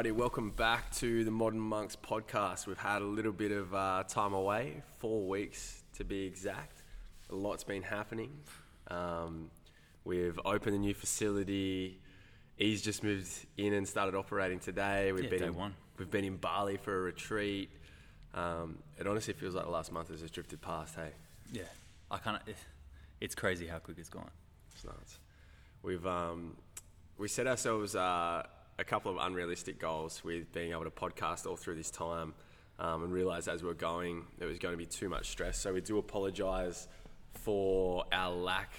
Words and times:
Alrighty, 0.00 0.12
welcome 0.12 0.48
back 0.52 0.90
to 0.92 1.24
the 1.24 1.30
Modern 1.30 1.60
Monks 1.60 1.94
podcast. 1.94 2.66
We've 2.66 2.78
had 2.78 3.02
a 3.02 3.04
little 3.04 3.32
bit 3.32 3.52
of 3.52 3.74
uh, 3.74 4.02
time 4.08 4.32
away, 4.32 4.82
four 4.96 5.28
weeks 5.28 5.82
to 5.98 6.04
be 6.04 6.24
exact. 6.24 6.82
A 7.28 7.34
lot's 7.34 7.64
been 7.64 7.82
happening. 7.82 8.32
Um, 8.88 9.50
we've 10.04 10.40
opened 10.46 10.76
a 10.76 10.78
new 10.78 10.94
facility. 10.94 12.00
He's 12.56 12.80
just 12.80 13.04
moved 13.04 13.28
in 13.58 13.74
and 13.74 13.86
started 13.86 14.14
operating 14.14 14.58
today. 14.58 15.12
We've 15.12 15.24
Yeah, 15.24 15.30
been 15.30 15.42
in, 15.42 15.54
one. 15.54 15.74
We've 15.98 16.10
been 16.10 16.24
in 16.24 16.36
Bali 16.36 16.78
for 16.78 16.96
a 16.96 17.02
retreat. 17.02 17.68
Um, 18.32 18.78
it 18.98 19.06
honestly 19.06 19.34
feels 19.34 19.54
like 19.54 19.66
the 19.66 19.70
last 19.70 19.92
month 19.92 20.08
has 20.08 20.22
just 20.22 20.32
drifted 20.32 20.62
past. 20.62 20.94
Hey, 20.94 21.10
Yeah, 21.52 21.64
I 22.10 22.16
kind 22.16 22.38
of. 22.38 22.54
It's 23.20 23.34
crazy 23.34 23.66
how 23.66 23.80
quick 23.80 23.98
it's 23.98 24.08
gone. 24.08 24.30
It's 24.74 24.82
nuts. 24.82 25.18
We've 25.82 26.06
um, 26.06 26.56
we 27.18 27.28
set 27.28 27.46
ourselves 27.46 27.94
uh, 27.94 28.44
a 28.80 28.84
couple 28.84 29.10
of 29.12 29.18
unrealistic 29.20 29.78
goals 29.78 30.24
with 30.24 30.50
being 30.52 30.72
able 30.72 30.84
to 30.84 30.90
podcast 30.90 31.46
all 31.46 31.54
through 31.56 31.74
this 31.74 31.90
time, 31.90 32.32
um, 32.78 33.04
and 33.04 33.12
realised 33.12 33.46
as 33.46 33.62
we 33.62 33.68
were 33.68 33.74
going 33.74 34.24
there 34.38 34.48
was 34.48 34.58
going 34.58 34.72
to 34.72 34.78
be 34.78 34.86
too 34.86 35.08
much 35.08 35.28
stress. 35.28 35.58
So 35.58 35.74
we 35.74 35.82
do 35.82 35.98
apologise 35.98 36.88
for 37.34 38.04
our 38.10 38.32
lack 38.32 38.72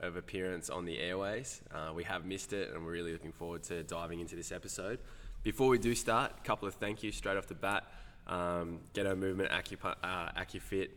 of 0.00 0.16
appearance 0.16 0.70
on 0.70 0.86
the 0.86 0.98
airways. 0.98 1.60
Uh, 1.72 1.92
we 1.94 2.02
have 2.04 2.24
missed 2.24 2.54
it, 2.54 2.72
and 2.72 2.84
we're 2.84 2.92
really 2.92 3.12
looking 3.12 3.32
forward 3.32 3.62
to 3.64 3.82
diving 3.82 4.20
into 4.20 4.36
this 4.36 4.52
episode. 4.52 4.98
Before 5.42 5.68
we 5.68 5.78
do 5.78 5.94
start, 5.94 6.32
a 6.38 6.46
couple 6.46 6.66
of 6.66 6.74
thank 6.74 7.02
yous 7.02 7.14
straight 7.14 7.36
off 7.36 7.46
the 7.46 7.54
bat. 7.54 7.84
Um, 8.26 8.80
Ghetto 8.94 9.14
Movement, 9.14 9.50
Acupa- 9.50 9.96
uh, 10.02 10.30
AcuFit. 10.40 10.88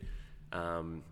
Um, 0.52 1.02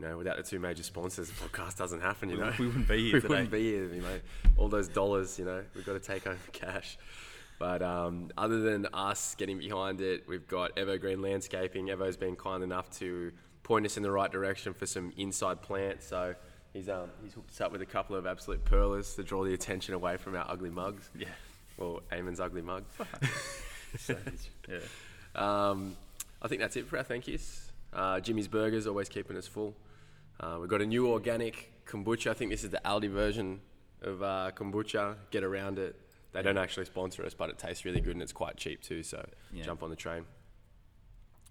you 0.00 0.06
know, 0.06 0.16
without 0.16 0.36
the 0.36 0.42
two 0.42 0.60
major 0.60 0.82
sponsors, 0.82 1.28
the 1.28 1.34
podcast 1.34 1.76
doesn't 1.76 2.00
happen. 2.00 2.28
You 2.30 2.36
We- 2.36 2.42
know, 2.44 2.52
we 2.58 2.66
wouldn't 2.66 2.88
be 2.88 3.04
here 3.10 3.14
we 3.14 3.20
today. 3.20 3.28
wouldn't 3.28 3.50
be 3.50 3.62
here. 3.72 3.84
You 3.92 4.02
know, 4.02 4.20
all 4.56 4.68
those 4.68 4.88
dollars. 4.88 5.38
You 5.38 5.44
know, 5.44 5.64
we've 5.74 5.84
got 5.86 5.94
to 5.94 6.00
take 6.00 6.24
home 6.24 6.36
the 6.46 6.52
cash. 6.58 6.96
But 7.58 7.82
um, 7.82 8.30
other 8.38 8.60
than 8.60 8.86
us 8.94 9.34
getting 9.34 9.58
behind 9.58 10.00
it, 10.00 10.24
we've 10.28 10.46
got 10.46 10.78
Evergreen 10.78 11.20
Landscaping. 11.20 11.88
Evo's 11.90 12.16
been 12.16 12.36
kind 12.36 12.62
enough 12.62 12.88
to 12.98 13.32
point 13.64 13.84
us 13.84 13.96
in 13.96 14.04
the 14.04 14.10
right 14.12 14.30
direction 14.30 14.72
for 14.74 14.86
some 14.86 15.12
inside 15.16 15.60
plants. 15.60 16.06
So 16.06 16.36
he's 16.72 16.88
um, 16.88 17.10
he's 17.22 17.32
hooked 17.34 17.50
us 17.50 17.60
up 17.60 17.72
with 17.72 17.82
a 17.82 17.86
couple 17.86 18.14
of 18.14 18.26
absolute 18.26 18.64
pearlers 18.64 19.16
to 19.16 19.24
draw 19.24 19.42
the 19.44 19.54
attention 19.54 19.94
away 19.94 20.16
from 20.18 20.36
our 20.36 20.46
ugly 20.48 20.70
mugs. 20.70 21.10
Yeah. 21.18 21.26
Well, 21.76 22.02
Eamon's 22.12 22.38
ugly 22.40 22.62
mug. 22.62 22.84
Yeah. 24.68 24.78
Um, 25.34 25.96
I 26.42 26.48
think 26.48 26.60
that's 26.60 26.76
it 26.76 26.86
for 26.86 26.98
our 26.98 27.02
thank 27.04 27.26
yous. 27.26 27.72
Uh, 27.92 28.20
Jimmy's 28.20 28.48
Burgers 28.48 28.86
always 28.86 29.08
keeping 29.08 29.36
us 29.36 29.46
full. 29.46 29.74
Uh, 30.40 30.58
we've 30.60 30.68
got 30.68 30.80
a 30.82 30.86
new 30.86 31.08
organic 31.08 31.72
kombucha. 31.86 32.30
I 32.30 32.34
think 32.34 32.50
this 32.50 32.64
is 32.64 32.70
the 32.70 32.80
Aldi 32.84 33.10
version 33.10 33.60
of 34.02 34.22
uh, 34.22 34.50
kombucha. 34.54 35.16
Get 35.30 35.42
around 35.42 35.78
it. 35.78 35.96
They 36.32 36.42
don't 36.42 36.58
actually 36.58 36.86
sponsor 36.86 37.24
us, 37.24 37.34
but 37.34 37.50
it 37.50 37.58
tastes 37.58 37.84
really 37.84 38.00
good 38.00 38.12
and 38.12 38.22
it's 38.22 38.32
quite 38.32 38.56
cheap 38.56 38.82
too. 38.82 39.02
So 39.02 39.26
Yeah. 39.52 39.64
jump 39.64 39.82
on 39.82 39.90
the 39.90 39.96
train. 39.96 40.24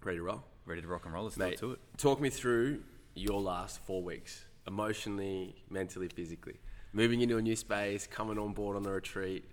Ready 0.04 0.18
to 0.18 0.22
roll, 0.22 0.44
Ready 0.64 0.80
to 0.80 0.86
rock 0.88 1.04
and 1.04 1.12
roll. 1.12 1.24
Let's 1.24 1.36
mate. 1.36 1.50
get 1.50 1.58
to 1.60 1.72
it. 1.72 1.80
Talk 1.96 2.20
me 2.20 2.30
through 2.30 2.82
your 3.14 3.40
last 3.40 3.80
four 3.84 4.00
weeks, 4.02 4.44
emotionally, 4.66 5.56
mentally, 5.68 6.08
physically. 6.08 6.60
Moving 6.92 7.20
into 7.20 7.36
a 7.36 7.42
new 7.42 7.56
space, 7.56 8.06
coming 8.06 8.38
on 8.38 8.52
board 8.52 8.76
on 8.76 8.84
the 8.84 8.92
retreat. 8.92 9.44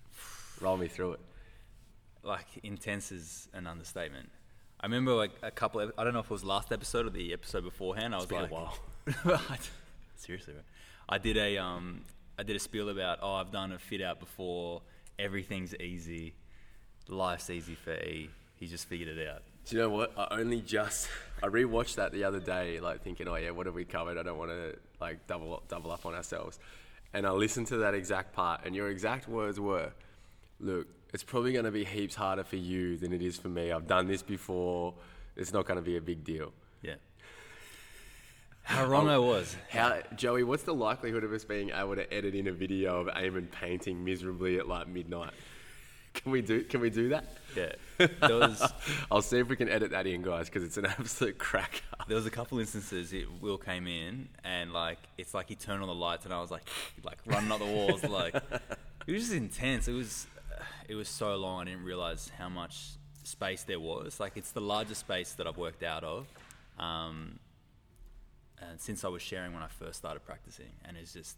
Roll 0.60 0.76
me 0.76 0.86
through 0.86 1.12
it. 1.12 1.20
Like 2.22 2.46
intense 2.62 3.10
is 3.10 3.48
an 3.54 3.66
understatement. 3.66 4.28
I 4.80 4.86
remember 4.86 5.14
like 5.14 5.32
a 5.42 5.50
couple. 5.50 5.80
Of, 5.80 5.92
I 5.96 6.04
don't 6.04 6.12
know 6.12 6.20
if 6.20 6.26
it 6.26 6.30
was 6.30 6.44
last 6.44 6.72
episode 6.72 7.06
or 7.06 7.10
the 7.10 7.32
episode 7.32 7.64
beforehand. 7.64 8.14
I 8.14 8.18
was 8.18 8.30
like, 8.30 8.50
while. 8.50 8.76
seriously, 10.16 10.54
bro. 10.54 10.62
I 11.08 11.18
did 11.18 11.36
a 11.36 11.58
um, 11.58 12.02
I 12.38 12.42
did 12.42 12.56
a 12.56 12.58
spiel 12.58 12.88
about 12.88 13.20
oh, 13.22 13.34
I've 13.34 13.52
done 13.52 13.72
a 13.72 13.78
fit 13.78 14.02
out 14.02 14.20
before. 14.20 14.82
Everything's 15.18 15.74
easy. 15.76 16.34
Life's 17.08 17.48
easy 17.50 17.74
for 17.74 17.94
E. 17.94 18.28
He 18.56 18.66
just 18.66 18.88
figured 18.88 19.16
it 19.16 19.28
out. 19.28 19.42
Do 19.66 19.76
you 19.76 19.82
know 19.82 19.90
what? 19.90 20.12
I 20.16 20.28
only 20.38 20.60
just 20.60 21.08
I 21.42 21.46
rewatched 21.46 21.96
that 21.96 22.12
the 22.12 22.24
other 22.24 22.40
day, 22.40 22.80
like 22.80 23.02
thinking, 23.02 23.28
oh 23.28 23.36
yeah, 23.36 23.50
what 23.50 23.66
have 23.66 23.74
we 23.74 23.84
covered? 23.84 24.18
I 24.18 24.22
don't 24.22 24.38
want 24.38 24.50
to 24.50 24.76
like 25.00 25.26
double 25.26 25.54
up, 25.54 25.68
double 25.68 25.90
up 25.90 26.04
on 26.06 26.14
ourselves. 26.14 26.58
And 27.12 27.26
I 27.26 27.30
listened 27.30 27.68
to 27.68 27.78
that 27.78 27.94
exact 27.94 28.34
part, 28.34 28.62
and 28.64 28.74
your 28.74 28.90
exact 28.90 29.28
words 29.28 29.58
were, 29.58 29.92
"Look, 30.60 30.86
it's 31.12 31.22
probably 31.22 31.52
going 31.52 31.64
to 31.64 31.70
be 31.70 31.84
heaps 31.84 32.14
harder 32.14 32.44
for 32.44 32.56
you 32.56 32.96
than 32.96 33.12
it 33.12 33.22
is 33.22 33.36
for 33.36 33.48
me. 33.48 33.72
I've 33.72 33.86
done 33.86 34.06
this 34.06 34.22
before. 34.22 34.94
It's 35.36 35.52
not 35.52 35.66
going 35.66 35.76
to 35.76 35.82
be 35.82 35.96
a 35.96 36.00
big 36.00 36.24
deal." 36.24 36.52
Yeah. 36.82 36.94
How 38.62 38.84
wrong 38.84 39.08
I 39.08 39.18
was. 39.18 39.56
How, 39.70 40.00
Joey? 40.16 40.42
What's 40.42 40.64
the 40.64 40.74
likelihood 40.74 41.22
of 41.22 41.32
us 41.32 41.44
being 41.44 41.70
able 41.70 41.94
to 41.94 42.12
edit 42.12 42.34
in 42.34 42.48
a 42.48 42.52
video 42.52 43.00
of 43.00 43.06
Eamon 43.14 43.50
painting 43.50 44.04
miserably 44.04 44.58
at 44.58 44.66
like 44.66 44.88
midnight? 44.88 45.30
Can 46.14 46.32
we 46.32 46.42
do? 46.42 46.64
Can 46.64 46.80
we 46.80 46.90
do 46.90 47.10
that? 47.10 47.26
Yeah. 47.54 47.72
Was 48.22 48.72
I'll 49.10 49.22
see 49.22 49.38
if 49.38 49.48
we 49.48 49.56
can 49.56 49.68
edit 49.68 49.92
that 49.92 50.06
in, 50.06 50.22
guys, 50.22 50.46
because 50.46 50.64
it's 50.64 50.78
an 50.78 50.86
absolute 50.86 51.38
cracker. 51.38 51.78
there 52.08 52.16
was 52.16 52.26
a 52.26 52.30
couple 52.30 52.58
instances 52.58 53.12
it, 53.12 53.26
Will 53.40 53.58
came 53.58 53.86
in 53.86 54.28
and 54.42 54.72
like 54.72 54.98
it's 55.18 55.34
like 55.34 55.48
he 55.48 55.54
turned 55.54 55.82
on 55.82 55.88
the 55.88 55.94
lights 55.94 56.24
and 56.24 56.34
I 56.34 56.40
was 56.40 56.50
like 56.50 56.68
like 57.04 57.18
running 57.26 57.52
up 57.52 57.58
the 57.58 57.66
walls 57.66 58.02
like 58.02 58.34
it 58.34 59.12
was 59.12 59.22
just 59.22 59.34
intense. 59.34 59.88
It 59.88 59.92
was 59.92 60.26
it 60.88 60.94
was 60.94 61.08
so 61.08 61.36
long 61.36 61.62
I 61.62 61.64
didn't 61.64 61.84
realize 61.84 62.30
how 62.38 62.48
much 62.48 62.98
space 63.22 63.64
there 63.64 63.80
was. 63.80 64.20
Like 64.20 64.32
it's 64.36 64.52
the 64.52 64.60
largest 64.60 65.00
space 65.00 65.32
that 65.34 65.46
I've 65.46 65.58
worked 65.58 65.82
out 65.82 66.04
of. 66.04 66.26
Um, 66.78 67.38
and 68.58 68.80
since 68.80 69.04
I 69.04 69.08
was 69.08 69.22
sharing 69.22 69.52
when 69.52 69.62
I 69.62 69.68
first 69.68 69.98
started 69.98 70.20
practicing, 70.24 70.72
and 70.84 70.96
it's 70.96 71.12
just 71.12 71.36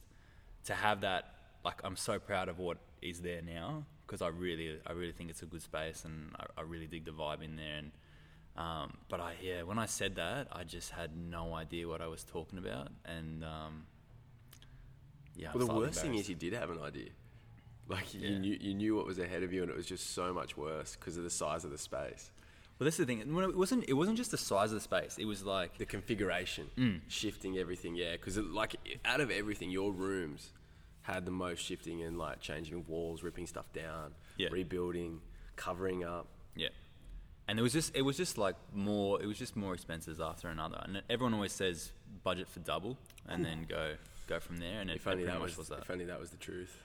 to 0.64 0.74
have 0.74 1.00
that. 1.02 1.34
Like 1.64 1.80
I'm 1.82 1.96
so 1.96 2.18
proud 2.18 2.48
of 2.48 2.58
what 2.58 2.78
is 3.02 3.20
there 3.20 3.42
now 3.42 3.84
because 4.06 4.22
I 4.22 4.28
really, 4.28 4.78
I 4.86 4.92
really 4.92 5.12
think 5.12 5.28
it's 5.28 5.42
a 5.42 5.46
good 5.46 5.62
space, 5.62 6.04
and 6.04 6.34
I, 6.38 6.60
I 6.60 6.62
really 6.62 6.86
dig 6.86 7.04
the 7.04 7.10
vibe 7.10 7.42
in 7.42 7.56
there. 7.56 7.78
And 7.78 7.92
um, 8.56 8.96
but 9.08 9.20
I, 9.20 9.34
yeah, 9.42 9.62
when 9.62 9.78
I 9.78 9.86
said 9.86 10.16
that, 10.16 10.48
I 10.50 10.64
just 10.64 10.90
had 10.90 11.16
no 11.16 11.54
idea 11.54 11.86
what 11.86 12.00
I 12.00 12.06
was 12.06 12.24
talking 12.24 12.58
about, 12.58 12.88
and 13.04 13.44
um, 13.44 13.86
yeah. 15.36 15.50
I'm 15.52 15.58
Well, 15.58 15.68
the 15.68 15.74
worst 15.74 16.00
thing 16.00 16.14
is 16.14 16.28
you 16.28 16.34
did 16.34 16.54
have 16.54 16.70
an 16.70 16.80
idea. 16.80 17.10
Like 17.88 18.12
you 18.14 18.38
knew 18.38 18.56
you 18.60 18.74
knew 18.74 18.94
what 18.96 19.06
was 19.06 19.18
ahead 19.18 19.42
of 19.42 19.52
you, 19.52 19.62
and 19.62 19.70
it 19.70 19.76
was 19.76 19.86
just 19.86 20.12
so 20.14 20.32
much 20.34 20.56
worse 20.56 20.94
because 20.96 21.16
of 21.16 21.24
the 21.24 21.30
size 21.30 21.64
of 21.64 21.70
the 21.70 21.78
space, 21.78 22.30
Well, 22.78 22.84
that's 22.84 22.98
the 22.98 23.06
thing. 23.06 23.20
It 23.20 23.56
wasn't. 23.56 23.84
It 23.88 23.94
wasn't 23.94 24.18
just 24.18 24.30
the 24.30 24.36
size 24.38 24.70
of 24.70 24.76
the 24.76 24.80
space. 24.82 25.16
It 25.18 25.24
was 25.24 25.42
like 25.44 25.78
the 25.78 25.86
configuration, 25.86 26.66
Mm. 26.76 27.00
shifting 27.08 27.56
everything. 27.58 27.94
Yeah, 27.94 28.12
because 28.12 28.36
like 28.36 28.76
out 29.04 29.20
of 29.20 29.30
everything, 29.30 29.70
your 29.70 29.90
rooms 29.92 30.52
had 31.02 31.24
the 31.24 31.30
most 31.30 31.60
shifting 31.64 32.02
and 32.02 32.18
like 32.18 32.40
changing 32.40 32.84
walls, 32.86 33.22
ripping 33.22 33.46
stuff 33.46 33.72
down, 33.72 34.12
Yeah. 34.36 34.48
rebuilding, 34.52 35.20
covering 35.56 36.04
up. 36.04 36.26
Yeah. 36.54 36.68
And 37.48 37.58
it 37.58 37.62
was 37.62 37.72
just 37.72 37.96
it 37.96 38.02
was 38.02 38.18
just 38.18 38.36
like 38.36 38.56
more 38.74 39.22
it 39.22 39.26
was 39.26 39.38
just 39.38 39.56
more 39.56 39.72
expenses 39.72 40.20
after 40.20 40.48
another. 40.48 40.78
And 40.84 41.02
everyone 41.08 41.32
always 41.32 41.52
says 41.52 41.92
budget 42.22 42.48
for 42.48 42.60
double 42.60 42.98
and 43.26 43.42
then 43.42 43.64
go 43.66 43.94
go 44.26 44.38
from 44.38 44.58
there 44.58 44.80
and 44.82 44.90
it, 44.90 44.96
If 44.96 45.06
only 45.06 45.22
it 45.22 45.24
pretty 45.24 45.32
that 45.32 45.40
much 45.40 45.56
was, 45.56 45.58
was 45.58 45.68
that. 45.68 45.78
if 45.80 45.90
only 45.90 46.04
that 46.04 46.20
was 46.20 46.28
the 46.30 46.36
truth. 46.36 46.82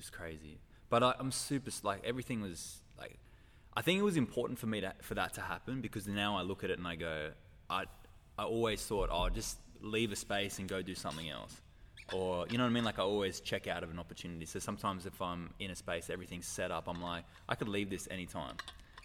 It 0.00 0.04
was 0.04 0.10
crazy. 0.10 0.58
But 0.88 1.02
I, 1.02 1.14
I'm 1.18 1.30
super 1.30 1.70
like 1.82 2.02
everything 2.04 2.40
was 2.40 2.80
like 2.98 3.18
I 3.76 3.82
think 3.82 3.98
it 3.98 4.02
was 4.02 4.16
important 4.16 4.58
for 4.58 4.66
me 4.66 4.80
to 4.80 4.94
for 5.02 5.14
that 5.14 5.34
to 5.34 5.42
happen 5.42 5.82
because 5.82 6.08
now 6.08 6.38
I 6.38 6.42
look 6.42 6.64
at 6.64 6.70
it 6.70 6.78
and 6.78 6.88
I 6.88 6.96
go 6.96 7.30
I 7.68 7.84
I 8.38 8.44
always 8.44 8.82
thought 8.82 9.10
oh 9.12 9.28
just 9.28 9.58
leave 9.82 10.10
a 10.10 10.16
space 10.16 10.58
and 10.58 10.68
go 10.68 10.80
do 10.80 10.94
something 10.94 11.28
else. 11.28 11.60
Or 12.14 12.46
you 12.50 12.56
know 12.56 12.64
what 12.64 12.70
I 12.70 12.72
mean 12.72 12.84
like 12.84 12.98
I 12.98 13.02
always 13.02 13.40
check 13.40 13.68
out 13.68 13.82
of 13.82 13.90
an 13.90 13.98
opportunity. 13.98 14.46
So 14.46 14.58
sometimes 14.58 15.04
if 15.04 15.20
I'm 15.20 15.50
in 15.58 15.70
a 15.70 15.76
space 15.76 16.08
everything's 16.08 16.46
set 16.46 16.70
up 16.70 16.88
I'm 16.88 17.02
like 17.02 17.24
I 17.46 17.54
could 17.54 17.68
leave 17.68 17.90
this 17.90 18.08
anytime. 18.10 18.56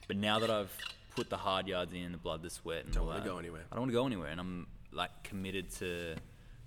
But 0.08 0.16
now 0.16 0.40
that 0.40 0.50
I've 0.50 0.76
put 1.16 1.30
the 1.30 1.38
hard 1.38 1.68
yards 1.68 1.94
in, 1.94 2.12
the 2.14 2.18
blood, 2.18 2.42
the 2.42 2.50
sweat, 2.50 2.86
and 2.86 2.94
Don't 2.94 3.04
all 3.04 3.08
wanna 3.10 3.22
that, 3.22 3.30
go 3.30 3.38
anywhere. 3.38 3.64
I 3.72 3.76
don't 3.76 3.84
want 3.84 3.92
to 3.92 3.98
go 3.98 4.06
anywhere, 4.06 4.30
and 4.30 4.40
I'm 4.40 4.68
like 4.92 5.24
committed 5.24 5.72
to 5.80 6.16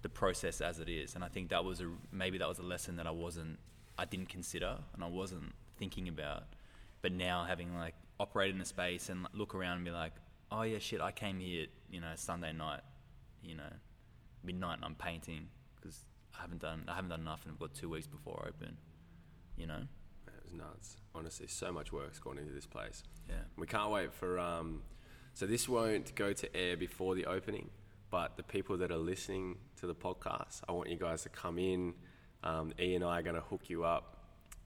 the 0.03 0.09
process 0.09 0.61
as 0.61 0.81
it 0.81 0.88
is. 0.88 1.15
And 1.15 1.25
I 1.25 1.28
think 1.28 1.50
that 1.50 1.65
was 1.65 1.81
a 1.81 1.91
maybe 2.12 2.38
that 2.38 2.49
was 2.49 2.59
a 2.59 2.62
lesson 2.62 2.97
that 2.97 3.06
I 3.06 3.11
wasn't, 3.11 3.59
I 3.99 4.05
didn't 4.05 4.29
consider, 4.29 4.79
and 4.95 5.03
I 5.03 5.09
wasn't 5.09 5.53
thinking 5.77 6.09
about. 6.09 6.45
But 7.03 7.12
now 7.12 7.45
having 7.45 7.75
like 7.77 7.95
operated 8.21 8.56
in 8.56 8.61
a 8.62 8.65
space 8.65 9.09
and 9.09 9.27
look 9.35 9.55
around 9.55 9.77
and 9.77 9.85
be 9.85 9.91
like, 9.91 10.12
oh 10.50 10.62
yeah, 10.62 10.79
shit, 10.79 11.00
I 11.00 11.12
came 11.12 11.41
here, 11.41 11.67
you 11.91 12.00
know, 12.00 12.12
Sunday 12.15 12.53
night, 12.53 12.81
you 13.43 13.55
know, 13.55 13.73
midnight, 14.43 14.77
and 14.77 14.85
I'm 14.85 14.95
painting 14.95 15.49
because 15.77 16.05
I 16.37 16.43
haven't 16.43 16.61
done 16.62 16.85
I 16.89 16.95
haven't 16.95 17.11
done 17.11 17.21
enough, 17.21 17.45
and 17.45 17.53
I've 17.53 17.59
got 17.59 17.75
two 17.75 17.89
weeks 17.89 18.06
before 18.06 18.43
I 18.45 18.49
open, 18.49 18.77
you 19.56 19.67
know. 19.67 19.83
It 20.27 20.44
was 20.44 20.53
nuts. 20.53 20.97
Honestly, 21.15 21.47
so 21.47 21.73
much 21.73 21.93
work's 21.93 22.19
gone 22.19 22.39
into 22.39 22.53
this 22.53 22.67
place. 22.67 23.03
Yeah. 23.29 23.35
We 23.56 23.67
can't 23.67 23.91
wait 23.91 24.12
for. 24.12 24.39
Um, 24.39 24.83
so 25.35 25.47
this 25.47 25.69
won't 25.69 26.15
go 26.15 26.33
to 26.33 26.56
air 26.56 26.77
before 26.77 27.15
the 27.15 27.27
opening, 27.27 27.71
but 28.11 28.37
the 28.37 28.43
people 28.43 28.77
that 28.79 28.91
are 28.91 28.99
listening 28.99 29.59
to 29.77 29.87
the 29.87 29.94
podcast, 29.94 30.62
I 30.69 30.73
want 30.73 30.89
you 30.89 30.97
guys 30.97 31.23
to 31.23 31.29
come 31.29 31.59
in. 31.59 31.94
Um, 32.44 32.73
E 32.81 32.94
and 32.94 33.05
I 33.05 33.19
are 33.19 33.23
going 33.23 33.35
to 33.35 33.40
hook 33.43 33.69
you 33.69 33.85
up. 33.85 34.17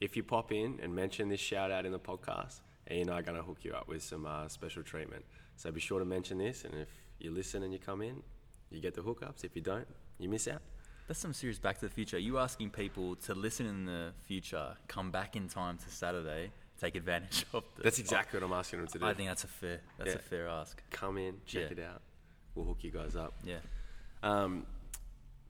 If 0.00 0.16
you 0.16 0.22
pop 0.22 0.52
in 0.52 0.78
and 0.82 0.94
mention 0.94 1.28
this 1.28 1.40
shout 1.40 1.70
out 1.70 1.86
in 1.86 1.92
the 1.92 1.98
podcast, 1.98 2.60
E 2.90 3.00
and 3.00 3.10
I 3.10 3.20
are 3.20 3.22
going 3.22 3.36
to 3.36 3.42
hook 3.42 3.58
you 3.62 3.72
up 3.72 3.88
with 3.88 4.02
some 4.02 4.26
uh, 4.26 4.48
special 4.48 4.82
treatment. 4.82 5.24
So 5.56 5.70
be 5.70 5.80
sure 5.80 5.98
to 5.98 6.04
mention 6.04 6.38
this, 6.38 6.64
and 6.64 6.74
if 6.74 6.88
you 7.18 7.30
listen 7.30 7.62
and 7.62 7.72
you 7.72 7.78
come 7.78 8.02
in, 8.02 8.22
you 8.70 8.80
get 8.80 8.94
the 8.94 9.02
hookups. 9.02 9.44
If 9.44 9.54
you 9.54 9.62
don't, 9.62 9.86
you 10.18 10.28
miss 10.28 10.48
out. 10.48 10.60
That's 11.08 11.20
some 11.20 11.32
serious 11.32 11.58
Back 11.58 11.78
to 11.80 11.86
the 11.86 11.92
Future. 11.92 12.16
Are 12.16 12.20
you 12.20 12.38
asking 12.38 12.70
people 12.70 13.16
to 13.16 13.34
listen 13.34 13.66
in 13.66 13.84
the 13.86 14.12
future, 14.26 14.76
come 14.88 15.10
back 15.10 15.36
in 15.36 15.48
time 15.48 15.76
to 15.78 15.90
Saturday, 15.90 16.50
take 16.80 16.94
advantage 16.94 17.44
of 17.52 17.64
the. 17.76 17.82
That's 17.82 17.98
exactly 17.98 18.38
what 18.40 18.46
I'm 18.46 18.52
asking 18.52 18.78
them 18.80 18.88
to 18.88 18.98
do. 18.98 19.04
I 19.04 19.14
think 19.14 19.28
that's 19.28 19.44
a 19.44 19.48
fair. 19.48 19.80
That's 19.98 20.10
Yeah. 20.10 20.16
a 20.16 20.18
fair 20.18 20.48
ask. 20.48 20.82
Come 20.90 21.18
in, 21.18 21.34
check 21.46 21.70
Yeah. 21.76 21.78
it 21.78 21.80
out. 21.80 22.02
We'll 22.54 22.66
hook 22.66 22.78
you 22.82 22.90
guys 22.90 23.16
up. 23.16 23.34
Yeah. 23.44 23.56
Um, 24.22 24.66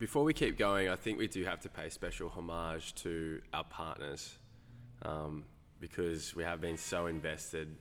before 0.02 0.25
we 0.25 0.34
keep 0.34 0.58
going, 0.58 0.88
I 0.88 0.96
think 0.96 1.16
we 1.16 1.28
do 1.28 1.44
have 1.44 1.60
to 1.60 1.69
pay 1.69 1.88
special 1.88 2.28
homage 2.28 2.93
to 2.96 3.40
our 3.54 3.62
partners 3.62 4.37
um, 5.02 5.44
because 5.78 6.34
we 6.34 6.43
have 6.43 6.60
been 6.60 6.76
so 6.76 7.06
invested 7.06 7.76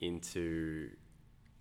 into 0.00 0.90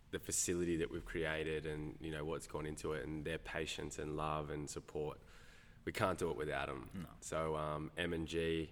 the 0.09 0.18
facility 0.18 0.77
that 0.77 0.92
we've 0.92 1.06
created 1.06 1.68
and 1.68 1.94
you 2.01 2.12
know 2.12 2.25
what's 2.25 2.48
gone 2.48 2.65
into 2.65 2.94
it 2.94 3.06
and 3.06 3.24
their 3.24 3.38
patience 3.38 4.00
and 4.00 4.18
love 4.18 4.50
and 4.50 4.68
support. 4.68 5.19
We 5.86 5.92
can't 5.92 6.18
do 6.18 6.31
it 6.31 6.36
without 6.36 6.65
them. 6.65 6.89
No. 6.95 7.06
So 7.19 7.56
um, 7.56 7.92
M 7.95 8.13
and 8.13 8.25
G, 8.25 8.71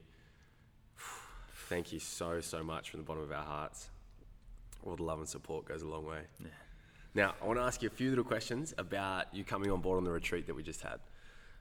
thank 1.68 1.94
you 1.94 2.00
so 2.00 2.42
so 2.42 2.64
much 2.64 2.90
from 2.90 3.02
the 3.02 3.06
bottom 3.06 3.22
of 3.22 3.32
our 3.32 3.46
hearts. 3.46 3.92
All 4.84 4.96
the 4.96 5.04
love 5.04 5.20
and 5.20 5.30
support 5.30 5.66
goes 5.66 5.84
a 5.84 5.88
long 5.88 6.08
way. 6.08 6.22
Yeah. 6.40 6.48
Now, 7.14 7.36
I 7.40 7.46
want 7.46 7.60
to 7.60 7.64
ask 7.64 7.84
you 7.84 7.88
a 7.88 7.92
few 7.92 8.10
little 8.10 8.24
questions 8.24 8.74
about 8.80 9.32
you 9.32 9.44
coming 9.44 9.70
on 9.72 9.82
board 9.82 9.98
on 9.98 10.04
the 10.04 10.12
retreat 10.12 10.48
that 10.48 10.56
we 10.56 10.64
just 10.64 10.82
had. 10.82 11.00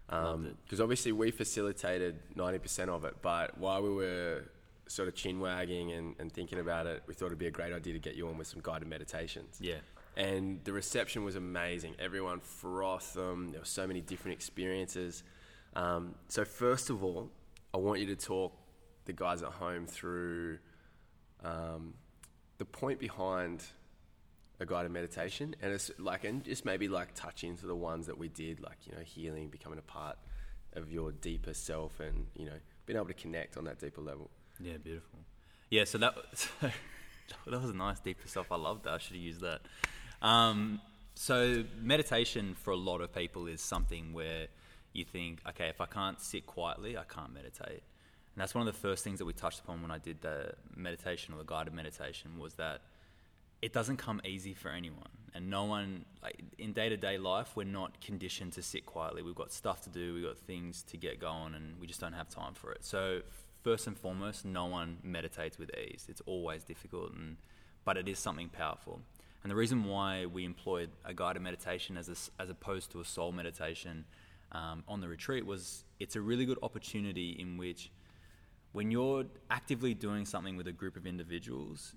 Because 0.08 0.80
obviously 0.80 1.12
we 1.12 1.30
facilitated 1.30 2.16
90% 2.34 2.88
of 2.88 3.04
it, 3.04 3.16
but 3.20 3.58
while 3.58 3.82
we 3.82 3.90
were 3.90 4.44
sort 4.86 5.08
of 5.08 5.14
chin 5.14 5.38
wagging 5.38 5.92
and, 5.92 6.14
and 6.18 6.32
thinking 6.32 6.58
about 6.58 6.86
it, 6.86 7.02
we 7.06 7.14
thought 7.14 7.26
it'd 7.26 7.38
be 7.38 7.46
a 7.46 7.50
great 7.50 7.72
idea 7.72 7.92
to 7.92 7.98
get 7.98 8.14
you 8.14 8.26
on 8.28 8.38
with 8.38 8.46
some 8.46 8.60
guided 8.62 8.88
meditations. 8.88 9.58
Yeah. 9.60 9.76
And 10.16 10.64
the 10.64 10.72
reception 10.72 11.24
was 11.24 11.36
amazing. 11.36 11.94
Everyone 11.98 12.40
frothed 12.40 13.14
them. 13.14 13.50
There 13.50 13.60
were 13.60 13.66
so 13.66 13.86
many 13.86 14.00
different 14.00 14.36
experiences. 14.36 15.22
Um, 15.76 16.14
so, 16.28 16.44
first 16.44 16.90
of 16.90 17.04
all, 17.04 17.30
I 17.72 17.76
want 17.76 18.00
you 18.00 18.06
to 18.06 18.16
talk 18.16 18.52
the 19.04 19.12
guys 19.12 19.42
at 19.42 19.50
home 19.50 19.86
through 19.86 20.58
um, 21.44 21.94
the 22.56 22.64
point 22.64 22.98
behind 22.98 23.64
a 24.60 24.66
guided 24.66 24.90
meditation, 24.90 25.54
and 25.62 25.72
it's 25.72 25.90
like, 25.98 26.24
and 26.24 26.44
just 26.44 26.64
maybe 26.64 26.88
like 26.88 27.14
touch 27.14 27.44
into 27.44 27.66
the 27.66 27.74
ones 27.74 28.06
that 28.06 28.18
we 28.18 28.28
did, 28.28 28.60
like 28.60 28.78
you 28.86 28.92
know, 28.92 29.02
healing, 29.02 29.48
becoming 29.48 29.78
a 29.78 29.82
part 29.82 30.18
of 30.74 30.90
your 30.90 31.12
deeper 31.12 31.54
self, 31.54 32.00
and 32.00 32.26
you 32.34 32.46
know, 32.46 32.58
being 32.86 32.96
able 32.96 33.06
to 33.06 33.14
connect 33.14 33.56
on 33.56 33.64
that 33.64 33.78
deeper 33.78 34.00
level. 34.00 34.30
Yeah, 34.60 34.76
beautiful. 34.82 35.20
Yeah, 35.70 35.84
so 35.84 35.98
that 35.98 36.14
that 36.60 37.60
was 37.60 37.70
a 37.70 37.74
nice 37.74 38.00
deep 38.00 38.18
stuff. 38.26 38.50
I 38.50 38.56
loved 38.56 38.84
that. 38.84 38.94
I 38.94 38.98
should 38.98 39.16
have 39.16 39.22
used 39.22 39.40
that. 39.42 39.60
Um, 40.22 40.80
so 41.14 41.64
meditation 41.80 42.54
for 42.54 42.70
a 42.70 42.76
lot 42.76 43.00
of 43.00 43.12
people 43.12 43.46
is 43.46 43.60
something 43.60 44.12
where 44.12 44.46
you 44.92 45.04
think, 45.04 45.40
okay, 45.48 45.68
if 45.68 45.80
I 45.80 45.86
can't 45.86 46.20
sit 46.20 46.46
quietly, 46.46 46.96
I 46.96 47.04
can't 47.04 47.32
meditate. 47.32 47.82
And 48.38 48.42
that's 48.42 48.54
one 48.54 48.66
of 48.66 48.72
the 48.72 48.78
first 48.78 49.04
things 49.04 49.18
that 49.18 49.24
we 49.24 49.32
touched 49.32 49.60
upon 49.60 49.82
when 49.82 49.90
I 49.90 49.98
did 49.98 50.20
the 50.20 50.52
meditation 50.76 51.34
or 51.34 51.38
the 51.38 51.44
guided 51.44 51.74
meditation 51.74 52.38
was 52.38 52.54
that 52.54 52.82
it 53.62 53.72
doesn't 53.72 53.96
come 53.96 54.20
easy 54.24 54.54
for 54.54 54.70
anyone. 54.70 55.08
And 55.34 55.50
no 55.50 55.64
one, 55.64 56.04
like 56.22 56.40
in 56.58 56.72
day 56.72 56.88
to 56.88 56.96
day 56.96 57.18
life, 57.18 57.52
we're 57.54 57.64
not 57.64 58.00
conditioned 58.00 58.52
to 58.54 58.62
sit 58.62 58.86
quietly. 58.86 59.22
We've 59.22 59.34
got 59.34 59.52
stuff 59.52 59.82
to 59.82 59.90
do, 59.90 60.14
we've 60.14 60.24
got 60.24 60.38
things 60.38 60.82
to 60.84 60.96
get 60.96 61.20
going, 61.20 61.54
and 61.54 61.78
we 61.80 61.86
just 61.86 62.00
don't 62.00 62.12
have 62.12 62.28
time 62.28 62.54
for 62.54 62.72
it. 62.72 62.84
So, 62.84 63.20
first 63.62 63.86
and 63.86 63.96
foremost, 63.96 64.44
no 64.44 64.66
one 64.66 64.98
meditates 65.02 65.58
with 65.58 65.70
ease. 65.76 66.06
It's 66.08 66.22
always 66.26 66.64
difficult, 66.64 67.12
and, 67.12 67.36
but 67.84 67.96
it 67.96 68.08
is 68.08 68.18
something 68.18 68.48
powerful. 68.48 69.00
And 69.42 69.50
the 69.50 69.56
reason 69.56 69.84
why 69.84 70.26
we 70.26 70.44
employed 70.44 70.90
a 71.04 71.14
guided 71.14 71.42
meditation 71.42 71.96
as, 71.96 72.08
a 72.08 72.42
as 72.42 72.50
opposed 72.50 72.90
to 72.92 73.00
a 73.00 73.04
soul 73.04 73.30
meditation 73.30 74.04
um, 74.52 74.82
on 74.88 75.00
the 75.00 75.08
retreat 75.08 75.46
was 75.46 75.84
it's 76.00 76.16
a 76.16 76.20
really 76.20 76.46
good 76.46 76.58
opportunity 76.62 77.36
in 77.38 77.56
which 77.56 77.90
when 78.72 78.90
you're 78.90 79.24
actively 79.50 79.94
doing 79.94 80.24
something 80.24 80.56
with 80.56 80.66
a 80.66 80.72
group 80.72 80.96
of 80.96 81.06
individuals, 81.06 81.94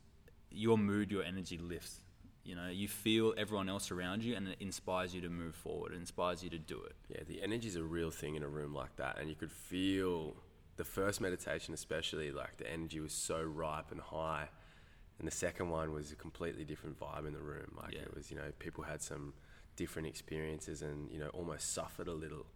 your 0.52 0.78
mood, 0.78 1.12
your 1.12 1.24
energy 1.24 1.58
lifts. 1.58 2.02
You 2.44 2.56
know, 2.56 2.70
you 2.70 2.88
feel 2.88 3.34
everyone 3.38 3.70
else 3.70 3.92
around 3.92 4.24
you, 4.24 4.36
and 4.36 4.48
it 4.48 4.58
inspires 4.60 5.14
you 5.14 5.22
to 5.22 5.30
move 5.30 5.54
forward. 5.54 5.94
It 5.94 5.98
inspires 5.98 6.44
you 6.44 6.50
to 6.50 6.58
do 6.58 6.82
it. 6.82 6.96
Yeah, 7.08 7.22
the 7.28 7.42
energy 7.44 7.68
is 7.68 7.76
a 7.76 7.84
real 7.84 8.10
thing 8.10 8.36
in 8.36 8.42
a 8.44 8.48
room 8.48 8.74
like 8.74 8.96
that, 8.96 9.20
and 9.20 9.30
you 9.30 9.36
could 9.36 9.52
feel 9.52 10.36
the 10.78 10.84
first 10.84 11.22
meditation, 11.22 11.74
especially 11.74 12.32
like 12.32 12.58
the 12.58 12.72
energy 12.72 13.00
was 13.00 13.14
so 13.14 13.44
ripe 13.44 13.92
and 13.92 14.02
high, 14.02 14.50
and 15.20 15.28
the 15.28 15.32
second 15.32 15.70
one 15.70 15.94
was 15.94 16.12
a 16.12 16.16
completely 16.16 16.66
different 16.66 17.00
vibe 17.00 17.28
in 17.28 17.34
the 17.34 17.40
room. 17.40 17.78
Like 17.80 17.94
Yeah. 17.94 18.02
it 18.02 18.16
was, 18.16 18.32
you 18.32 18.38
know, 18.38 18.52
people 18.58 18.84
had 18.86 19.04
some 19.04 19.34
different 19.76 20.08
experiences, 20.08 20.82
and 20.82 21.12
you 21.12 21.20
know, 21.20 21.30
almost 21.30 21.74
suffered 21.74 22.08
a 22.08 22.14
little 22.14 22.48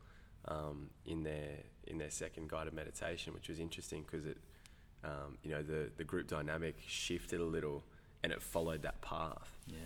um, 0.48 0.90
in 1.06 1.22
their 1.22 1.60
in 1.86 2.00
their 2.00 2.10
second 2.10 2.50
guided 2.50 2.74
meditation, 2.74 3.34
which 3.36 3.50
was 3.50 3.60
interesting 3.60 4.02
because 4.02 4.26
it, 4.26 4.38
um, 5.06 5.38
you 5.44 5.52
know, 5.52 5.62
the 5.62 5.92
the 5.98 6.04
group 6.04 6.28
dynamic 6.28 6.76
shifted 6.88 7.40
a 7.40 7.46
little, 7.46 7.84
and 8.24 8.34
it 8.34 8.42
followed 8.42 8.82
that 8.84 9.02
path. 9.02 9.52
Yeah. 9.68 9.78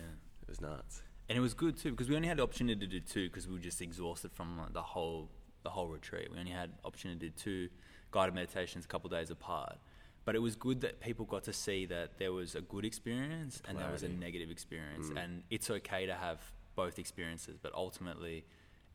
It 0.42 0.48
was 0.48 0.60
nuts. 0.60 1.02
and 1.28 1.38
it 1.38 1.40
was 1.40 1.54
good 1.54 1.76
too 1.76 1.90
because 1.92 2.08
we 2.08 2.16
only 2.16 2.26
had 2.28 2.38
the 2.38 2.42
opportunity 2.42 2.80
to 2.80 2.86
do 2.86 3.00
two 3.00 3.28
because 3.28 3.46
we 3.46 3.54
were 3.54 3.60
just 3.60 3.80
exhausted 3.80 4.32
from 4.32 4.58
like, 4.58 4.72
the 4.72 4.82
whole 4.82 5.28
the 5.62 5.70
whole 5.70 5.88
retreat. 5.88 6.28
We 6.32 6.38
only 6.38 6.50
had 6.62 6.70
opportunity 6.84 7.20
to 7.20 7.26
do 7.36 7.42
two 7.46 7.68
guided 8.10 8.34
meditations 8.34 8.84
a 8.84 8.88
couple 8.88 9.08
days 9.10 9.30
apart. 9.30 9.76
But 10.24 10.34
it 10.34 10.40
was 10.40 10.54
good 10.56 10.80
that 10.82 11.00
people 11.00 11.24
got 11.24 11.44
to 11.44 11.52
see 11.52 11.86
that 11.86 12.18
there 12.18 12.32
was 12.32 12.54
a 12.54 12.60
good 12.60 12.84
experience 12.84 13.62
and 13.66 13.78
there 13.78 13.90
was 13.92 14.02
a 14.02 14.08
negative 14.08 14.50
experience, 14.50 15.08
and 15.22 15.42
it's 15.50 15.70
okay 15.70 16.06
to 16.06 16.14
have 16.14 16.40
both 16.76 16.98
experiences. 16.98 17.56
But 17.60 17.72
ultimately, 17.74 18.44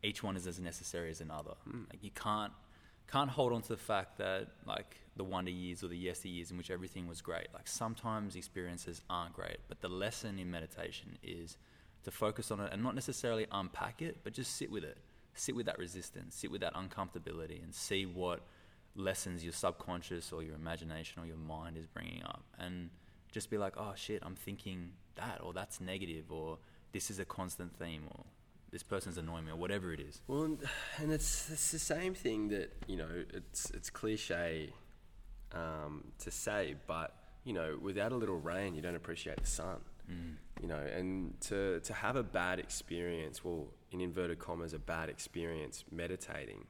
each 0.03 0.21
one 0.23 0.35
is 0.37 0.45
as 0.45 0.59
necessary 0.59 1.09
as 1.09 1.21
another. 1.21 1.55
Like 1.91 2.03
you 2.03 2.11
can't 2.11 2.53
can't 3.11 3.29
hold 3.29 3.53
on 3.53 3.61
to 3.63 3.69
the 3.69 3.77
fact 3.77 4.17
that 4.17 4.47
like 4.65 4.97
the 5.15 5.23
wonder 5.23 5.51
years 5.51 5.83
or 5.83 5.87
the 5.87 5.97
yester 5.97 6.27
years 6.27 6.51
in 6.51 6.57
which 6.57 6.71
everything 6.71 7.07
was 7.07 7.21
great. 7.21 7.47
Like 7.53 7.67
sometimes 7.67 8.35
experiences 8.35 9.01
aren't 9.09 9.33
great, 9.33 9.57
but 9.67 9.81
the 9.81 9.89
lesson 9.89 10.39
in 10.39 10.51
meditation 10.51 11.17
is 11.23 11.57
to 12.03 12.11
focus 12.11 12.51
on 12.51 12.59
it 12.59 12.71
and 12.71 12.83
not 12.83 12.95
necessarily 12.95 13.47
unpack 13.51 14.01
it, 14.01 14.17
but 14.23 14.33
just 14.33 14.55
sit 14.55 14.71
with 14.71 14.83
it. 14.83 14.97
Sit 15.33 15.55
with 15.55 15.65
that 15.65 15.77
resistance, 15.77 16.35
sit 16.35 16.49
with 16.49 16.61
that 16.61 16.73
uncomfortability, 16.75 17.61
and 17.61 17.73
see 17.73 18.05
what 18.05 18.41
lessons 18.95 19.43
your 19.43 19.51
subconscious 19.51 20.31
or 20.31 20.41
your 20.41 20.55
imagination 20.55 21.21
or 21.21 21.25
your 21.25 21.37
mind 21.37 21.77
is 21.77 21.85
bringing 21.85 22.23
up. 22.23 22.43
And 22.57 22.89
just 23.31 23.49
be 23.49 23.57
like, 23.57 23.73
oh 23.77 23.93
shit, 23.95 24.23
I'm 24.25 24.35
thinking 24.35 24.91
that, 25.15 25.41
or 25.43 25.51
that's 25.51 25.81
negative, 25.81 26.31
or 26.31 26.57
this 26.93 27.11
is 27.11 27.19
a 27.19 27.25
constant 27.25 27.77
theme, 27.77 28.03
or 28.09 28.23
this 28.75 28.83
person's 28.83 29.17
annoying 29.17 29.45
me, 29.45 29.51
or 29.51 29.55
whatever 29.55 29.93
it 29.93 30.01
is. 30.01 30.19
Well, 30.27 30.43
and, 30.43 30.59
and 30.97 31.09
it's 31.09 31.49
it's 31.49 31.71
the 31.71 31.79
same 31.79 32.13
thing 32.13 32.49
that 32.49 32.73
you 32.87 32.97
know 32.97 33.07
it's 33.33 33.69
it's 33.69 33.89
cliche 33.89 34.73
um, 35.53 36.03
to 36.19 36.29
say, 36.29 36.75
but 36.85 37.15
you 37.45 37.53
know, 37.53 37.79
without 37.81 38.11
a 38.11 38.17
little 38.17 38.35
rain, 38.35 38.75
you 38.75 38.81
don't 38.81 38.97
appreciate 38.97 39.39
the 39.39 39.47
sun. 39.47 39.77
You 40.61 40.67
know, 40.67 40.81
and 40.97 41.39
to 41.47 41.79
to 41.79 41.93
have 41.93 42.17
a 42.17 42.23
bad 42.23 42.59
experience, 42.59 43.45
well, 43.45 43.67
in 43.91 44.01
inverted 44.01 44.39
commas, 44.39 44.73
a 44.73 44.79
bad 44.79 45.07
experience 45.07 45.85
meditating, 45.89 46.67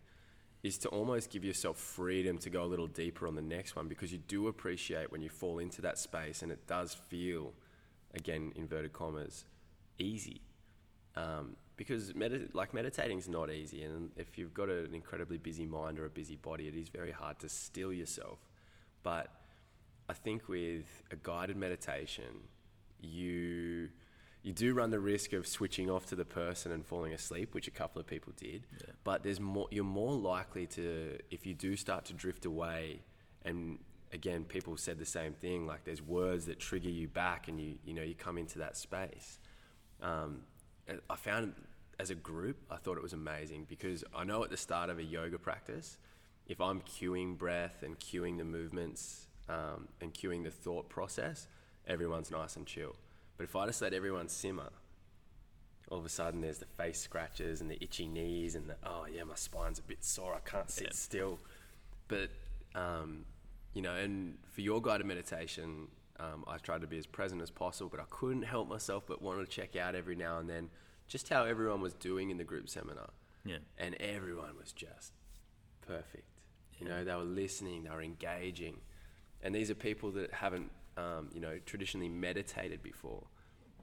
is 0.61 0.77
to 0.79 0.89
almost 0.89 1.31
give 1.31 1.43
yourself 1.43 1.77
freedom 1.77 2.37
to 2.37 2.51
go 2.51 2.63
a 2.65 2.69
little 2.73 2.87
deeper 2.87 3.27
on 3.27 3.33
the 3.33 3.41
next 3.41 3.75
one 3.75 3.87
because 3.87 4.11
you 4.11 4.19
do 4.19 4.47
appreciate 4.47 5.11
when 5.11 5.23
you 5.23 5.29
fall 5.29 5.57
into 5.57 5.81
that 5.81 5.97
space, 5.97 6.43
and 6.43 6.51
it 6.51 6.67
does 6.67 6.93
feel, 6.93 7.51
again, 8.13 8.53
inverted 8.55 8.93
commas, 8.93 9.45
easy 9.97 10.41
um, 11.15 11.55
because 11.77 12.13
medit- 12.13 12.53
like 12.53 12.73
meditating 12.73 13.17
is 13.17 13.27
not 13.27 13.51
easy, 13.51 13.83
and 13.83 14.11
if 14.15 14.37
you've 14.37 14.53
got 14.53 14.69
an 14.69 14.93
incredibly 14.93 15.37
busy 15.37 15.65
mind 15.65 15.99
or 15.99 16.05
a 16.05 16.09
busy 16.09 16.35
body, 16.35 16.67
it 16.67 16.75
is 16.75 16.89
very 16.89 17.11
hard 17.11 17.39
to 17.39 17.49
still 17.49 17.91
yourself. 17.91 18.39
But 19.03 19.27
I 20.09 20.13
think 20.13 20.47
with 20.47 21.03
a 21.11 21.15
guided 21.15 21.57
meditation, 21.57 22.49
you 22.99 23.89
you 24.43 24.53
do 24.53 24.73
run 24.75 24.91
the 24.91 24.99
risk 24.99 25.33
of 25.33 25.47
switching 25.47 25.89
off 25.89 26.05
to 26.07 26.15
the 26.15 26.25
person 26.25 26.71
and 26.71 26.85
falling 26.85 27.13
asleep, 27.13 27.55
which 27.55 27.67
a 27.67 27.71
couple 27.71 27.99
of 27.99 28.05
people 28.05 28.31
did. 28.37 28.67
Yeah. 28.79 28.93
But 29.03 29.23
there's 29.23 29.39
more. 29.39 29.67
You're 29.71 29.83
more 29.83 30.13
likely 30.13 30.67
to 30.67 31.17
if 31.31 31.45
you 31.45 31.53
do 31.53 31.75
start 31.75 32.05
to 32.05 32.13
drift 32.13 32.45
away, 32.45 33.01
and 33.43 33.79
again, 34.13 34.43
people 34.45 34.77
said 34.77 34.97
the 34.99 35.05
same 35.05 35.33
thing. 35.33 35.65
Like 35.65 35.83
there's 35.83 36.01
words 36.01 36.45
that 36.45 36.59
trigger 36.59 36.89
you 36.89 37.07
back, 37.07 37.47
and 37.47 37.59
you 37.59 37.75
you 37.83 37.93
know 37.93 38.03
you 38.03 38.15
come 38.15 38.37
into 38.37 38.59
that 38.59 38.77
space 38.77 39.39
um, 40.01 40.41
I 41.09 41.15
found 41.15 41.53
as 41.99 42.09
a 42.09 42.15
group, 42.15 42.57
I 42.69 42.77
thought 42.77 42.97
it 42.97 43.03
was 43.03 43.13
amazing 43.13 43.65
because 43.69 44.03
I 44.15 44.23
know 44.23 44.43
at 44.43 44.49
the 44.49 44.57
start 44.57 44.89
of 44.89 44.99
a 44.99 45.03
yoga 45.03 45.37
practice, 45.39 45.97
if 46.47 46.59
I'm 46.61 46.81
cueing 46.81 47.37
breath 47.37 47.83
and 47.83 47.99
cueing 47.99 48.37
the 48.37 48.43
movements 48.43 49.27
um, 49.49 49.87
and 50.01 50.13
cueing 50.13 50.43
the 50.43 50.51
thought 50.51 50.89
process, 50.89 51.47
everyone's 51.87 52.31
nice 52.31 52.55
and 52.55 52.65
chill. 52.65 52.95
But 53.37 53.45
if 53.45 53.55
I 53.55 53.65
just 53.65 53.81
let 53.81 53.93
everyone 53.93 54.27
simmer, 54.27 54.69
all 55.89 55.99
of 55.99 56.05
a 56.05 56.09
sudden 56.09 56.41
there's 56.41 56.57
the 56.59 56.65
face 56.65 56.99
scratches 56.99 57.61
and 57.61 57.69
the 57.69 57.81
itchy 57.81 58.07
knees 58.07 58.55
and 58.55 58.69
the, 58.69 58.75
oh 58.83 59.05
yeah, 59.11 59.23
my 59.23 59.35
spine's 59.35 59.79
a 59.79 59.83
bit 59.83 60.03
sore, 60.03 60.33
I 60.33 60.39
can't 60.49 60.69
sit 60.69 60.87
Yeah. 60.87 60.93
still. 60.93 61.39
But, 62.07 62.29
um, 62.75 63.25
you 63.73 63.81
know, 63.81 63.95
and 63.95 64.37
for 64.51 64.61
your 64.61 64.81
guided 64.81 65.05
meditation, 65.07 65.87
um, 66.19 66.43
I 66.47 66.57
tried 66.57 66.81
to 66.81 66.87
be 66.87 66.97
as 66.97 67.05
present 67.05 67.41
as 67.41 67.51
possible, 67.51 67.89
but 67.89 67.99
I 67.99 68.05
couldn't 68.09 68.43
help 68.43 68.67
myself 68.69 69.03
but 69.07 69.21
want 69.21 69.39
to 69.39 69.45
check 69.45 69.75
out 69.75 69.95
every 69.95 70.15
now 70.15 70.39
and 70.39 70.49
then 70.49 70.69
just 71.07 71.29
how 71.29 71.45
everyone 71.45 71.81
was 71.81 71.93
doing 71.93 72.29
in 72.29 72.37
the 72.37 72.43
group 72.43 72.69
seminar. 72.69 73.09
Yeah. 73.47 73.57
and 73.77 73.93
everyone 73.99 74.57
was 74.59 74.71
just 74.71 75.13
perfect. 75.87 76.25
You 76.79 76.87
know, 76.89 77.03
they 77.03 77.13
were 77.13 77.21
listening, 77.21 77.83
they 77.83 77.91
were 77.91 78.01
engaging, 78.01 78.77
and 79.43 79.53
these 79.53 79.69
are 79.69 79.75
people 79.75 80.09
that 80.11 80.33
haven't, 80.33 80.71
um, 80.97 81.29
you 81.31 81.39
know, 81.39 81.59
traditionally 81.65 82.09
meditated 82.09 82.81
before, 82.81 83.23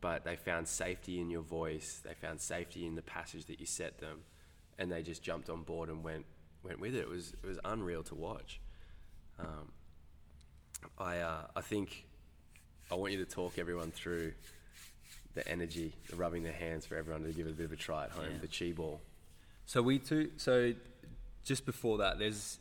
but 0.00 0.25
they 0.25 0.35
found 0.35 0.67
safety 0.67 1.21
in 1.21 1.31
your 1.31 1.43
voice, 1.43 2.02
they 2.05 2.12
found 2.14 2.41
safety 2.41 2.87
in 2.87 2.97
the 2.97 3.02
passage 3.02 3.47
that 3.47 3.61
you 3.61 3.67
set 3.67 3.99
them, 3.99 4.25
and 4.79 4.91
they 4.91 5.00
just 5.00 5.23
jumped 5.23 5.49
on 5.49 5.62
board 5.62 5.88
and 5.88 6.02
went 6.02 6.26
went 6.64 6.81
with 6.81 6.95
it. 6.95 7.02
It 7.02 7.09
was 7.09 7.33
it 7.43 7.47
was 7.47 7.59
unreal 7.64 8.02
to 8.05 8.14
watch. 8.17 8.61
Um, 9.38 9.71
I 10.99 11.19
uh, 11.19 11.47
I 11.55 11.61
think 11.61 12.05
I 12.91 12.97
want 12.97 13.12
you 13.12 13.25
to 13.25 13.31
talk 13.31 13.59
everyone 13.59 13.93
through 13.93 14.33
the 15.35 15.47
energy, 15.49 15.95
the 16.11 16.17
rubbing 16.17 16.43
their 16.43 16.53
hands 16.53 16.85
for 16.87 16.97
everyone 16.97 17.23
to 17.25 17.33
give 17.33 17.47
it 17.47 17.51
a 17.51 17.55
bit 17.55 17.67
of 17.67 17.73
a 17.73 17.77
try 17.77 18.05
at 18.05 18.11
home, 18.11 18.27
Yeah. 18.33 18.39
the 18.41 18.49
chi 18.49 18.73
ball. 18.73 19.01
So 19.67 19.81
we 19.83 19.99
too. 19.99 20.31
So 20.37 20.75
just 21.45 21.65
before 21.65 21.99
that, 21.99 22.19
there's 22.19 22.59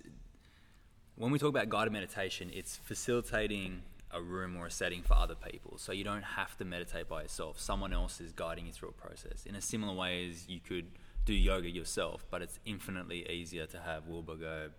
when 1.15 1.31
we 1.31 1.37
talk 1.39 1.49
about 1.49 1.69
guided 1.69 1.93
meditation, 1.93 2.49
it's 2.53 2.77
facilitating 2.77 3.81
a 4.11 4.21
room 4.21 4.57
or 4.57 4.65
a 4.65 4.71
setting 4.71 5.03
for 5.03 5.13
other 5.13 5.35
people. 5.35 5.77
So 5.77 5.91
you 5.91 6.03
don't 6.03 6.23
have 6.23 6.57
to 6.57 6.65
meditate 6.65 7.07
by 7.07 7.21
yourself. 7.23 7.59
Someone 7.59 7.93
else 7.93 8.19
is 8.19 8.31
guiding 8.31 8.65
you 8.65 8.73
through 8.73 8.89
a 8.89 8.93
process 8.93 9.45
in 9.45 9.55
a 9.55 9.61
similar 9.61 9.93
way 9.93 10.29
as 10.29 10.49
you 10.49 10.59
could 10.59 10.87
do 11.25 11.33
yoga 11.33 11.69
yourself, 11.69 12.25
but 12.31 12.41
it's 12.41 12.59
infinitely 12.65 13.29
easier 13.29 13.65
to 13.67 13.79
have 13.79 14.07
Wilbur 14.07 14.35
go, 14.35 14.69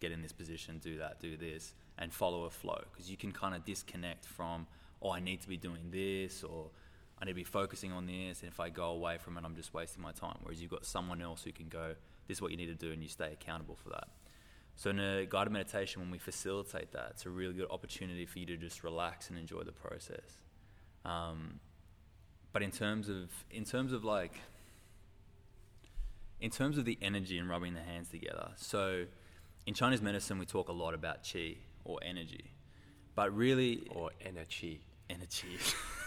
get 0.00 0.12
in 0.12 0.20
this 0.20 0.32
position, 0.32 0.78
do 0.78 0.98
that, 0.98 1.20
do 1.20 1.36
this, 1.36 1.72
and 1.96 2.12
follow 2.12 2.44
a 2.44 2.50
flow 2.50 2.82
because 2.90 3.08
you 3.10 3.16
can 3.16 3.32
kind 3.32 3.54
of 3.54 3.64
disconnect 3.64 4.26
from, 4.26 4.66
oh, 5.00 5.12
I 5.12 5.20
need 5.20 5.40
to 5.42 5.48
be 5.48 5.56
doing 5.56 5.90
this 5.90 6.42
or 6.42 6.70
I 7.22 7.24
need 7.24 7.30
to 7.30 7.36
be 7.36 7.44
focusing 7.44 7.92
on 7.92 8.06
this, 8.06 8.42
and 8.42 8.50
if 8.50 8.58
I 8.58 8.68
go 8.68 8.86
away 8.86 9.16
from 9.16 9.38
it, 9.38 9.44
I'm 9.44 9.54
just 9.54 9.72
wasting 9.72 10.02
my 10.02 10.10
time. 10.10 10.38
Whereas 10.42 10.60
you've 10.60 10.72
got 10.72 10.84
someone 10.84 11.22
else 11.22 11.44
who 11.44 11.52
can 11.52 11.68
go, 11.68 11.94
this 12.26 12.38
is 12.38 12.42
what 12.42 12.50
you 12.50 12.56
need 12.56 12.66
to 12.66 12.74
do, 12.74 12.90
and 12.90 13.00
you 13.00 13.08
stay 13.08 13.32
accountable 13.32 13.76
for 13.76 13.90
that. 13.90 14.08
So 14.74 14.90
in 14.90 14.98
a 14.98 15.24
guided 15.26 15.52
meditation, 15.52 16.02
when 16.02 16.10
we 16.10 16.18
facilitate 16.18 16.90
that, 16.92 17.10
it's 17.10 17.24
a 17.24 17.30
really 17.30 17.54
good 17.54 17.70
opportunity 17.70 18.26
for 18.26 18.40
you 18.40 18.46
to 18.46 18.56
just 18.56 18.82
relax 18.82 19.30
and 19.30 19.38
enjoy 19.38 19.62
the 19.62 19.70
process. 19.70 20.42
Um, 21.04 21.60
but 22.52 22.62
in 22.62 22.72
terms 22.72 23.08
of 23.08 23.30
in 23.52 23.64
terms 23.64 23.92
of 23.92 24.02
like 24.02 24.40
in 26.40 26.50
terms 26.50 26.76
of 26.76 26.84
the 26.84 26.98
energy 27.00 27.38
and 27.38 27.48
rubbing 27.48 27.74
the 27.74 27.82
hands 27.82 28.08
together, 28.08 28.48
so 28.56 29.04
in 29.64 29.74
Chinese 29.74 30.02
medicine 30.02 30.38
we 30.40 30.44
talk 30.46 30.68
a 30.68 30.72
lot 30.72 30.92
about 30.92 31.22
qi 31.22 31.58
or 31.84 31.98
energy, 32.02 32.50
but 33.14 33.32
really 33.34 33.86
Or 33.90 34.10
energy. 34.24 34.80
energy. 35.08 35.58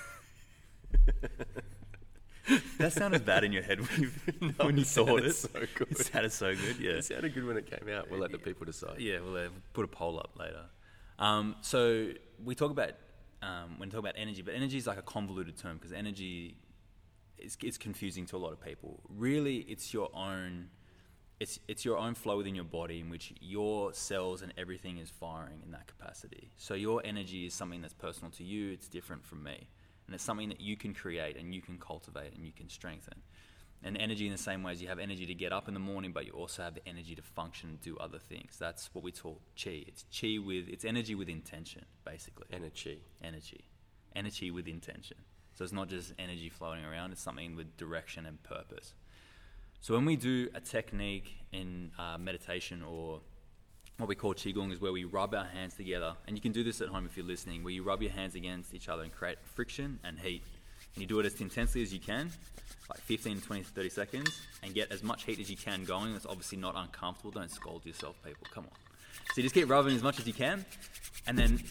that 2.78 2.94
sounded 2.94 3.26
bad 3.26 3.44
in 3.44 3.52
your 3.52 3.64
head 3.64 3.80
when 3.80 4.02
you, 4.02 4.12
when 4.58 4.78
you 4.78 4.82
it 4.82 4.88
thought 4.88 5.08
sounded 5.08 5.26
it. 5.26 5.36
so 5.36 5.50
good. 5.76 5.92
It 5.92 5.98
sounded 5.98 6.32
so 6.32 6.56
good. 6.56 6.80
Yeah. 6.80 6.92
It 6.92 7.06
sounded 7.06 7.34
good 7.34 7.46
when 7.46 7.58
it 7.58 7.66
came 7.66 7.94
out. 7.94 8.10
We'll 8.10 8.20
let 8.20 8.32
the 8.32 8.38
people 8.38 8.66
decide. 8.66 9.00
Yeah, 9.00 9.20
we'll 9.20 9.38
uh, 9.38 9.50
put 9.74 9.86
a 9.86 9.88
poll 9.88 10.20
up 10.20 10.38
later. 10.38 10.66
Um, 11.18 11.56
so 11.62 12.10
we 12.44 12.56
talk 12.56 12.72
about 12.72 12.92
um, 13.42 13.78
when 13.78 13.90
we 13.90 13.92
talk 13.92 14.00
about 14.00 14.16
energy, 14.18 14.42
but 14.42 14.54
energy 14.54 14.78
is 14.78 14.88
like 14.88 14.98
a 14.98 15.04
convoluted 15.04 15.58
term 15.58 15.78
because 15.78 15.94
energy 15.94 16.58
is 17.38 17.58
it's 17.62 17.78
confusing 17.78 18.26
to 18.28 18.38
a 18.38 18.40
lot 18.40 18.52
of 18.52 18.62
people. 18.62 19.00
Really, 19.10 19.58
it's 19.58 19.94
your 19.94 20.10
own. 20.16 20.70
It's, 21.38 21.60
it's 21.68 21.84
your 21.84 21.98
own 21.98 22.16
flow 22.16 22.38
within 22.38 22.56
your 22.56 22.64
body 22.64 23.02
in 23.02 23.10
which 23.10 23.34
your 23.42 23.92
cells 23.94 24.42
and 24.42 24.54
everything 24.58 25.00
is 25.00 25.10
firing 25.10 25.62
in 25.66 25.72
that 25.72 25.86
capacity. 25.86 26.50
So 26.56 26.76
your 26.76 27.02
energy 27.04 27.46
is 27.46 27.54
something 27.54 27.82
that's 27.82 27.94
personal 27.94 28.32
to 28.32 28.44
you. 28.46 28.72
It's 28.72 28.88
different 28.88 29.26
from 29.26 29.44
me, 29.44 29.68
and 30.06 30.16
it's 30.16 30.24
something 30.24 30.50
that 30.50 30.62
you 30.62 30.78
can 30.78 30.94
create 30.94 31.38
and 31.38 31.54
you 31.54 31.62
can 31.62 31.78
cultivate 31.78 32.34
and 32.36 32.46
you 32.46 32.52
can 32.52 32.70
strengthen. 32.70 33.22
And 33.84 33.98
energy 33.98 34.26
in 34.26 34.32
the 34.32 34.38
same 34.38 34.64
way 34.64 34.72
as 34.72 34.82
you 34.82 34.88
have 34.88 34.98
energy 34.98 35.26
to 35.28 35.34
get 35.36 35.54
up 35.54 35.68
in 35.68 35.74
the 35.74 35.80
morning, 35.80 36.12
but 36.12 36.26
you 36.26 36.32
also 36.32 36.64
have 36.64 36.74
the 36.74 36.88
energy 36.88 37.14
to 37.16 37.22
function 37.22 37.70
and 37.70 37.82
do 37.82 37.98
other 37.98 38.18
things. 38.18 38.58
That's 38.58 38.90
what 38.94 39.04
we 39.04 39.12
call 39.12 39.42
chi. 39.62 39.84
It's 39.88 40.06
chi 40.20 40.38
with 40.44 40.68
it's 40.70 40.86
energy 40.86 41.14
with 41.14 41.30
intention, 41.30 41.86
basically. 42.04 42.48
Energy. 42.52 43.04
Energy, 43.24 43.66
energy 44.16 44.50
with 44.50 44.68
intention. 44.68 45.18
So 45.54 45.64
it's 45.64 45.74
not 45.74 45.88
just 45.88 46.14
energy 46.18 46.50
floating 46.50 46.84
around; 46.84 47.12
it's 47.12 47.22
something 47.22 47.56
with 47.56 47.78
direction 47.78 48.26
and 48.26 48.42
purpose. 48.42 48.94
So 49.82 49.94
when 49.94 50.06
we 50.06 50.16
do 50.16 50.50
a 50.56 50.62
technique 50.62 51.36
in 51.52 51.92
uh, 52.00 52.18
meditation 52.18 52.82
or 52.82 53.22
what 53.98 54.10
we 54.10 54.16
call 54.16 54.34
qigong 54.34 54.74
is 54.74 54.82
where 54.82 54.92
we 54.92 55.06
rub 55.06 55.34
our 55.34 55.46
hands 55.46 55.76
together, 55.76 56.16
and 56.28 56.36
you 56.36 56.42
can 56.42 56.52
do 56.52 56.64
this 56.64 56.82
at 56.82 56.90
home 56.90 57.06
if 57.06 57.16
you're 57.16 57.26
listening, 57.26 57.64
where 57.64 57.74
you 57.74 57.84
rub 57.84 58.02
your 58.02 58.12
hands 58.12 58.36
against 58.36 58.74
each 58.74 58.90
other 58.90 59.04
and 59.04 59.12
create 59.12 59.38
friction 59.54 60.00
and 60.04 60.20
heat. 60.20 60.44
And 60.94 61.02
you 61.02 61.08
do 61.08 61.20
it 61.20 61.26
as 61.26 61.40
intensely 61.40 61.82
as 61.82 61.94
you 61.94 62.00
can, 62.00 62.32
like 62.90 63.00
15, 63.00 63.42
20, 63.42 63.64
30 63.64 63.90
seconds, 63.90 64.42
and 64.64 64.74
get 64.74 64.92
as 64.92 65.02
much 65.02 65.24
heat 65.24 65.40
as 65.40 65.50
you 65.50 65.58
can 65.58 65.86
going. 65.86 66.14
That's 66.14 66.26
obviously 66.26 66.58
not 66.58 66.76
uncomfortable. 66.76 67.32
Don't 67.32 67.52
scold 67.52 67.86
yourself, 67.86 68.16
people. 68.24 68.48
Come 68.54 68.66
on. 68.66 68.72
So 69.34 69.38
you 69.38 69.44
just 69.44 69.56
keep 69.56 69.70
rubbing 69.70 69.96
as 69.96 70.04
much 70.04 70.20
as 70.20 70.28
you 70.28 70.34
can, 70.34 70.66
and 71.26 71.38
then 71.38 71.64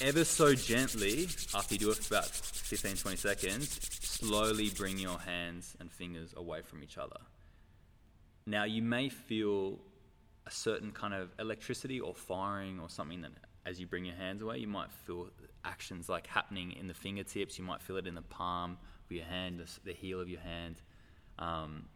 ever 0.00 0.24
so 0.24 0.54
gently, 0.54 1.28
after 1.54 1.74
you 1.74 1.78
do 1.78 1.90
it 1.90 1.96
for 1.96 2.14
about 2.14 2.26
15, 2.26 2.96
20 2.96 3.16
seconds, 3.16 3.68
slowly 4.02 4.70
bring 4.70 4.98
your 4.98 5.18
hands 5.18 5.76
and 5.78 5.90
fingers 5.90 6.34
away 6.36 6.62
from 6.62 6.82
each 6.82 6.98
other. 6.98 7.16
Now, 8.46 8.64
you 8.64 8.82
may 8.82 9.08
feel 9.08 9.78
a 10.46 10.50
certain 10.50 10.92
kind 10.92 11.14
of 11.14 11.30
electricity 11.38 12.00
or 12.00 12.14
firing 12.14 12.78
or 12.80 12.88
something 12.88 13.22
that 13.22 13.32
as 13.66 13.80
you 13.80 13.86
bring 13.86 14.04
your 14.04 14.14
hands 14.14 14.42
away, 14.42 14.58
you 14.58 14.66
might 14.66 14.92
feel 14.92 15.28
actions 15.64 16.08
like 16.08 16.26
happening 16.26 16.72
in 16.72 16.86
the 16.86 16.94
fingertips, 16.94 17.58
you 17.58 17.64
might 17.64 17.80
feel 17.80 17.96
it 17.96 18.06
in 18.06 18.14
the 18.14 18.22
palm 18.22 18.76
of 19.06 19.12
your 19.12 19.24
hand, 19.24 19.62
the, 19.84 19.92
heel 19.92 20.20
of 20.20 20.28
your 20.28 20.40
hand. 20.40 20.76
Um, 21.38 21.86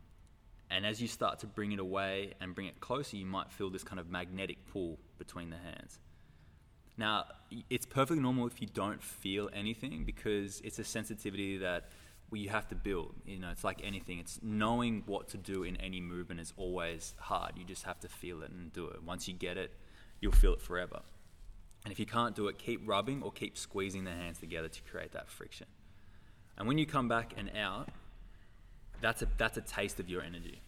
and 0.71 0.87
as 0.87 1.01
you 1.01 1.09
start 1.09 1.41
to 1.41 1.47
bring 1.47 1.73
it 1.73 1.79
away 1.79 2.35
and 2.41 2.55
bring 2.55 2.67
it 2.67 2.81
closer, 2.81 3.17
you 3.17 3.27
might 3.27 3.51
feel 3.51 3.71
this 3.71 3.85
kind 3.85 4.01
of 4.01 4.11
magnetic 4.11 4.67
pull 4.67 4.99
between 5.19 5.51
the 5.51 5.57
hands. 5.57 5.99
Now, 6.97 7.27
it's 7.71 7.87
perfectly 7.87 8.21
normal 8.23 8.47
if 8.47 8.61
you 8.61 8.67
don't 8.67 9.03
feel 9.03 9.51
anything 9.55 10.05
because 10.05 10.61
it's 10.63 10.79
a 10.79 10.85
sensitivity 10.85 11.59
that 11.59 11.91
you 12.33 12.51
have 12.51 12.69
to 12.69 12.75
build. 12.75 13.15
You 13.25 13.39
know, 13.39 13.51
it's 13.51 13.65
like 13.65 13.81
anything. 13.83 14.19
It's 14.19 14.39
knowing 14.43 15.03
what 15.07 15.29
to 15.29 15.37
do 15.39 15.63
in 15.63 15.77
any 15.77 16.01
movement 16.01 16.41
is 16.41 16.53
always 16.57 17.15
hard. 17.19 17.53
You 17.57 17.65
just 17.65 17.85
have 17.85 18.01
to 18.01 18.09
feel 18.09 18.43
it 18.43 18.51
and 18.51 18.73
do 18.73 18.87
it. 18.87 19.03
Once 19.03 19.29
you 19.29 19.35
get 19.35 19.57
it, 19.57 19.73
you'll 20.21 20.33
feel 20.33 20.53
it 20.53 20.61
forever. 20.61 21.01
And 21.85 21.93
if 21.93 21.99
you 21.99 22.07
can't 22.07 22.35
do 22.35 22.49
it, 22.49 22.59
keep 22.59 22.87
rubbing 22.87 23.23
or 23.23 23.33
keep 23.33 23.57
squeezing 23.57 24.05
the 24.05 24.11
hands 24.11 24.39
together 24.39 24.69
to 24.69 24.83
create 24.83 25.13
that 25.13 25.29
friction. 25.29 25.67
And 26.59 26.67
when 26.67 26.77
you 26.77 26.87
come 26.87 27.09
back 27.09 27.33
and 27.37 27.51
out, 27.57 27.89
that's 29.01 29.23
a 29.23 29.29
that's 29.39 29.57
a 29.57 29.61
taste 29.61 30.01
of 30.01 30.09
your 30.09 30.23
energy. 30.23 30.61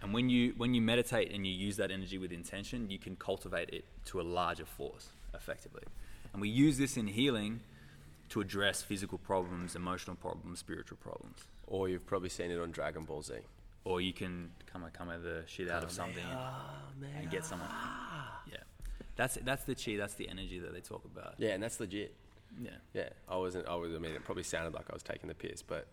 And 0.00 0.14
when 0.14 0.28
you 0.28 0.54
when 0.56 0.74
you 0.74 0.80
meditate 0.80 1.32
and 1.32 1.46
you 1.46 1.52
use 1.52 1.76
that 1.78 1.90
energy 1.90 2.18
with 2.18 2.32
intention, 2.32 2.90
you 2.90 2.98
can 2.98 3.16
cultivate 3.16 3.70
it 3.70 3.84
to 4.06 4.20
a 4.20 4.22
larger 4.22 4.64
force 4.64 5.08
effectively. 5.34 5.82
And 6.32 6.40
we 6.40 6.48
use 6.48 6.78
this 6.78 6.96
in 6.96 7.08
healing 7.08 7.60
to 8.30 8.40
address 8.40 8.82
physical 8.82 9.18
problems, 9.18 9.76
emotional 9.76 10.16
problems, 10.16 10.58
spiritual 10.58 10.98
problems. 10.98 11.38
Or 11.66 11.88
you've 11.88 12.06
probably 12.06 12.28
seen 12.28 12.50
it 12.50 12.58
on 12.60 12.70
Dragon 12.70 13.04
Ball 13.04 13.22
Z. 13.22 13.34
Or 13.84 14.00
you 14.00 14.12
can 14.12 14.50
kamehameha 14.72 15.18
the 15.18 15.42
shit 15.46 15.70
out 15.70 15.82
of 15.84 15.90
something 15.90 16.24
and, 16.24 17.16
and 17.20 17.30
get 17.30 17.44
someone. 17.44 17.68
Yeah, 18.50 18.58
that's 19.16 19.36
that's 19.44 19.64
the 19.64 19.74
chi. 19.74 19.96
That's 19.96 20.14
the 20.14 20.28
energy 20.28 20.58
that 20.58 20.72
they 20.72 20.80
talk 20.80 21.04
about. 21.04 21.34
Yeah, 21.38 21.50
and 21.50 21.62
that's 21.62 21.78
legit. 21.80 22.14
Yeah, 22.62 22.70
Yeah, 22.94 23.08
I 23.28 23.36
wasn't. 23.36 23.66
I 23.68 23.74
was. 23.74 23.92
I 23.94 23.98
mean, 23.98 24.12
it 24.12 24.24
probably 24.24 24.44
sounded 24.44 24.74
like 24.74 24.86
I 24.88 24.94
was 24.94 25.02
taking 25.02 25.28
the 25.28 25.34
piss, 25.34 25.60
but 25.60 25.86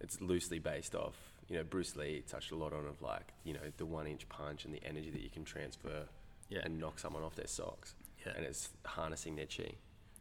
it's 0.00 0.20
loosely 0.20 0.58
based 0.58 0.94
off. 0.94 1.14
You 1.48 1.56
know, 1.56 1.64
Bruce 1.64 1.96
Lee 1.96 2.22
touched 2.28 2.52
a 2.52 2.56
lot 2.56 2.72
on 2.72 2.86
of 2.86 3.00
like 3.02 3.32
you 3.44 3.54
know 3.54 3.60
the 3.76 3.86
one 3.86 4.06
inch 4.06 4.28
punch 4.28 4.64
and 4.64 4.72
the 4.74 4.82
energy 4.84 5.10
that 5.10 5.22
you 5.22 5.30
can 5.30 5.44
transfer 5.44 6.04
Yeah. 6.48 6.60
and 6.64 6.78
knock 6.78 6.98
someone 6.98 7.22
off 7.24 7.34
their 7.34 7.46
socks. 7.46 7.94
Yeah. 8.24 8.32
And 8.36 8.44
it's 8.46 8.68
harnessing 8.84 9.34
their 9.36 9.46
chi. 9.46 9.72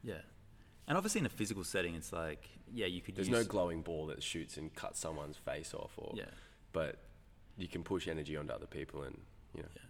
yeah. 0.04 0.22
And 0.92 0.98
obviously 0.98 1.20
in 1.20 1.26
a 1.26 1.30
physical 1.30 1.64
setting, 1.64 1.96
it's 1.96 2.12
like 2.12 2.50
yeah, 2.74 2.86
you 2.86 3.00
could. 3.00 3.16
There's 3.16 3.30
use, 3.30 3.38
no 3.38 3.46
glowing 3.46 3.82
ball 3.82 4.08
that 4.08 4.22
shoots 4.22 4.58
and 4.58 4.76
cuts 4.76 5.00
someone's 5.00 5.38
face 5.38 5.74
off, 5.74 5.94
or 5.96 6.12
Yeah. 6.18 6.26
but 6.74 6.98
you 7.58 7.70
can 7.70 7.82
push 7.82 8.10
energy 8.10 8.36
onto 8.36 8.52
other 8.52 8.66
people, 8.66 9.04
and 9.04 9.18
you 9.56 9.62
know, 9.62 9.70
Yeah. 9.74 9.82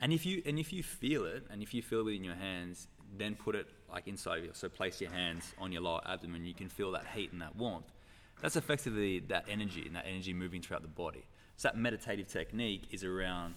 And 0.00 0.12
if 0.12 0.26
you 0.26 0.42
and 0.44 0.58
if 0.58 0.72
you 0.72 0.82
feel 0.82 1.26
it, 1.26 1.46
and 1.48 1.62
if 1.62 1.72
you 1.72 1.80
feel 1.80 2.00
it 2.00 2.06
within 2.06 2.24
your 2.24 2.34
hands, 2.34 2.88
then 3.16 3.36
put 3.36 3.54
it 3.54 3.68
like 3.88 4.08
inside 4.08 4.38
of 4.38 4.44
you. 4.46 4.50
So 4.52 4.68
place 4.68 5.00
your 5.00 5.12
hands 5.12 5.54
on 5.58 5.70
your 5.70 5.82
lower 5.82 6.00
abdomen. 6.04 6.44
You 6.44 6.54
can 6.54 6.68
feel 6.68 6.90
that 6.90 7.06
heat 7.14 7.30
and 7.30 7.40
that 7.40 7.54
warmth. 7.54 7.92
That's 8.40 8.56
effectively 8.56 9.20
that 9.20 9.44
energy 9.48 9.86
and 9.86 9.94
that 9.94 10.06
energy 10.08 10.34
moving 10.34 10.60
throughout 10.60 10.82
the 10.82 10.88
body. 10.88 11.24
So 11.56 11.68
that 11.68 11.76
meditative 11.76 12.26
technique 12.26 12.88
is 12.90 13.04
around 13.04 13.54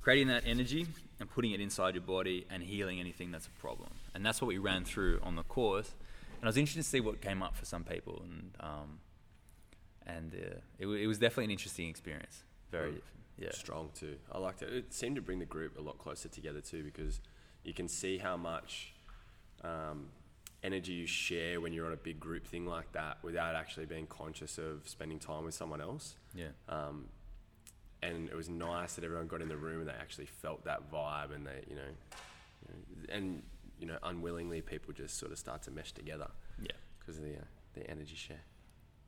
creating 0.00 0.26
that 0.26 0.42
energy 0.44 0.88
and 1.20 1.30
putting 1.30 1.52
it 1.52 1.60
inside 1.60 1.94
your 1.94 2.02
body 2.02 2.46
and 2.50 2.64
healing 2.64 2.98
anything 2.98 3.30
that's 3.30 3.46
a 3.46 3.50
problem. 3.60 3.90
And 4.12 4.26
that's 4.26 4.40
what 4.40 4.48
we 4.48 4.58
ran 4.58 4.84
through 4.84 5.20
on 5.22 5.36
the 5.36 5.44
course. 5.44 5.94
And 6.46 6.50
I 6.50 6.50
was 6.50 6.58
interested 6.58 6.84
to 6.84 6.88
see 6.88 7.00
what 7.00 7.20
came 7.20 7.42
up 7.42 7.56
for 7.56 7.64
some 7.64 7.82
people, 7.82 8.22
and 8.22 8.50
um, 8.60 9.00
and 10.06 10.32
uh, 10.32 10.58
it, 10.78 10.86
wa- 10.86 10.92
it 10.92 11.08
was 11.08 11.18
definitely 11.18 11.46
an 11.46 11.50
interesting 11.50 11.88
experience. 11.88 12.44
Very, 12.70 12.92
Mm. 12.92 13.00
yeah, 13.36 13.50
strong 13.50 13.90
too. 13.98 14.14
I 14.30 14.38
liked 14.38 14.62
it. 14.62 14.72
It 14.72 14.94
seemed 14.94 15.16
to 15.16 15.22
bring 15.22 15.40
the 15.40 15.44
group 15.44 15.76
a 15.76 15.82
lot 15.82 15.98
closer 15.98 16.28
together 16.28 16.60
too, 16.60 16.84
because 16.84 17.20
you 17.64 17.74
can 17.74 17.88
see 17.88 18.18
how 18.18 18.36
much 18.36 18.94
um, 19.64 20.06
energy 20.62 20.92
you 20.92 21.06
share 21.08 21.60
when 21.60 21.72
you're 21.72 21.86
on 21.86 21.92
a 21.92 21.96
big 21.96 22.20
group 22.20 22.46
thing 22.46 22.64
like 22.64 22.92
that, 22.92 23.18
without 23.24 23.56
actually 23.56 23.86
being 23.86 24.06
conscious 24.06 24.56
of 24.56 24.82
spending 24.88 25.18
time 25.18 25.44
with 25.44 25.54
someone 25.54 25.80
else. 25.80 26.14
yeah, 26.32 26.50
Um, 26.68 27.08
and 28.02 28.28
it 28.28 28.36
was 28.36 28.48
nice 28.48 28.94
that 28.94 29.02
everyone 29.02 29.26
got 29.26 29.42
in 29.42 29.48
the 29.48 29.56
room 29.56 29.80
and 29.80 29.88
they 29.88 29.94
actually 30.00 30.26
felt 30.26 30.64
that 30.66 30.92
vibe, 30.92 31.34
and 31.34 31.44
they, 31.44 31.64
you 31.68 31.74
know, 31.74 31.90
you 32.62 32.68
know 32.68 33.14
and 33.14 33.42
you 33.78 33.86
know, 33.86 33.98
unwillingly 34.02 34.60
people 34.62 34.92
just 34.92 35.18
sort 35.18 35.32
of 35.32 35.38
start 35.38 35.62
to 35.62 35.70
mesh 35.70 35.92
together 35.92 36.28
Yeah. 36.60 36.68
because 36.98 37.18
of 37.18 37.24
the 37.24 37.34
uh, 37.36 37.44
the 37.74 37.88
energy 37.90 38.14
share, 38.16 38.40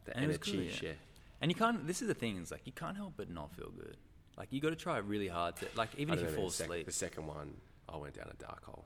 the 0.05 0.15
And 0.17 0.25
energy 0.27 0.53
cool, 0.53 0.63
yeah. 0.63 0.73
share. 0.73 0.97
And 1.41 1.51
you 1.51 1.55
can't. 1.55 1.87
This 1.87 2.03
is 2.03 2.09
the 2.09 2.15
thing. 2.15 2.37
It's 2.39 2.51
like 2.51 2.63
you 2.67 2.73
can't 2.73 2.97
help 2.97 3.15
but 3.17 3.31
not 3.31 3.53
feel 3.53 3.71
good. 3.71 3.97
Like 4.37 4.49
you 4.53 4.61
got 4.61 4.71
to 4.71 4.77
try 4.77 4.99
really 4.99 5.29
hard 5.29 5.57
to. 5.57 5.67
Like 5.77 5.91
even 5.97 6.15
if 6.15 6.21
you 6.21 6.27
know, 6.27 6.33
fall 6.33 6.51
sec- 6.51 6.67
asleep. 6.67 6.87
the 6.87 6.93
second 6.93 7.27
one, 7.27 7.55
I 7.89 7.97
went 7.97 8.15
down 8.15 8.29
a 8.31 8.37
dark 8.43 8.65
hole. 8.65 8.85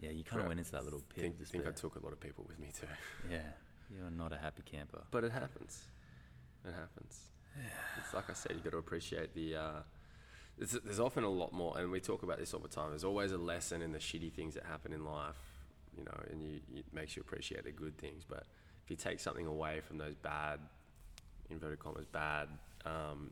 Yeah, 0.00 0.10
you 0.10 0.22
kind 0.24 0.40
of 0.42 0.48
went 0.48 0.60
into 0.60 0.70
that 0.72 0.84
little 0.84 1.00
I 1.10 1.14
pit. 1.14 1.22
think, 1.24 1.46
think 1.48 1.66
I 1.66 1.72
took 1.72 1.96
a 1.96 2.04
lot 2.04 2.12
of 2.12 2.20
people 2.20 2.44
with 2.48 2.58
me 2.58 2.68
too. 2.78 2.86
Yeah, 3.30 3.38
you're 3.94 4.10
not 4.10 4.32
a 4.32 4.36
happy 4.38 4.62
camper. 4.64 5.02
But 5.10 5.24
it 5.24 5.32
happens. 5.32 5.82
It 6.64 6.72
happens. 6.72 7.20
It's 8.04 8.14
like 8.14 8.30
I 8.30 8.32
said, 8.34 8.52
you 8.56 8.58
got 8.62 8.70
to 8.70 8.78
appreciate 8.78 9.34
the. 9.34 9.56
Uh, 9.56 9.72
there's, 10.58 10.72
there's 10.84 11.00
often 11.00 11.24
a 11.24 11.30
lot 11.30 11.52
more, 11.52 11.78
and 11.78 11.90
we 11.90 12.00
talk 12.00 12.22
about 12.22 12.38
this 12.38 12.52
all 12.52 12.60
the 12.60 12.68
time. 12.68 12.90
There's 12.90 13.04
always 13.04 13.32
a 13.32 13.38
lesson 13.38 13.82
in 13.82 13.92
the 13.92 13.98
shitty 13.98 14.32
things 14.32 14.54
that 14.54 14.64
happen 14.64 14.92
in 14.92 15.04
life, 15.04 15.36
you 15.96 16.04
know, 16.04 16.20
and 16.30 16.42
you, 16.42 16.60
it 16.74 16.84
makes 16.92 17.16
you 17.16 17.22
appreciate 17.22 17.64
the 17.64 17.70
good 17.70 17.96
things. 17.98 18.24
But 18.28 18.44
if 18.84 18.90
you 18.90 18.96
take 18.96 19.20
something 19.20 19.46
away 19.46 19.80
from 19.80 19.98
those 19.98 20.14
bad, 20.16 20.60
inverted 21.50 21.78
commas, 21.78 22.06
bad 22.06 22.48
um, 22.84 23.30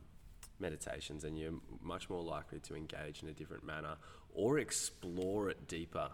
meditations, 0.59 1.23
then 1.23 1.35
you're 1.35 1.53
much 1.81 2.09
more 2.09 2.23
likely 2.23 2.59
to 2.61 2.75
engage 2.75 3.21
in 3.21 3.29
a 3.29 3.33
different 3.33 3.65
manner 3.65 3.95
or 4.33 4.59
explore 4.59 5.49
it 5.49 5.67
deeper 5.67 6.09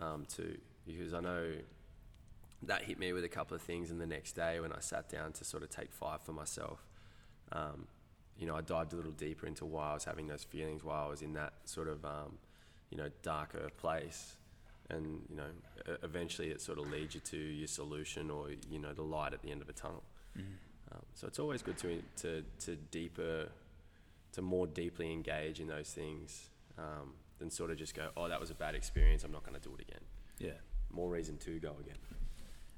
um, 0.00 0.26
too. 0.28 0.58
Because 0.86 1.14
I 1.14 1.20
know 1.20 1.52
that 2.62 2.82
hit 2.82 2.98
me 2.98 3.12
with 3.12 3.24
a 3.24 3.28
couple 3.28 3.54
of 3.54 3.62
things. 3.62 3.90
And 3.90 4.00
the 4.00 4.06
next 4.06 4.32
day, 4.32 4.60
when 4.60 4.72
I 4.72 4.80
sat 4.80 5.08
down 5.08 5.32
to 5.32 5.44
sort 5.44 5.62
of 5.62 5.70
take 5.70 5.92
five 5.92 6.22
for 6.22 6.32
myself, 6.32 6.84
um, 7.52 7.86
you 8.38 8.46
know, 8.46 8.56
I 8.56 8.60
dived 8.60 8.92
a 8.92 8.96
little 8.96 9.12
deeper 9.12 9.46
into 9.46 9.64
why 9.64 9.90
I 9.90 9.94
was 9.94 10.04
having 10.04 10.26
those 10.26 10.44
feelings, 10.44 10.82
why 10.82 11.04
I 11.04 11.08
was 11.08 11.22
in 11.22 11.34
that 11.34 11.52
sort 11.64 11.88
of, 11.88 12.04
um, 12.04 12.38
you 12.90 12.98
know, 12.98 13.08
darker 13.22 13.68
place. 13.78 14.36
And, 14.90 15.22
you 15.30 15.36
know, 15.36 15.96
eventually 16.02 16.50
it 16.50 16.60
sort 16.60 16.78
of 16.78 16.90
leads 16.90 17.14
you 17.14 17.20
to 17.20 17.36
your 17.36 17.68
solution 17.68 18.30
or, 18.30 18.48
you 18.70 18.78
know, 18.78 18.92
the 18.92 19.02
light 19.02 19.32
at 19.32 19.42
the 19.42 19.50
end 19.50 19.62
of 19.62 19.68
a 19.68 19.72
tunnel. 19.72 20.02
Um, 20.92 21.02
so 21.14 21.26
it's 21.26 21.38
always 21.38 21.62
good 21.62 21.78
to, 21.78 22.02
to, 22.16 22.44
to 22.60 22.76
deeper, 22.90 23.48
to 24.32 24.42
more 24.42 24.66
deeply 24.66 25.10
engage 25.12 25.60
in 25.60 25.68
those 25.68 25.90
things 25.90 26.50
um, 26.78 27.14
than 27.38 27.50
sort 27.50 27.70
of 27.70 27.78
just 27.78 27.94
go, 27.94 28.08
oh, 28.16 28.28
that 28.28 28.40
was 28.40 28.50
a 28.50 28.54
bad 28.54 28.74
experience, 28.74 29.24
I'm 29.24 29.32
not 29.32 29.44
going 29.44 29.58
to 29.58 29.68
do 29.68 29.74
it 29.74 29.80
again. 29.80 30.02
Yeah. 30.38 30.58
More 30.90 31.08
reason 31.08 31.38
to 31.38 31.58
go 31.58 31.76
again. 31.80 31.96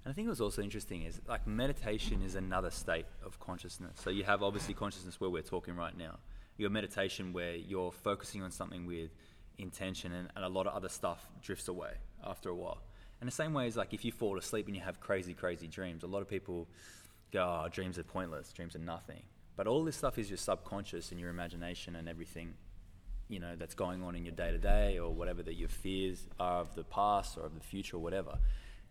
And 0.07 0.13
I 0.13 0.15
think 0.15 0.29
what's 0.29 0.41
also 0.41 0.63
interesting 0.63 1.03
is 1.03 1.21
like 1.27 1.49
meditation 1.49 2.23
is 2.23 2.37
another 2.37 2.71
state 2.71 3.07
of 3.25 3.41
consciousness. 3.41 3.99
So 4.05 4.09
you 4.11 4.23
have 4.23 4.41
obviously 4.41 4.73
consciousness 4.73 5.21
where 5.21 5.29
we're 5.29 5.43
talking 5.43 5.75
right 5.75 5.99
now. 5.99 6.21
Your 6.59 6.71
meditation 6.71 7.33
where 7.33 7.57
you're 7.57 7.91
focusing 7.91 8.41
on 8.41 8.53
something 8.53 8.87
with 8.87 9.11
intention 9.59 10.13
and, 10.13 10.29
and 10.37 10.45
a 10.45 10.49
lot 10.49 10.69
of 10.69 10.75
other 10.75 10.89
stuff 10.89 11.27
drifts 11.43 11.67
away 11.67 11.95
after 12.25 12.51
a 12.51 12.55
while. 12.55 12.79
And 13.21 13.27
the 13.27 13.33
same 13.33 13.53
way 13.53 13.67
is 13.67 13.77
like 13.77 13.95
if 13.95 14.05
you 14.05 14.13
fall 14.13 14.39
asleep 14.39 14.69
and 14.69 14.77
you 14.77 14.83
have 14.83 15.01
crazy, 15.01 15.35
crazy 15.35 15.67
dreams, 15.67 16.05
a 16.05 16.07
lot 16.07 16.23
of 16.23 16.29
people 16.29 16.69
go, 17.33 17.65
oh, 17.65 17.69
dreams 17.69 17.99
are 17.99 18.05
pointless, 18.05 18.53
dreams 18.53 18.77
are 18.77 18.79
nothing. 18.79 19.25
But 19.57 19.67
all 19.67 19.83
this 19.83 19.97
stuff 19.97 20.19
is 20.19 20.31
your 20.31 20.37
subconscious 20.37 21.11
and 21.11 21.19
your 21.19 21.31
imagination 21.31 21.97
and 21.97 22.09
everything, 22.09 22.55
you 23.29 23.41
know, 23.41 23.57
that's 23.57 23.75
going 23.75 24.05
on 24.05 24.15
in 24.15 24.25
your 24.25 24.37
day 24.37 24.53
to 24.53 24.59
day 24.59 25.01
or 25.01 25.13
whatever 25.13 25.43
that 25.43 25.55
your 25.55 25.69
fears 25.69 26.29
are 26.39 26.61
of 26.61 26.77
the 26.77 26.85
past 26.85 27.37
or 27.37 27.41
of 27.45 27.55
the 27.57 27.61
future 27.61 27.97
or 27.97 28.01
whatever. 28.01 28.39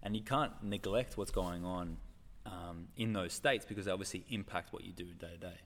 And 0.06 0.16
you 0.16 0.22
can't 0.22 0.54
neglect 0.62 1.18
what's 1.18 1.32
going 1.32 1.66
on 1.66 1.98
um, 2.46 2.88
in 2.96 3.12
those 3.12 3.34
states 3.34 3.66
because 3.66 3.86
they 3.86 3.92
obviously 3.92 4.24
impact 4.30 4.72
what 4.72 4.84
you 4.86 4.94
do 4.94 5.06
day 5.06 5.32
to 5.32 5.38
day. 5.38 5.58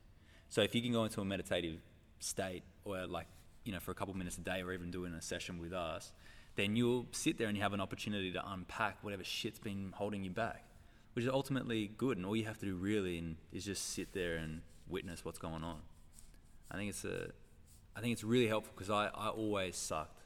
So 0.47 0.61
if 0.61 0.73
you 0.73 0.81
can 0.81 0.93
go 0.93 1.03
into 1.03 1.19
a 1.19 1.25
meditative 1.25 1.81
state 2.19 2.63
or 2.85 3.05
like, 3.05 3.27
you 3.65 3.73
know, 3.73 3.81
for 3.81 3.91
a 3.91 3.93
couple 3.93 4.13
minutes 4.15 4.37
a 4.37 4.41
day 4.41 4.61
or 4.61 4.71
even 4.71 4.91
doing 4.91 5.13
a 5.13 5.21
session 5.21 5.59
with 5.59 5.73
us, 5.73 6.13
then 6.55 6.77
you'll 6.77 7.05
sit 7.11 7.37
there 7.37 7.47
and 7.47 7.57
you 7.57 7.61
have 7.63 7.73
an 7.73 7.81
opportunity 7.81 8.31
to 8.31 8.51
unpack 8.51 9.03
whatever 9.03 9.25
shit's 9.25 9.59
been 9.59 9.91
holding 9.93 10.23
you 10.23 10.31
back, 10.31 10.63
which 11.13 11.25
is 11.25 11.31
ultimately 11.31 11.91
good. 11.97 12.15
And 12.15 12.25
all 12.25 12.35
you 12.35 12.45
have 12.45 12.57
to 12.59 12.65
do 12.65 12.75
really 12.75 13.35
is 13.51 13.65
just 13.65 13.93
sit 13.93 14.13
there 14.13 14.37
and 14.37 14.61
witness 14.87 15.25
what's 15.25 15.37
going 15.37 15.65
on. 15.65 15.81
I 16.71 16.77
think 16.77 16.89
it's 16.91 17.03
a, 17.03 17.27
I 17.93 17.99
think 17.99 18.13
it's 18.13 18.23
really 18.23 18.47
helpful 18.47 18.71
because 18.73 18.89
I, 18.89 19.07
I 19.07 19.27
always 19.27 19.75
sucked. 19.75 20.23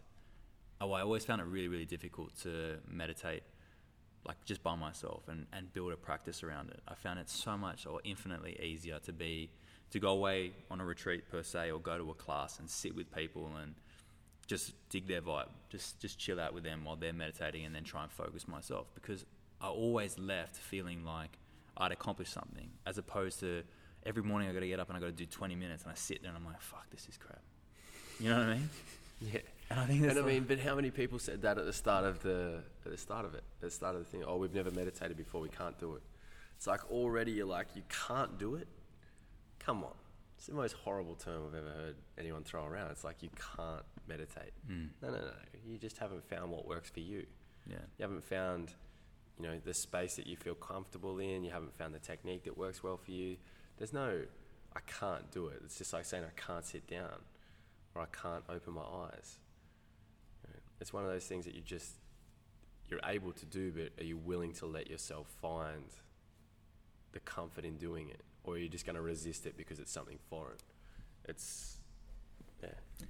Oh, 0.79 0.91
I 0.91 1.01
always 1.01 1.25
found 1.25 1.41
it 1.41 1.45
really, 1.45 1.67
really 1.67 1.85
difficult 1.85 2.35
to 2.41 2.77
meditate, 2.87 3.43
like 4.25 4.43
just 4.45 4.63
by 4.63 4.75
myself 4.75 5.27
and, 5.27 5.45
and 5.51 5.71
build 5.73 5.91
a 5.91 5.97
practice 5.97 6.43
around 6.43 6.69
it. 6.69 6.79
I 6.87 6.95
found 6.95 7.19
it 7.19 7.29
so 7.29 7.57
much 7.57 7.85
or 7.85 7.99
infinitely 8.03 8.57
easier 8.61 8.99
to 8.99 9.13
be, 9.13 9.49
to 9.91 9.99
go 9.99 10.11
away 10.11 10.53
on 10.71 10.79
a 10.79 10.85
retreat 10.85 11.29
per 11.29 11.43
se 11.43 11.71
or 11.71 11.79
go 11.79 11.97
to 11.97 12.09
a 12.09 12.13
class 12.13 12.59
and 12.59 12.69
sit 12.69 12.95
with 12.95 13.13
people 13.13 13.51
and 13.61 13.75
just 14.47 14.73
dig 14.89 15.07
their 15.07 15.21
vibe, 15.21 15.47
just 15.69 15.99
just 15.99 16.19
chill 16.19 16.39
out 16.39 16.53
with 16.53 16.63
them 16.63 16.83
while 16.83 16.95
they're 16.95 17.13
meditating 17.13 17.65
and 17.65 17.73
then 17.73 17.83
try 17.83 18.03
and 18.03 18.11
focus 18.11 18.47
myself 18.47 18.87
because 18.93 19.25
I 19.61 19.67
always 19.67 20.19
left 20.19 20.57
feeling 20.57 21.05
like 21.05 21.37
I'd 21.77 21.91
accomplished 21.91 22.33
something 22.33 22.69
as 22.85 22.97
opposed 22.97 23.39
to 23.39 23.63
every 24.05 24.23
morning 24.23 24.49
I 24.49 24.53
got 24.53 24.59
to 24.59 24.67
get 24.67 24.79
up 24.79 24.89
and 24.89 24.97
I 24.97 24.99
got 24.99 25.07
to 25.07 25.11
do 25.13 25.25
20 25.25 25.55
minutes 25.55 25.83
and 25.83 25.91
I 25.91 25.95
sit 25.95 26.21
there 26.21 26.29
and 26.29 26.37
I'm 26.37 26.45
like, 26.45 26.61
fuck, 26.61 26.89
this 26.91 27.07
is 27.07 27.17
crap. 27.17 27.41
You 28.19 28.29
know 28.29 28.39
what 28.39 28.47
I 28.47 28.53
mean? 28.55 28.69
Yeah. 29.21 29.39
And 29.69 29.79
I 29.79 29.85
think 29.85 30.01
that's 30.01 30.11
And 30.11 30.19
I 30.19 30.21
like- 30.23 30.33
mean, 30.33 30.43
but 30.43 30.59
how 30.59 30.75
many 30.75 30.91
people 30.91 31.17
said 31.19 31.41
that 31.41 31.57
at 31.57 31.65
the 31.65 31.73
start 31.73 32.05
of 32.05 32.21
the 32.21 32.63
at 32.85 32.91
the 32.91 32.97
start 32.97 33.25
of 33.25 33.33
it, 33.33 33.43
at 33.55 33.61
the 33.61 33.71
start 33.71 33.95
of 33.95 34.03
the 34.03 34.09
thing? 34.09 34.23
Oh, 34.23 34.37
we've 34.37 34.53
never 34.53 34.71
meditated 34.71 35.17
before. 35.17 35.41
We 35.41 35.49
can't 35.49 35.77
do 35.79 35.95
it. 35.95 36.01
It's 36.57 36.67
like 36.67 36.89
already 36.91 37.31
you're 37.31 37.45
like 37.47 37.67
you 37.75 37.83
can't 38.07 38.37
do 38.37 38.55
it. 38.55 38.67
Come 39.59 39.83
on, 39.83 39.93
it's 40.37 40.47
the 40.47 40.53
most 40.53 40.73
horrible 40.73 41.15
term 41.15 41.43
I've 41.47 41.55
ever 41.55 41.69
heard 41.69 41.95
anyone 42.17 42.43
throw 42.43 42.65
around. 42.65 42.91
It's 42.91 43.03
like 43.03 43.23
you 43.23 43.29
can't 43.55 43.83
meditate. 44.07 44.51
Mm. 44.69 44.89
No, 45.01 45.09
no, 45.09 45.17
no. 45.17 45.31
You 45.65 45.77
just 45.77 45.97
haven't 45.97 46.23
found 46.29 46.51
what 46.51 46.67
works 46.67 46.89
for 46.89 46.99
you. 46.99 47.25
yeah. 47.65 47.77
You 47.97 48.03
haven't 48.03 48.23
found, 48.25 48.73
you 49.39 49.45
know, 49.47 49.57
the 49.63 49.73
space 49.73 50.17
that 50.17 50.27
you 50.27 50.35
feel 50.35 50.55
comfortable 50.55 51.17
in. 51.19 51.43
You 51.45 51.51
haven't 51.51 51.73
found 51.75 51.95
the 51.95 51.99
technique 51.99 52.43
that 52.43 52.57
works 52.57 52.83
well 52.83 52.97
for 52.97 53.11
you. 53.11 53.37
There's 53.77 53.93
no, 53.93 54.21
I 54.75 54.79
can't 54.81 55.31
do 55.31 55.47
it. 55.47 55.61
It's 55.63 55.77
just 55.77 55.93
like 55.93 56.03
saying 56.05 56.25
I 56.25 56.39
can't 56.39 56.65
sit 56.65 56.85
down, 56.87 57.21
or 57.95 58.01
I 58.01 58.07
can't 58.07 58.43
open 58.49 58.73
my 58.73 58.81
eyes. 58.83 59.39
It's 60.81 60.91
one 60.93 61.03
of 61.03 61.09
those 61.09 61.25
things 61.25 61.45
that 61.45 61.55
you 61.55 61.61
just, 61.61 61.95
you're 62.89 62.99
able 63.05 63.31
to 63.31 63.45
do, 63.45 63.71
but 63.71 64.03
are 64.03 64.05
you 64.05 64.17
willing 64.17 64.53
to 64.53 64.65
let 64.65 64.89
yourself 64.89 65.27
find 65.41 65.85
the 67.13 67.19
comfort 67.19 67.63
in 67.63 67.77
doing 67.77 68.09
it, 68.09 68.21
or 68.43 68.55
are 68.55 68.57
you 68.57 68.67
just 68.67 68.85
going 68.85 68.95
to 68.95 69.01
resist 69.01 69.45
it 69.45 69.55
because 69.55 69.79
it's 69.79 69.91
something 69.91 70.19
foreign? 70.29 70.57
It's 71.25 71.77
yeah. 72.61 72.69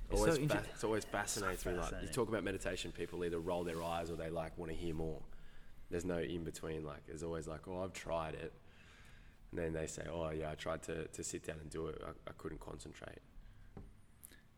It's 0.09 0.11
so 0.11 0.17
Always 0.17 0.37
inter- 0.37 0.55
fa- 0.57 0.65
it's 0.73 0.83
always 0.83 1.05
fascinates 1.05 1.65
me. 1.65 1.73
Like 1.73 1.93
you 2.01 2.07
talk 2.07 2.29
about 2.29 2.43
meditation, 2.43 2.91
people 2.91 3.23
either 3.23 3.39
roll 3.39 3.63
their 3.63 3.81
eyes 3.81 4.11
or 4.11 4.15
they 4.15 4.29
like 4.29 4.57
want 4.57 4.71
to 4.71 4.77
hear 4.77 4.93
more. 4.93 5.21
There's 5.89 6.05
no 6.05 6.17
in 6.19 6.43
between. 6.43 6.83
Like 6.83 7.05
there's 7.07 7.23
always 7.23 7.47
like, 7.47 7.67
oh, 7.67 7.83
I've 7.83 7.93
tried 7.93 8.35
it, 8.35 8.53
and 9.51 9.59
then 9.59 9.73
they 9.73 9.87
say, 9.87 10.03
oh 10.11 10.29
yeah, 10.31 10.51
I 10.51 10.55
tried 10.55 10.83
to, 10.83 11.07
to 11.07 11.23
sit 11.23 11.45
down 11.45 11.57
and 11.61 11.69
do 11.69 11.87
it. 11.87 12.01
I, 12.05 12.09
I 12.27 12.33
couldn't 12.37 12.59
concentrate. 12.59 13.19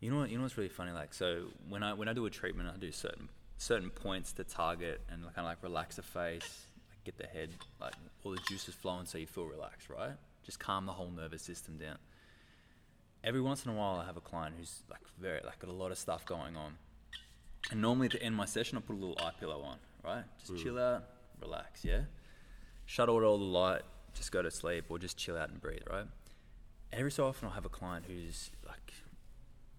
You 0.06 0.12
know 0.12 0.20
what? 0.20 0.30
You 0.30 0.38
know 0.38 0.44
what's 0.44 0.56
really 0.56 0.70
funny? 0.70 0.92
Like, 0.92 1.16
so 1.16 1.46
when 1.68 1.82
I 1.82 1.96
when 1.96 2.08
I 2.08 2.14
do 2.14 2.28
a 2.28 2.30
treatment, 2.30 2.70
I 2.72 2.78
do 2.78 2.92
certain 2.92 3.28
certain 3.58 3.90
points 3.90 4.34
to 4.34 4.44
target 4.44 5.02
and 5.10 5.24
kind 5.24 5.40
of 5.40 5.46
like 5.46 5.64
relax 5.64 5.96
the 5.96 6.04
face, 6.04 6.68
like 6.90 7.04
get 7.06 7.18
the 7.18 7.26
head, 7.26 7.50
like 7.82 7.96
all 8.24 8.30
the 8.30 8.40
juices 8.48 8.76
flowing, 8.76 9.08
so 9.08 9.18
you 9.18 9.26
feel 9.26 9.46
relaxed, 9.46 9.90
right? 9.90 10.12
Just 10.44 10.60
calm 10.60 10.86
the 10.86 10.92
whole 10.92 11.10
nervous 11.10 11.42
system 11.42 11.78
down. 11.78 11.98
Every 13.24 13.42
once 13.42 13.66
in 13.66 13.72
a 13.72 13.74
while, 13.74 13.96
I 13.96 14.06
have 14.06 14.16
a 14.16 14.22
client 14.22 14.54
who's 14.60 14.84
like 14.92 15.02
very 15.20 15.42
like 15.44 15.58
got 15.58 15.72
a 15.72 15.74
lot 15.74 15.92
of 15.92 15.98
stuff 15.98 16.24
going 16.24 16.56
on, 16.56 16.76
and 17.72 17.82
normally 17.82 18.06
at 18.06 18.12
the 18.12 18.22
end 18.22 18.34
of 18.34 18.38
my 18.38 18.46
session, 18.46 18.78
I 18.78 18.82
put 18.82 18.94
a 18.94 19.00
little 19.00 19.18
eye 19.20 19.32
pillow 19.40 19.64
on, 19.64 19.78
right? 20.04 20.24
Just 20.38 20.54
mm. 20.54 20.62
chill 20.62 20.78
out, 20.78 21.04
relax, 21.42 21.84
yeah. 21.84 22.02
Shut 22.86 23.10
out 23.10 23.24
all 23.24 23.40
the 23.40 23.44
light, 23.44 23.82
just 24.14 24.32
go 24.32 24.44
to 24.44 24.52
sleep, 24.52 24.86
or 24.90 25.00
just 25.00 25.18
chill 25.18 25.36
out 25.36 25.50
and 25.50 25.60
breathe, 25.60 25.82
right? 25.90 26.06
Every 26.94 27.12
so 27.12 27.26
often, 27.26 27.48
I'll 27.48 27.56
have 27.56 27.66
a 27.66 27.70
client 27.70 28.06
who's 28.08 28.52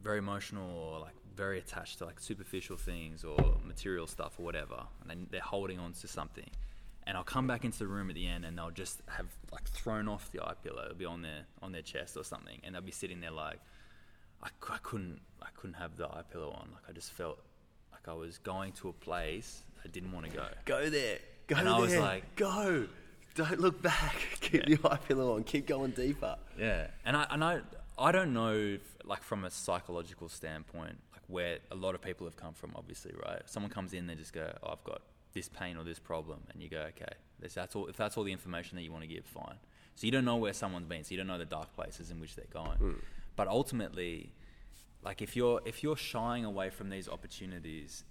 very 0.03 0.19
emotional 0.19 0.71
or 0.71 1.01
like 1.01 1.15
very 1.35 1.59
attached 1.59 1.99
to 1.99 2.05
like 2.07 2.19
superficial 2.21 2.77
things 2.77 3.25
or 3.25 3.37
material 3.65 4.07
stuff 4.07 4.39
or 4.39 4.45
whatever, 4.45 4.83
and 5.01 5.11
then 5.11 5.27
they're 5.31 5.41
holding 5.41 5.79
on 5.79 5.93
to 5.93 6.09
something. 6.09 6.49
And 7.09 7.17
I'll 7.17 7.23
come 7.25 7.47
back 7.47 7.65
into 7.65 7.79
the 7.79 7.87
room 7.87 8.09
at 8.09 8.17
the 8.17 8.27
end, 8.27 8.45
and 8.45 8.59
they'll 8.59 8.71
just 8.71 9.01
have 9.09 9.27
like 9.53 9.69
thrown 9.69 10.09
off 10.09 10.31
the 10.33 10.43
eye 10.43 10.55
pillow. 10.65 10.83
It'll 10.87 10.97
be 10.97 11.05
on 11.05 11.23
their 11.23 11.43
on 11.63 11.73
their 11.73 11.83
chest 11.83 12.17
or 12.17 12.25
something, 12.25 12.59
and 12.65 12.75
they'll 12.75 12.83
be 12.83 12.91
sitting 12.93 13.21
there 13.21 13.31
like, 13.31 13.59
I, 14.43 14.49
I 14.71 14.79
couldn't 14.83 15.21
I 15.43 15.47
couldn't 15.57 15.75
have 15.75 15.97
the 15.97 16.07
eye 16.09 16.23
pillow 16.33 16.51
on. 16.51 16.69
Like 16.73 16.83
I 16.89 16.93
just 16.93 17.13
felt 17.13 17.39
like 17.93 18.09
I 18.09 18.13
was 18.15 18.39
going 18.39 18.73
to 18.75 18.89
a 18.89 18.93
place 18.93 19.63
I 19.85 19.89
didn't 19.89 20.11
want 20.13 20.27
to 20.27 20.33
go. 20.33 20.47
Go 20.65 20.91
there. 20.91 21.19
Go 21.47 21.57
And 21.57 21.69
I 21.69 21.79
was 21.79 21.95
like- 21.97 22.35
go. 22.37 22.89
Don't 23.37 23.61
look 23.61 23.83
back. 23.83 24.17
Keep 24.41 24.67
Yeah. 24.67 24.77
the 24.77 24.89
eye 24.91 24.97
pillow 24.97 25.37
on. 25.37 25.45
Keep 25.45 25.67
going 25.67 25.91
deeper. 25.93 26.37
Yeah, 26.59 26.87
and 27.05 27.17
I 27.17 27.27
and 27.31 27.45
I 27.45 27.61
I 27.99 28.13
don't 28.13 28.33
know 28.33 28.79
like 29.05 29.23
from 29.23 29.45
a 29.45 29.51
psychological 29.51 30.29
standpoint, 30.29 30.99
like 31.13 31.23
where 31.29 31.59
a 31.71 31.75
lot 31.75 31.95
of 31.95 32.03
people 32.03 32.27
have 32.27 32.37
come 32.37 32.55
from. 32.55 32.73
Obviously, 32.77 33.13
right? 33.25 33.39
If 33.41 33.49
someone 33.49 33.71
comes 33.71 33.93
in, 33.93 34.07
they 34.07 34.15
just 34.15 34.33
go, 34.33 34.53
"Oh, 34.63 34.73
I've 34.73 34.85
got 34.85 35.03
this 35.33 35.49
pain 35.49 35.77
or 35.77 35.85
this 35.85 35.99
problem," 35.99 36.41
and 36.53 36.63
you 36.63 36.69
go, 36.69 36.81
"Okay, 36.89 37.13
this, 37.39 37.55
that's 37.55 37.75
all." 37.75 37.87
If 37.87 37.97
that's 37.97 38.17
all 38.17 38.25
the 38.25 38.33
information 38.33 38.77
that 38.77 38.83
you 38.83 38.93
want 38.93 39.03
to 39.03 39.09
give, 39.09 39.25
fine. 39.25 39.57
So 39.95 40.07
you 40.07 40.11
don't 40.11 40.27
know 40.27 40.37
where 40.37 40.53
someone's 40.53 40.87
been, 40.87 41.05
so 41.05 41.13
you 41.13 41.17
don't 41.17 41.27
know 41.27 41.39
the 41.39 41.47
dark 41.47 41.75
places 41.75 42.11
in 42.11 42.21
which 42.21 42.37
they're 42.37 42.45
going. 42.53 42.79
Hmm. 42.79 42.93
But 43.35 43.49
ultimately, 43.49 44.33
like 45.03 45.23
if 45.23 45.37
you're 45.37 45.61
if 45.65 45.83
you're 45.83 45.97
shying 45.97 46.45
away 46.45 46.69
from 46.71 46.91
these 46.91 47.09
opportunities, 47.09 48.05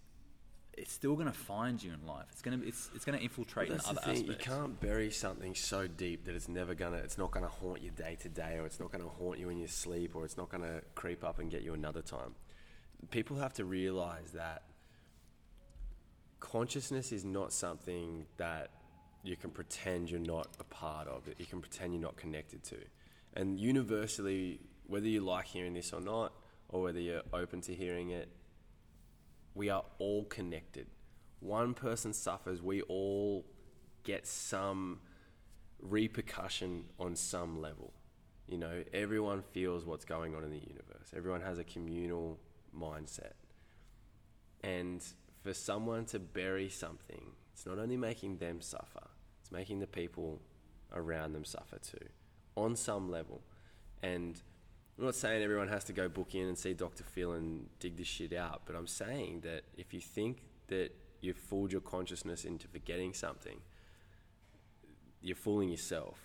it's 0.78 0.92
still 0.92 1.16
gonna 1.16 1.34
find 1.34 1.82
you 1.82 1.94
in 1.94 2.06
life. 2.06 2.26
It's 2.32 2.42
gonna 2.42 2.60
it's 2.66 2.90
it's 2.94 3.06
gonna 3.06 3.18
infiltrate 3.18 3.70
in 3.70 3.80
other 3.80 4.00
aspects. 4.00 4.22
You 4.22 4.36
can't 4.36 4.80
bury 4.80 5.12
something 5.12 5.56
so 5.56 5.88
deep 5.88 6.26
that 6.26 6.36
it's 6.36 6.50
never 6.50 6.74
gonna, 6.74 6.98
it's 6.98 7.18
not 7.18 7.32
gonna 7.32 7.48
haunt 7.48 7.82
you 7.82 7.92
day 7.92 8.18
to 8.22 8.30
day, 8.30 8.58
or 8.60 8.66
it's 8.66 8.80
not 8.80 8.92
gonna 8.92 9.08
haunt 9.08 9.40
you 9.40 9.50
in 9.50 9.58
your 9.58 9.68
sleep, 9.68 10.16
or 10.16 10.26
it's 10.26 10.38
not 10.38 10.50
gonna 10.50 10.82
creep 10.96 11.24
up 11.24 11.40
and 11.40 11.50
get 11.50 11.62
you 11.62 11.74
another 11.74 12.02
time. 12.02 12.36
People 13.12 13.38
have 13.38 13.54
to 13.54 13.66
realize 13.66 14.32
that 14.32 14.64
consciousness 16.40 17.12
is 17.12 17.24
not 17.24 17.54
something 17.54 18.26
that 18.38 18.70
you 19.24 19.36
can 19.36 19.50
pretend 19.50 20.10
you're 20.12 20.20
not 20.20 20.48
a 20.60 20.64
part 20.64 21.08
of. 21.08 21.26
That 21.26 21.40
you 21.40 21.46
can 21.46 21.62
pretend 21.62 21.94
you're 21.94 22.02
not 22.02 22.18
connected 22.18 22.64
to, 22.66 22.78
and 23.34 23.60
universally, 23.60 24.60
whether 24.88 25.08
you 25.08 25.22
like 25.22 25.46
hearing 25.46 25.74
this 25.74 25.94
or 25.94 26.02
not, 26.02 26.34
or 26.70 26.82
whether 26.82 27.00
you're 27.00 27.24
open 27.34 27.62
to 27.62 27.74
hearing 27.74 28.10
it, 28.10 28.30
we 29.56 29.70
are 29.70 29.84
all 29.98 30.26
connected. 30.26 30.88
One 31.40 31.74
person 31.74 32.14
suffers, 32.14 32.62
we 32.62 32.82
all 32.84 33.46
get 34.04 34.28
some 34.28 35.00
repercussion 35.82 36.86
on 37.00 37.16
some 37.16 37.62
level. 37.62 37.94
You 38.48 38.58
know, 38.58 38.84
everyone 38.94 39.42
feels 39.42 39.86
what's 39.86 40.06
going 40.06 40.36
on 40.36 40.44
in 40.44 40.52
the 40.52 40.60
universe. 40.60 41.12
Everyone 41.16 41.42
has 41.42 41.58
a 41.58 41.64
communal 41.64 42.40
mindset. 42.78 43.34
And 44.62 45.04
for 45.42 45.54
someone 45.54 46.06
to 46.06 46.20
bury 46.20 46.70
something, 46.70 47.32
it's 47.54 47.66
not 47.66 47.80
only 47.80 47.98
making 47.98 48.38
them 48.38 48.62
suffer, 48.62 49.08
it's 49.42 49.52
making 49.52 49.80
the 49.80 49.88
people 49.88 50.42
around 50.94 51.34
them 51.34 51.46
suffer 51.46 51.78
too, 51.80 52.06
on 52.56 52.76
some 52.76 53.10
level. 53.10 53.42
And 54.04 54.42
I'm 54.98 55.06
not 55.06 55.16
saying 55.16 55.44
everyone 55.44 55.68
has 55.68 55.84
to 55.86 55.94
go 55.94 56.08
book 56.08 56.36
in 56.36 56.48
and 56.48 56.58
see 56.58 56.74
Dr. 56.74 57.04
Phil 57.04 57.34
and 57.34 57.68
dig 57.80 57.98
this 57.98 58.08
shit 58.08 58.32
out, 58.32 58.62
but 58.66 58.76
I'm 58.76 58.88
saying 58.88 59.42
that 59.42 59.64
if 59.78 59.94
you 59.94 60.00
think 60.00 60.38
that 60.68 60.92
you've 61.20 61.38
fooled 61.38 61.72
your 61.72 61.82
consciousness 61.82 62.46
into 62.46 62.68
forgetting 62.68 63.14
something, 63.14 63.60
you're 65.22 65.36
fooling 65.36 65.70
yourself 65.70 66.18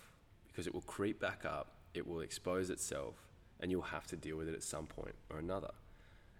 because 0.47 0.67
it 0.67 0.73
will 0.73 0.81
creep 0.81 1.19
back 1.19 1.43
up, 1.43 1.75
it 1.93 2.07
will 2.07 2.21
expose 2.21 2.69
itself, 2.69 3.15
and 3.59 3.71
you'll 3.71 3.81
have 3.81 4.07
to 4.07 4.15
deal 4.15 4.37
with 4.37 4.47
it 4.47 4.55
at 4.55 4.63
some 4.63 4.85
point 4.85 5.15
or 5.29 5.37
another. 5.37 5.71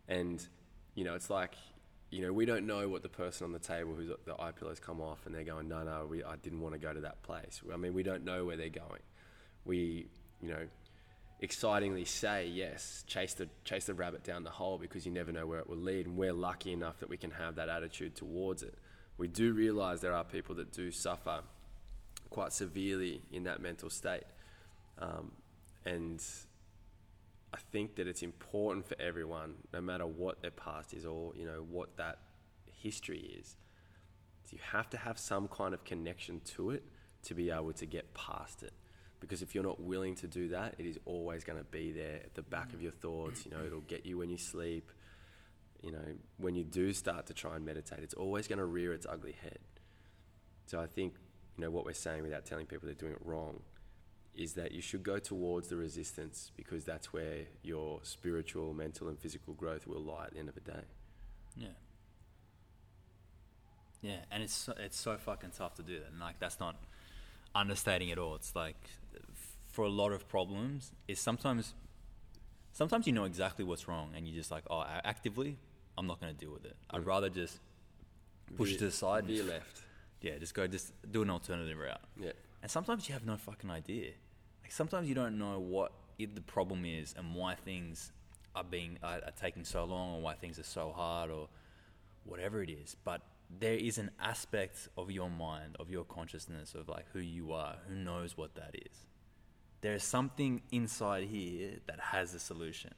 And, 0.08 0.46
you 0.96 1.04
know, 1.04 1.16
it's 1.16 1.30
like, 1.30 1.56
you 2.12 2.22
know, 2.22 2.32
we 2.32 2.46
don't 2.46 2.66
know 2.66 2.88
what 2.88 3.04
the 3.04 3.10
person 3.10 3.46
on 3.46 3.52
the 3.52 3.60
table 3.60 3.94
who's 3.94 4.10
the 4.26 4.42
eye 4.42 4.52
pillows 4.52 4.80
come 4.80 5.02
off 5.02 5.26
and 5.26 5.36
they're 5.36 5.44
going, 5.44 5.68
no, 5.68 5.84
no, 5.84 6.06
we, 6.10 6.24
I 6.24 6.36
didn't 6.38 6.62
want 6.62 6.76
to 6.76 6.80
go 6.80 6.94
to 6.94 7.02
that 7.02 7.24
place. 7.24 7.62
I 7.74 7.78
mean, 7.78 7.94
we 7.94 8.04
don't 8.04 8.24
know 8.24 8.46
where 8.46 8.58
they're 8.58 8.70
going. 8.70 9.02
We, 9.66 10.08
you 10.42 10.50
know, 10.50 10.68
excitingly 11.42 12.06
say 12.06 12.48
yes, 12.48 13.04
chase 13.08 13.34
the 13.34 13.50
chase 13.64 13.86
the 13.86 13.94
rabbit 13.94 14.24
down 14.24 14.44
the 14.44 14.50
hole 14.50 14.78
because 14.78 15.06
you 15.06 15.12
never 15.12 15.32
know 15.32 15.46
where 15.46 15.60
it 15.60 15.68
will 15.68 15.78
lead, 15.78 16.06
and 16.06 16.16
we're 16.16 16.34
lucky 16.34 16.72
enough 16.72 17.00
that 17.00 17.10
we 17.10 17.18
can 17.18 17.32
have 17.32 17.56
that 17.56 17.68
attitude 17.68 18.16
towards 18.16 18.64
it. 18.64 18.76
We 19.18 19.28
do 19.28 19.54
realize 19.54 20.02
there 20.02 20.14
are 20.14 20.24
people 20.24 20.56
that 20.56 20.72
do 20.72 20.92
suffer 20.92 21.42
quite 22.30 22.54
severely 22.54 23.22
in 23.32 23.44
that 23.44 23.62
mental 23.62 23.90
state, 23.90 24.24
um, 25.00 25.32
and 25.86 26.24
I 27.54 27.58
think 27.72 27.96
that 27.96 28.08
it's 28.08 28.22
important 28.22 28.88
for 28.88 28.96
everyone, 29.02 29.56
no 29.74 29.82
matter 29.82 30.06
what 30.06 30.42
their 30.42 30.52
past 30.52 30.94
is 30.94 31.06
or 31.06 31.34
you 31.36 31.46
know 31.46 31.66
what 31.70 31.98
that 31.98 32.20
history 32.66 33.36
is. 33.40 33.56
You 34.52 34.60
have 34.74 34.90
to 34.90 34.98
have 34.98 35.18
some 35.18 35.48
kind 35.48 35.74
of 35.74 35.86
connection 35.86 36.42
to 36.56 36.72
it 36.72 36.84
to 37.24 37.34
be 37.34 37.52
able 37.52 37.72
to 37.72 37.86
get 37.86 38.14
past 38.14 38.64
it 38.64 38.74
because 39.22 39.42
if 39.42 39.56
you're 39.56 39.64
not 39.64 39.80
willing 39.80 40.16
to 40.16 40.28
do 40.28 40.50
that, 40.50 40.76
it 40.78 40.86
is 40.86 41.00
always 41.06 41.46
going 41.46 41.60
to 41.60 41.64
be 41.64 41.92
there 41.92 42.16
at 42.16 42.34
the 42.34 42.42
back 42.42 42.74
of 42.74 42.82
your 42.82 42.92
thoughts. 42.92 43.46
You 43.46 43.52
know, 43.52 43.64
it'll 43.66 43.82
get 43.82 44.06
you 44.06 44.18
when 44.18 44.30
you 44.30 44.38
sleep. 44.38 44.92
You 45.82 45.92
know, 45.92 46.06
when 46.38 46.56
you 46.56 46.64
do 46.64 46.92
start 46.92 47.28
to 47.28 47.34
try 47.34 47.56
and 47.56 47.64
meditate, 47.64 48.00
it's 48.00 48.16
always 48.16 48.48
going 48.48 48.60
to 48.60 48.66
rear 48.66 48.94
its 48.94 49.06
ugly 49.10 49.36
head. 49.42 49.60
So 50.66 50.80
I 50.80 50.88
think, 50.88 51.16
you 51.56 51.64
know, 51.64 51.72
what 51.72 51.86
we're 51.86 51.94
saying 51.94 52.24
without 52.24 52.46
telling 52.46 52.66
people 52.66 52.88
they're 52.88 52.96
doing 52.96 53.14
it 53.14 53.22
wrong 53.24 53.62
is 54.36 54.54
that 54.54 54.72
you 54.72 54.82
should 54.82 55.04
go 55.04 55.20
towards 55.20 55.68
the 55.68 55.76
resistance 55.76 56.52
because 56.56 56.84
that's 56.84 57.14
where 57.14 57.46
your 57.64 58.00
spiritual, 58.04 58.74
mental, 58.74 59.08
and 59.08 59.20
physical 59.20 59.54
growth 59.54 59.86
will 59.88 60.02
lie 60.02 60.26
at 60.26 60.34
the 60.34 60.40
end 60.40 60.50
of 60.50 60.56
the 60.56 60.62
day. 60.62 60.84
Yeah. 61.56 61.68
Yeah, 64.02 64.18
and 64.32 64.42
it's 64.42 64.54
so, 64.54 64.74
it's 64.78 65.00
so 65.00 65.18
fucking 65.18 65.52
tough 65.56 65.76
to 65.76 65.84
do 65.84 66.00
that, 66.00 66.10
and 66.12 66.20
like 66.20 66.40
that's 66.40 66.60
not 66.60 66.76
understating 67.54 68.10
it 68.10 68.18
all. 68.18 68.36
It's 68.36 68.56
like 68.56 68.90
for 69.72 69.86
a 69.86 69.90
lot 69.90 70.12
of 70.12 70.28
problems, 70.28 70.92
is 71.08 71.20
sometimes 71.20 71.74
sometimes 72.74 73.08
you 73.08 73.14
know 73.14 73.24
exactly 73.26 73.66
what's 73.66 73.88
wrong, 73.88 74.12
and 74.16 74.28
you're 74.28 74.36
just 74.36 74.52
like, 74.52 74.64
oh, 74.70 74.84
actively, 75.04 75.58
I'm 75.98 76.08
not 76.08 76.20
going 76.22 76.34
to 76.34 76.40
deal 76.40 76.54
with 76.54 76.66
it. 76.66 76.76
I'd 76.90 77.06
rather 77.06 77.30
just 77.30 77.60
push 78.58 78.70
Veer- 78.70 78.76
it 78.76 78.80
to 78.80 78.86
the 78.86 78.92
side. 78.92 79.20
and 79.26 79.28
veer 79.28 79.44
left. 79.44 79.82
Yeah, 80.22 80.38
just 80.38 80.54
go, 80.54 80.68
just 80.68 80.94
do 81.12 81.22
an 81.24 81.30
alternative 81.30 81.78
route. 81.78 82.00
Yeah. 82.20 82.32
And 82.62 82.70
sometimes 82.70 83.08
you 83.08 83.14
have 83.14 83.26
no 83.26 83.38
fucking 83.38 83.72
idea. 83.72 84.12
Like 84.62 84.72
sometimes 84.72 85.10
you 85.10 85.16
don't 85.16 85.40
know 85.40 85.58
what 85.60 85.94
it, 86.20 86.36
the 86.36 86.42
problem 86.42 86.86
is 86.86 87.16
and 87.18 87.34
why 87.34 87.56
things 87.56 88.12
are 88.56 88.64
being 88.64 89.00
are, 89.02 89.16
are 89.26 89.34
taking 89.40 89.64
so 89.66 89.84
long 89.86 90.16
or 90.16 90.22
why 90.22 90.36
things 90.36 90.60
are 90.60 90.64
so 90.64 90.92
hard 90.96 91.32
or 91.32 91.48
whatever 92.24 92.62
it 92.62 92.70
is. 92.70 92.96
But 93.04 93.22
there 93.60 93.74
is 93.74 93.98
an 93.98 94.12
aspect 94.20 94.90
of 94.96 95.10
your 95.10 95.30
mind, 95.32 95.76
of 95.80 95.90
your 95.90 96.04
consciousness, 96.04 96.76
of 96.76 96.88
like 96.88 97.06
who 97.14 97.20
you 97.20 97.52
are, 97.54 97.78
who 97.88 97.96
knows 97.96 98.38
what 98.38 98.54
that 98.56 98.76
is. 98.76 99.08
There 99.82 99.94
is 99.94 100.04
something 100.04 100.62
inside 100.72 101.24
here 101.26 101.80
that 101.88 102.00
has 102.00 102.34
a 102.34 102.40
solution. 102.40 102.94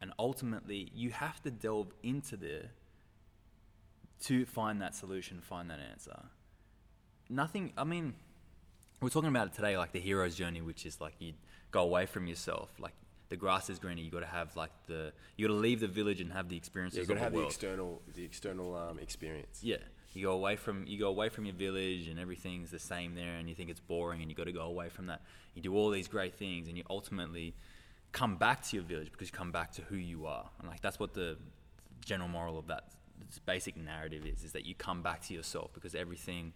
And 0.00 0.12
ultimately, 0.18 0.90
you 0.94 1.10
have 1.10 1.42
to 1.42 1.50
delve 1.50 1.92
into 2.02 2.36
there 2.36 2.70
to 4.24 4.46
find 4.46 4.80
that 4.80 4.94
solution, 4.94 5.40
find 5.40 5.70
that 5.70 5.80
answer. 5.80 6.24
Nothing, 7.28 7.72
I 7.76 7.84
mean, 7.84 8.14
we're 9.00 9.10
talking 9.10 9.28
about 9.28 9.48
it 9.48 9.54
today, 9.54 9.76
like 9.76 9.92
the 9.92 10.00
hero's 10.00 10.34
journey, 10.34 10.62
which 10.62 10.86
is 10.86 11.00
like 11.00 11.14
you 11.18 11.34
go 11.70 11.82
away 11.82 12.06
from 12.06 12.26
yourself. 12.26 12.70
Like 12.78 12.94
the 13.28 13.36
grass 13.36 13.68
is 13.68 13.78
greener. 13.78 14.00
You 14.00 14.10
got 14.10 14.20
to 14.20 14.26
have 14.26 14.56
like 14.56 14.70
the, 14.86 15.12
you 15.36 15.46
got 15.46 15.54
to 15.54 15.60
leave 15.60 15.80
the 15.80 15.88
village 15.88 16.20
and 16.20 16.32
have 16.32 16.48
the 16.48 16.56
experiences 16.56 16.98
Yeah, 16.98 17.02
of 17.02 17.08
got 17.08 17.14
to 17.14 17.20
have 17.20 17.32
the 17.32 17.40
the 17.40 17.46
external, 17.46 18.02
the 18.14 18.24
external 18.24 18.74
um, 18.76 18.98
experience. 18.98 19.60
Yeah, 19.62 19.76
you 20.14 20.22
go 20.26 20.32
away 20.32 20.56
from 20.56 20.86
you 20.86 20.98
go 20.98 21.08
away 21.08 21.28
from 21.28 21.44
your 21.44 21.54
village 21.54 22.08
and 22.08 22.18
everything's 22.18 22.70
the 22.70 22.78
same 22.78 23.14
there, 23.14 23.34
and 23.34 23.48
you 23.48 23.54
think 23.54 23.68
it's 23.70 23.80
boring, 23.80 24.22
and 24.22 24.30
you 24.30 24.36
got 24.36 24.44
to 24.46 24.52
go 24.52 24.62
away 24.62 24.88
from 24.88 25.06
that. 25.06 25.20
You 25.54 25.60
do 25.62 25.74
all 25.74 25.90
these 25.90 26.08
great 26.08 26.34
things, 26.34 26.68
and 26.68 26.76
you 26.78 26.84
ultimately 26.88 27.54
come 28.12 28.36
back 28.36 28.62
to 28.62 28.76
your 28.76 28.84
village 28.84 29.10
because 29.10 29.28
you 29.28 29.32
come 29.32 29.50
back 29.52 29.72
to 29.72 29.82
who 29.82 29.96
you 29.96 30.26
are, 30.26 30.48
and 30.58 30.68
like 30.68 30.80
that's 30.80 30.98
what 30.98 31.14
the 31.14 31.36
general 32.04 32.28
moral 32.28 32.58
of 32.58 32.66
that 32.68 32.84
basic 33.46 33.76
narrative 33.76 34.24
is: 34.26 34.44
is 34.44 34.52
that 34.52 34.64
you 34.64 34.74
come 34.74 35.02
back 35.02 35.20
to 35.22 35.34
yourself 35.34 35.72
because 35.74 35.94
everything 35.94 36.52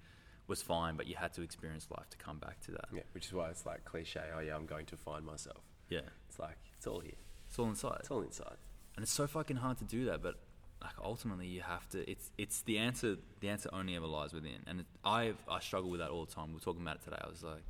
was 0.47 0.63
fine, 0.63 0.97
but 0.97 1.07
you 1.07 1.15
had 1.17 1.33
to 1.35 1.43
experience 1.43 1.87
life 1.91 2.09
to 2.11 2.17
come 2.17 2.39
back 2.39 2.59
to 2.61 2.71
that. 2.71 2.87
Yeah, 2.93 3.03
which 3.13 3.27
is 3.27 3.33
why 3.33 3.51
it's 3.51 3.67
like 3.67 3.85
cliche. 3.85 4.23
Oh 4.35 4.41
yeah, 4.41 4.55
I'm 4.57 4.67
going 4.67 4.87
to 4.87 4.97
find 4.97 5.25
myself. 5.27 5.63
Yeah, 5.91 6.01
It's 6.29 6.39
like 6.39 6.59
it's 6.77 6.87
all 6.87 7.01
here. 7.01 7.13
it's 7.49 7.59
all 7.59 7.67
inside. 7.69 7.97
It's 8.01 8.11
all 8.11 8.23
inside. 8.23 8.57
and 8.97 9.03
it's 9.03 9.13
so 9.13 9.27
fucking 9.27 9.57
hard 9.57 9.79
to 9.79 9.85
do 9.85 10.05
that 10.07 10.23
but 10.23 10.35
like 10.83 10.93
ultimately 11.03 11.47
you 11.47 11.61
have 11.61 11.89
to 11.89 12.09
it's 12.11 12.31
it's 12.39 12.63
the 12.63 12.79
answer 12.79 13.17
the 13.41 13.49
answer 13.49 13.69
only 13.73 13.97
ever 13.97 14.07
lies 14.07 14.33
within 14.33 14.61
and 14.67 14.81
it, 14.81 14.87
i 15.05 15.33
i 15.51 15.59
struggle 15.61 15.91
with 15.91 16.01
that 16.01 16.11
all 16.11 16.25
the 16.25 16.33
time 16.33 16.53
We're 16.53 16.61
talking 16.61 16.83
about 16.83 16.97
it 16.97 17.03
today 17.03 17.19
i 17.23 17.29
was 17.29 17.43
like 17.43 17.65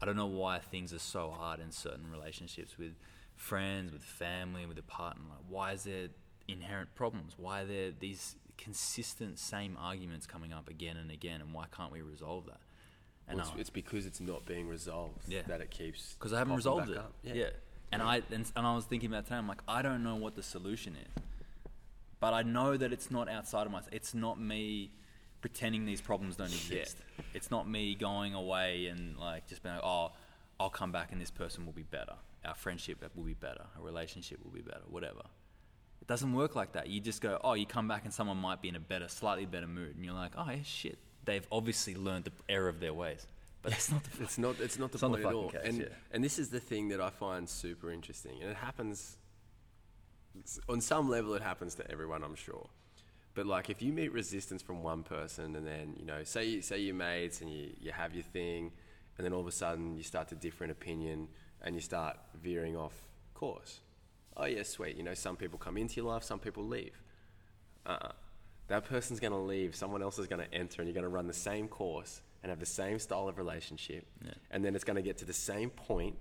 i 0.00 0.04
don't 0.06 0.16
know 0.16 0.26
why 0.26 0.58
things 0.58 0.92
are 0.92 0.98
so 0.98 1.30
hard 1.30 1.60
in 1.60 1.70
certain 1.70 2.10
relationships 2.10 2.76
with 2.78 2.92
friends 3.34 3.92
with 3.92 4.02
family 4.02 4.66
with 4.66 4.78
a 4.78 4.82
partner 4.82 5.22
like 5.30 5.44
why 5.48 5.72
is 5.72 5.84
there 5.84 6.08
inherent 6.48 6.94
problems 6.94 7.34
why 7.38 7.62
are 7.62 7.66
there 7.66 7.90
these 7.98 8.36
consistent 8.58 9.38
same 9.38 9.76
arguments 9.80 10.26
coming 10.26 10.52
up 10.52 10.68
again 10.68 10.96
and 10.96 11.10
again 11.10 11.40
and 11.40 11.52
why 11.54 11.64
can't 11.76 11.92
we 11.92 12.02
resolve 12.02 12.46
that 12.46 12.60
and 13.28 13.38
Well, 13.38 13.46
it's, 13.46 13.56
I- 13.56 13.60
it's 13.60 13.70
because 13.70 14.06
it's 14.06 14.20
not 14.20 14.44
being 14.46 14.68
resolved 14.68 15.28
Yeah. 15.28 15.42
that 15.48 15.60
it 15.60 15.70
keeps 15.70 16.12
because 16.14 16.32
I 16.32 16.38
haven't 16.38 16.54
resolved 16.56 16.90
it. 16.90 16.96
up. 16.96 17.12
Yeah. 17.24 17.48
And 17.92 18.00
I 18.02 18.22
and, 18.30 18.44
and 18.54 18.66
I 18.66 18.74
was 18.76 18.84
thinking 18.84 19.10
about 19.10 19.24
today. 19.24 19.36
I'm 19.36 19.48
like, 19.48 19.62
I 19.66 19.80
don't 19.82 20.02
know 20.04 20.14
what 20.16 20.34
the 20.36 20.42
solution 20.44 20.94
is, 20.96 21.22
but 22.20 22.32
I 22.34 22.42
know 22.42 22.76
that 22.76 22.92
it's 22.92 23.10
not 23.10 23.28
outside 23.28 23.66
of 23.66 23.72
myself. 23.72 23.92
It's 23.92 24.14
not 24.14 24.40
me 24.40 24.90
pretending 25.40 25.84
these 25.84 26.00
problems 26.00 26.36
don't 26.36 26.50
Yeah. 26.50 26.78
exist. 26.78 26.96
It's 27.34 27.50
not 27.50 27.68
me 27.68 27.94
going 27.94 28.34
away 28.34 28.86
and 28.86 29.16
like 29.18 29.46
just 29.46 29.62
being 29.62 29.74
like, 29.74 29.84
oh, 29.84 30.12
I'll 30.58 30.70
come 30.70 30.92
back 30.92 31.12
and 31.12 31.20
this 31.20 31.30
person 31.30 31.66
will 31.66 31.72
be 31.74 31.82
better. 31.82 32.14
Our 32.44 32.54
friendship 32.54 33.02
will 33.14 33.24
be 33.24 33.34
better. 33.34 33.64
Our 33.76 33.82
relationship 33.84 34.42
will 34.42 34.50
be 34.52 34.62
better. 34.62 34.82
Whatever. 34.88 35.22
It 36.00 36.06
doesn't 36.08 36.32
work 36.32 36.54
like 36.56 36.72
that. 36.72 36.88
You 36.88 37.00
just 37.00 37.20
go, 37.20 37.38
oh, 37.42 37.54
you 37.54 37.66
come 37.66 37.88
back 37.88 38.04
and 38.04 38.12
someone 38.14 38.36
might 38.38 38.62
be 38.62 38.68
in 38.68 38.76
a 38.76 38.80
better, 38.80 39.08
slightly 39.08 39.44
better 39.46 39.66
mood, 39.66 39.96
and 39.96 40.04
you're 40.04 40.14
like, 40.14 40.32
oh, 40.36 40.48
yeah, 40.48 40.62
shit. 40.64 40.98
They've 41.24 41.46
obviously 41.50 41.96
learned 41.96 42.24
the 42.24 42.32
error 42.48 42.68
of 42.68 42.78
their 42.80 42.94
ways. 42.94 43.26
But 43.62 43.72
that's 43.72 43.90
not 43.90 44.04
the 44.04 44.22
It's 44.22 44.38
not. 44.38 44.60
It's 44.60 44.78
not 44.78 44.92
the 44.92 44.96
It's 44.96 45.02
not 45.02 45.12
the 45.12 45.18
at 45.18 45.22
fucking 45.24 45.36
all. 45.38 45.50
case, 45.50 45.60
and 45.64 45.78
yeah. 45.80 45.86
and 46.12 46.22
this 46.22 46.38
is 46.38 46.50
the 46.50 46.60
thing 46.60 46.88
that 46.88 47.00
I 47.00 47.10
find 47.10 47.48
super 47.48 47.90
interesting, 47.90 48.40
and 48.40 48.48
it 48.50 48.56
happens 48.56 49.16
on 50.68 50.80
some 50.80 51.08
level. 51.08 51.34
It 51.34 51.42
happens 51.42 51.74
to 51.76 51.90
everyone, 51.90 52.22
I'm 52.24 52.34
sure. 52.34 52.68
But 53.34 53.46
like, 53.46 53.68
if 53.68 53.82
you 53.82 53.92
meet 53.92 54.12
resistance 54.12 54.62
from 54.62 54.82
one 54.82 55.02
person, 55.02 55.56
and 55.56 55.66
then 55.66 55.94
you 55.98 56.06
know, 56.06 56.24
say 56.24 56.44
you, 56.46 56.62
say 56.62 56.78
you're 56.80 56.94
mates, 56.94 57.40
and 57.40 57.52
you 57.52 57.70
you 57.80 57.92
have 57.92 58.14
your 58.14 58.24
thing, 58.24 58.72
and 59.18 59.24
then 59.24 59.32
all 59.32 59.40
of 59.40 59.46
a 59.46 59.52
sudden 59.52 59.96
you 59.96 60.02
start 60.02 60.28
to 60.28 60.34
differ 60.34 60.64
in 60.64 60.70
opinion, 60.70 61.28
and 61.62 61.74
you 61.74 61.80
start 61.80 62.16
veering 62.42 62.76
off 62.76 62.94
course. 63.34 63.80
Oh 64.36 64.46
yeah, 64.46 64.62
sweet. 64.62 64.96
You 64.96 65.02
know, 65.02 65.14
some 65.14 65.36
people 65.36 65.58
come 65.58 65.76
into 65.76 65.96
your 65.96 66.06
life, 66.12 66.22
some 66.22 66.38
people 66.38 66.64
leave. 66.64 67.02
Uh-uh. 67.84 68.12
That 68.68 68.84
person's 68.84 69.20
going 69.20 69.32
to 69.32 69.38
leave. 69.38 69.76
Someone 69.76 70.02
else 70.02 70.18
is 70.18 70.26
going 70.26 70.44
to 70.44 70.52
enter, 70.54 70.82
and 70.82 70.88
you're 70.88 70.94
going 70.94 71.04
to 71.10 71.14
run 71.14 71.26
the 71.26 71.32
same 71.32 71.68
course 71.68 72.20
and 72.42 72.50
have 72.50 72.58
the 72.58 72.66
same 72.66 72.98
style 72.98 73.28
of 73.28 73.38
relationship, 73.38 74.06
Yeah. 74.24 74.32
and 74.50 74.64
then 74.64 74.74
it's 74.74 74.84
going 74.84 74.96
to 74.96 75.02
get 75.02 75.18
to 75.18 75.24
the 75.24 75.32
same 75.32 75.70
point, 75.70 76.16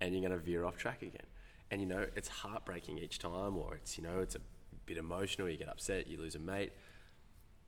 and 0.00 0.12
you're 0.12 0.20
going 0.26 0.38
to 0.38 0.44
veer 0.44 0.64
off 0.64 0.76
track 0.76 1.02
again. 1.02 1.26
And 1.70 1.80
you 1.80 1.86
know, 1.86 2.06
it's 2.16 2.28
heartbreaking 2.28 2.98
each 2.98 3.18
time, 3.18 3.56
or 3.56 3.74
it's 3.74 3.96
you 3.96 4.04
know, 4.04 4.20
it's 4.20 4.34
a 4.34 4.40
bit 4.86 4.96
emotional. 4.96 5.48
You 5.48 5.56
get 5.56 5.68
upset, 5.68 6.08
you 6.08 6.18
lose 6.18 6.34
a 6.34 6.38
mate. 6.38 6.72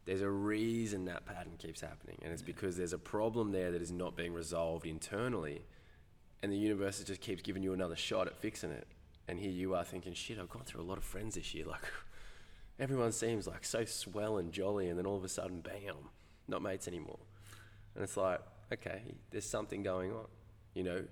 There's 0.05 0.23
a 0.23 0.31
reason 0.31 1.05
that 1.05 1.27
pattern 1.27 1.53
keeps 1.59 1.81
happening, 1.81 2.19
and 2.23 2.33
it's 2.33 2.43
because 2.43 2.77
there's 2.77 2.93
a 2.93 2.99
problem 2.99 3.53
there 3.53 3.71
that 3.71 3.81
is 3.81 3.93
not 3.93 4.17
being 4.17 4.35
resolved 4.35 4.85
internally, 4.85 5.63
and 6.43 6.53
the 6.53 6.57
universe 6.57 7.03
just 7.05 7.21
keeps 7.21 7.41
giving 7.43 7.63
you 7.63 7.73
another 7.73 7.95
shot 7.95 8.27
at 8.27 8.37
fixing 8.37 8.73
it. 8.73 8.89
And 9.29 9.39
here 9.39 9.51
you 9.51 9.77
are 9.77 9.85
thinking, 9.85 10.13
shit, 10.15 10.41
I've 10.41 10.51
gone 10.51 10.65
through 10.65 10.83
a 10.83 10.85
lot 10.85 10.99
of 10.99 11.05
friends 11.05 11.37
this 11.37 11.55
year. 11.55 11.67
Like, 11.71 11.87
everyone 12.81 13.13
seems 13.13 13.47
like 13.47 13.65
so 13.65 13.85
swell 13.85 14.39
and 14.39 14.51
jolly, 14.51 14.89
and 14.89 14.99
then 14.99 15.07
all 15.07 15.17
of 15.17 15.23
a 15.23 15.29
sudden, 15.29 15.61
bam, 15.61 15.95
not 16.49 16.63
mates 16.63 16.89
anymore. 16.89 17.21
And 17.95 18.03
it's 18.03 18.17
like, 18.17 18.41
okay, 18.73 19.03
there's 19.31 19.49
something 19.49 19.83
going 19.83 20.11
on, 20.11 20.27
you 20.75 20.83
know, 20.83 21.05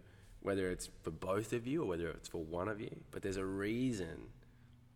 whether 0.42 0.70
it's 0.70 0.88
for 1.02 1.10
both 1.10 1.52
of 1.52 1.66
you 1.66 1.82
or 1.82 1.86
whether 1.86 2.08
it's 2.08 2.28
for 2.28 2.42
one 2.42 2.68
of 2.68 2.80
you, 2.80 2.94
but 3.10 3.22
there's 3.22 3.36
a 3.36 3.44
reason 3.44 4.28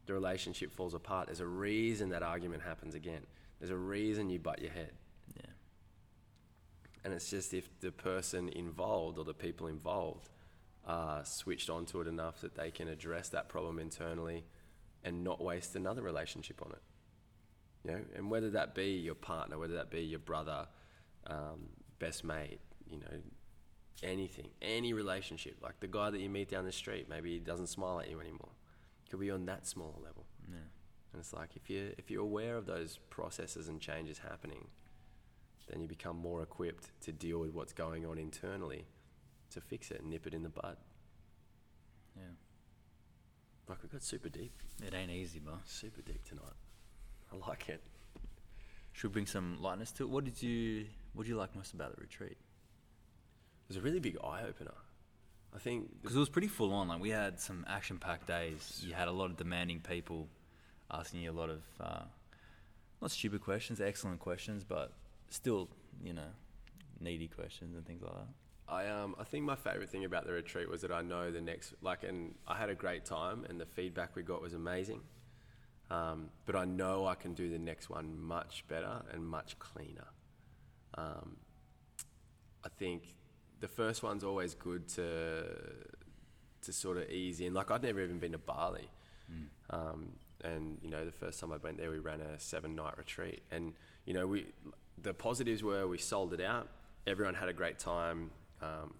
the 0.06 0.12
relationship 0.12 0.72
falls 0.72 0.94
apart. 0.94 1.26
There's 1.26 1.40
a 1.40 1.46
reason 1.46 2.10
that 2.10 2.22
argument 2.22 2.62
happens 2.62 2.94
again. 2.94 3.22
There's 3.58 3.70
a 3.70 3.76
reason 3.76 4.30
you 4.30 4.38
butt 4.38 4.60
your 4.60 4.72
head. 4.72 4.92
Yeah. 5.36 5.52
And 7.04 7.14
it's 7.14 7.30
just 7.30 7.54
if 7.54 7.68
the 7.80 7.92
person 7.92 8.48
involved 8.50 9.18
or 9.18 9.24
the 9.24 9.34
people 9.34 9.66
involved 9.66 10.28
are 10.86 11.24
switched 11.24 11.70
onto 11.70 12.00
it 12.00 12.06
enough 12.06 12.40
that 12.42 12.54
they 12.54 12.70
can 12.70 12.88
address 12.88 13.30
that 13.30 13.48
problem 13.48 13.78
internally 13.78 14.44
and 15.02 15.24
not 15.24 15.42
waste 15.42 15.76
another 15.76 16.02
relationship 16.02 16.60
on 16.62 16.72
it. 16.72 16.82
You 17.84 17.90
know, 17.92 18.00
and 18.16 18.30
whether 18.30 18.50
that 18.50 18.74
be 18.74 18.92
your 18.92 19.14
partner, 19.14 19.58
whether 19.58 19.74
that 19.74 19.90
be 19.90 20.00
your 20.00 20.18
brother, 20.18 20.66
um, 21.26 21.68
best 21.98 22.24
mate, 22.24 22.60
you 22.90 22.98
know, 22.98 23.20
anything, 24.02 24.48
any 24.62 24.92
relationship, 24.92 25.56
like 25.62 25.80
the 25.80 25.86
guy 25.88 26.10
that 26.10 26.20
you 26.20 26.28
meet 26.28 26.48
down 26.50 26.64
the 26.64 26.72
street, 26.72 27.08
maybe 27.08 27.32
he 27.32 27.38
doesn't 27.38 27.68
smile 27.68 28.00
at 28.00 28.10
you 28.10 28.20
anymore. 28.20 28.50
Could 29.10 29.20
be 29.20 29.30
on 29.30 29.46
that 29.46 29.66
small 29.66 30.00
level. 30.02 30.26
Yeah. 30.50 30.56
And 31.12 31.20
it's 31.20 31.32
like 31.32 31.50
if 31.56 31.70
you're 31.70 31.90
if 31.98 32.10
you're 32.10 32.22
aware 32.22 32.56
of 32.56 32.66
those 32.66 32.98
processes 33.10 33.68
and 33.68 33.80
changes 33.80 34.18
happening, 34.18 34.66
then 35.68 35.80
you 35.80 35.86
become 35.88 36.16
more 36.16 36.42
equipped 36.42 36.90
to 37.02 37.12
deal 37.12 37.38
with 37.38 37.52
what's 37.54 37.72
going 37.72 38.04
on 38.04 38.18
internally 38.18 38.86
to 39.50 39.60
fix 39.60 39.90
it 39.90 40.00
and 40.00 40.10
nip 40.10 40.26
it 40.26 40.34
in 40.34 40.42
the 40.42 40.48
bud. 40.48 40.76
Yeah. 42.16 42.22
Like 43.68 43.82
we 43.82 43.88
got 43.88 44.02
super 44.02 44.28
deep, 44.28 44.52
It 44.84 44.92
ain't 44.94 45.10
easy, 45.10 45.38
bro. 45.38 45.54
super 45.64 46.02
deep 46.02 46.22
tonight. 46.24 46.52
I 47.32 47.48
like 47.48 47.68
it. 47.68 47.82
Should 48.92 49.10
we 49.10 49.12
bring 49.14 49.26
some 49.26 49.60
lightness 49.62 49.90
to 49.92 50.02
it? 50.04 50.10
What 50.10 50.24
did 50.24 50.42
you 50.42 50.86
What 51.12 51.24
did 51.24 51.30
you 51.30 51.36
like 51.36 51.54
most 51.54 51.72
about 51.74 51.94
the 51.94 52.00
retreat? 52.00 52.36
It 53.64 53.68
was 53.68 53.76
a 53.76 53.80
really 53.80 54.00
big 54.00 54.16
eye 54.22 54.42
opener. 54.46 54.74
I 55.54 55.58
think 55.58 55.88
Because 56.02 56.16
it 56.16 56.20
was 56.20 56.28
pretty 56.28 56.48
full 56.48 56.72
on. 56.72 56.88
Like 56.88 57.00
we 57.00 57.10
had 57.10 57.40
some 57.40 57.64
action 57.68 57.98
packed 57.98 58.26
days. 58.26 58.82
You 58.86 58.92
had 58.94 59.08
a 59.08 59.12
lot 59.12 59.30
of 59.30 59.36
demanding 59.36 59.80
people 59.80 60.28
asking 60.90 61.20
you 61.20 61.30
a 61.30 61.32
lot 61.32 61.48
of 61.48 61.62
uh, 61.80 62.02
not 63.00 63.10
stupid 63.10 63.40
questions, 63.40 63.80
excellent 63.80 64.20
questions, 64.20 64.64
but 64.64 64.92
still, 65.28 65.68
you 66.02 66.12
know, 66.12 66.28
needy 67.00 67.28
questions 67.28 67.74
and 67.76 67.86
things 67.86 68.02
like 68.02 68.12
that. 68.12 68.28
I 68.66 68.88
um 68.88 69.14
I 69.18 69.24
think 69.24 69.44
my 69.44 69.56
favorite 69.56 69.90
thing 69.90 70.04
about 70.04 70.26
the 70.26 70.32
retreat 70.32 70.70
was 70.70 70.80
that 70.80 70.90
I 70.90 71.02
know 71.02 71.30
the 71.30 71.40
next 71.40 71.74
like 71.82 72.02
and 72.02 72.34
I 72.48 72.56
had 72.56 72.70
a 72.70 72.74
great 72.74 73.04
time 73.04 73.44
and 73.48 73.60
the 73.60 73.66
feedback 73.66 74.16
we 74.16 74.22
got 74.22 74.40
was 74.40 74.54
amazing. 74.54 75.00
Um, 75.90 76.30
but 76.46 76.56
I 76.56 76.64
know 76.64 77.06
I 77.06 77.14
can 77.14 77.34
do 77.34 77.50
the 77.50 77.58
next 77.58 77.90
one 77.90 78.18
much 78.18 78.64
better 78.68 79.02
and 79.12 79.22
much 79.22 79.58
cleaner. 79.58 80.08
Um, 80.94 81.36
I 82.64 82.70
think 82.70 83.14
the 83.64 83.68
first 83.68 84.02
one's 84.02 84.22
always 84.22 84.52
good 84.52 84.86
to 84.88 85.44
to 86.60 86.72
sort 86.72 86.98
of 86.98 87.08
ease 87.08 87.40
in. 87.40 87.54
Like 87.54 87.70
I'd 87.70 87.82
never 87.82 88.02
even 88.02 88.18
been 88.18 88.32
to 88.32 88.38
Bali, 88.38 88.90
um, 89.70 90.00
and 90.42 90.76
you 90.82 90.90
know 90.90 91.02
the 91.06 91.12
first 91.12 91.40
time 91.40 91.50
I 91.50 91.56
went 91.56 91.78
there, 91.78 91.90
we 91.90 91.98
ran 91.98 92.20
a 92.20 92.38
seven 92.38 92.76
night 92.76 92.98
retreat, 92.98 93.42
and 93.50 93.72
you 94.04 94.12
know 94.12 94.26
we 94.26 94.48
the 95.00 95.14
positives 95.14 95.62
were 95.62 95.88
we 95.88 95.96
sold 95.96 96.34
it 96.34 96.42
out. 96.42 96.68
Everyone 97.06 97.34
had 97.34 97.48
a 97.48 97.54
great 97.54 97.78
time. 97.78 98.30
Um, 98.60 98.92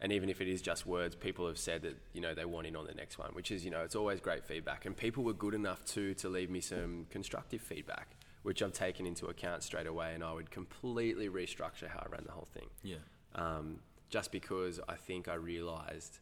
and 0.00 0.12
even 0.12 0.28
if 0.28 0.40
it 0.40 0.48
is 0.48 0.60
just 0.60 0.86
words, 0.86 1.14
people 1.14 1.46
have 1.46 1.58
said 1.58 1.82
that 1.82 1.96
you 2.14 2.22
know 2.22 2.34
they 2.34 2.46
want 2.46 2.66
in 2.66 2.76
on 2.76 2.86
the 2.86 2.94
next 2.94 3.18
one, 3.18 3.34
which 3.34 3.50
is 3.50 3.66
you 3.66 3.70
know 3.70 3.82
it's 3.82 3.96
always 3.96 4.18
great 4.18 4.44
feedback. 4.46 4.86
And 4.86 4.96
people 4.96 5.24
were 5.24 5.34
good 5.34 5.54
enough 5.54 5.84
too 5.84 6.14
to 6.14 6.30
leave 6.30 6.48
me 6.48 6.62
some 6.62 7.06
constructive 7.10 7.60
feedback, 7.60 8.16
which 8.44 8.62
I've 8.62 8.72
taken 8.72 9.06
into 9.06 9.26
account 9.26 9.62
straight 9.62 9.86
away, 9.86 10.14
and 10.14 10.24
I 10.24 10.32
would 10.32 10.50
completely 10.50 11.28
restructure 11.28 11.88
how 11.88 12.00
I 12.00 12.06
ran 12.10 12.24
the 12.24 12.32
whole 12.32 12.48
thing. 12.54 12.68
Yeah. 12.82 13.04
Um, 13.34 13.80
just 14.10 14.30
because 14.30 14.80
I 14.88 14.94
think 14.94 15.28
I 15.28 15.34
realised, 15.34 16.18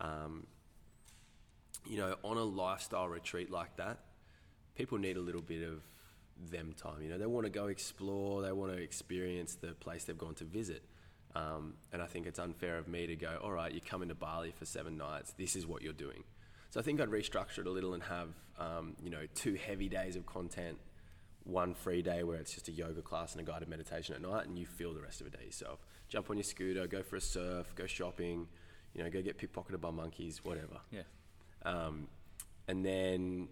um, 0.00 0.46
you 1.86 1.98
know, 1.98 2.16
on 2.22 2.36
a 2.36 2.44
lifestyle 2.44 3.08
retreat 3.08 3.50
like 3.50 3.76
that, 3.76 3.98
people 4.74 4.98
need 4.98 5.16
a 5.16 5.20
little 5.20 5.42
bit 5.42 5.62
of 5.62 5.82
them 6.50 6.74
time. 6.76 7.02
You 7.02 7.10
know, 7.10 7.18
they 7.18 7.26
want 7.26 7.44
to 7.44 7.50
go 7.50 7.66
explore, 7.66 8.42
they 8.42 8.52
want 8.52 8.72
to 8.72 8.78
experience 8.78 9.54
the 9.54 9.72
place 9.72 10.04
they've 10.04 10.16
gone 10.16 10.34
to 10.36 10.44
visit. 10.44 10.82
Um, 11.34 11.74
and 11.92 12.00
I 12.00 12.06
think 12.06 12.26
it's 12.26 12.38
unfair 12.38 12.78
of 12.78 12.88
me 12.88 13.06
to 13.06 13.16
go, 13.16 13.38
all 13.42 13.52
right, 13.52 13.70
you're 13.70 13.80
coming 13.80 14.08
to 14.08 14.14
Bali 14.14 14.52
for 14.58 14.64
seven 14.64 14.96
nights, 14.96 15.34
this 15.36 15.56
is 15.56 15.66
what 15.66 15.82
you're 15.82 15.92
doing. 15.92 16.24
So 16.70 16.80
I 16.80 16.82
think 16.82 17.00
I'd 17.00 17.08
restructure 17.08 17.58
it 17.58 17.66
a 17.66 17.70
little 17.70 17.94
and 17.94 18.02
have, 18.04 18.30
um, 18.58 18.96
you 19.02 19.10
know, 19.10 19.26
two 19.34 19.54
heavy 19.54 19.88
days 19.88 20.16
of 20.16 20.24
content, 20.26 20.78
one 21.46 21.74
free 21.74 22.02
day 22.02 22.22
where 22.22 22.36
it's 22.38 22.52
just 22.52 22.68
a 22.68 22.72
yoga 22.72 23.00
class 23.00 23.32
and 23.32 23.40
a 23.40 23.50
guided 23.50 23.68
meditation 23.68 24.14
at 24.14 24.20
night, 24.20 24.46
and 24.46 24.58
you 24.58 24.66
feel 24.66 24.92
the 24.92 25.00
rest 25.00 25.20
of 25.20 25.30
the 25.30 25.36
day 25.36 25.44
yourself. 25.44 25.86
Jump 26.08 26.30
on 26.30 26.36
your 26.36 26.44
scooter, 26.44 26.86
go 26.86 27.02
for 27.02 27.16
a 27.16 27.20
surf, 27.20 27.72
go 27.74 27.86
shopping, 27.86 28.48
you 28.94 29.02
know, 29.02 29.10
go 29.10 29.22
get 29.22 29.38
pickpocketed 29.38 29.80
by 29.80 29.90
monkeys, 29.90 30.44
whatever. 30.44 30.80
Yeah. 30.90 31.02
Um, 31.64 32.08
and 32.68 32.84
then 32.84 33.48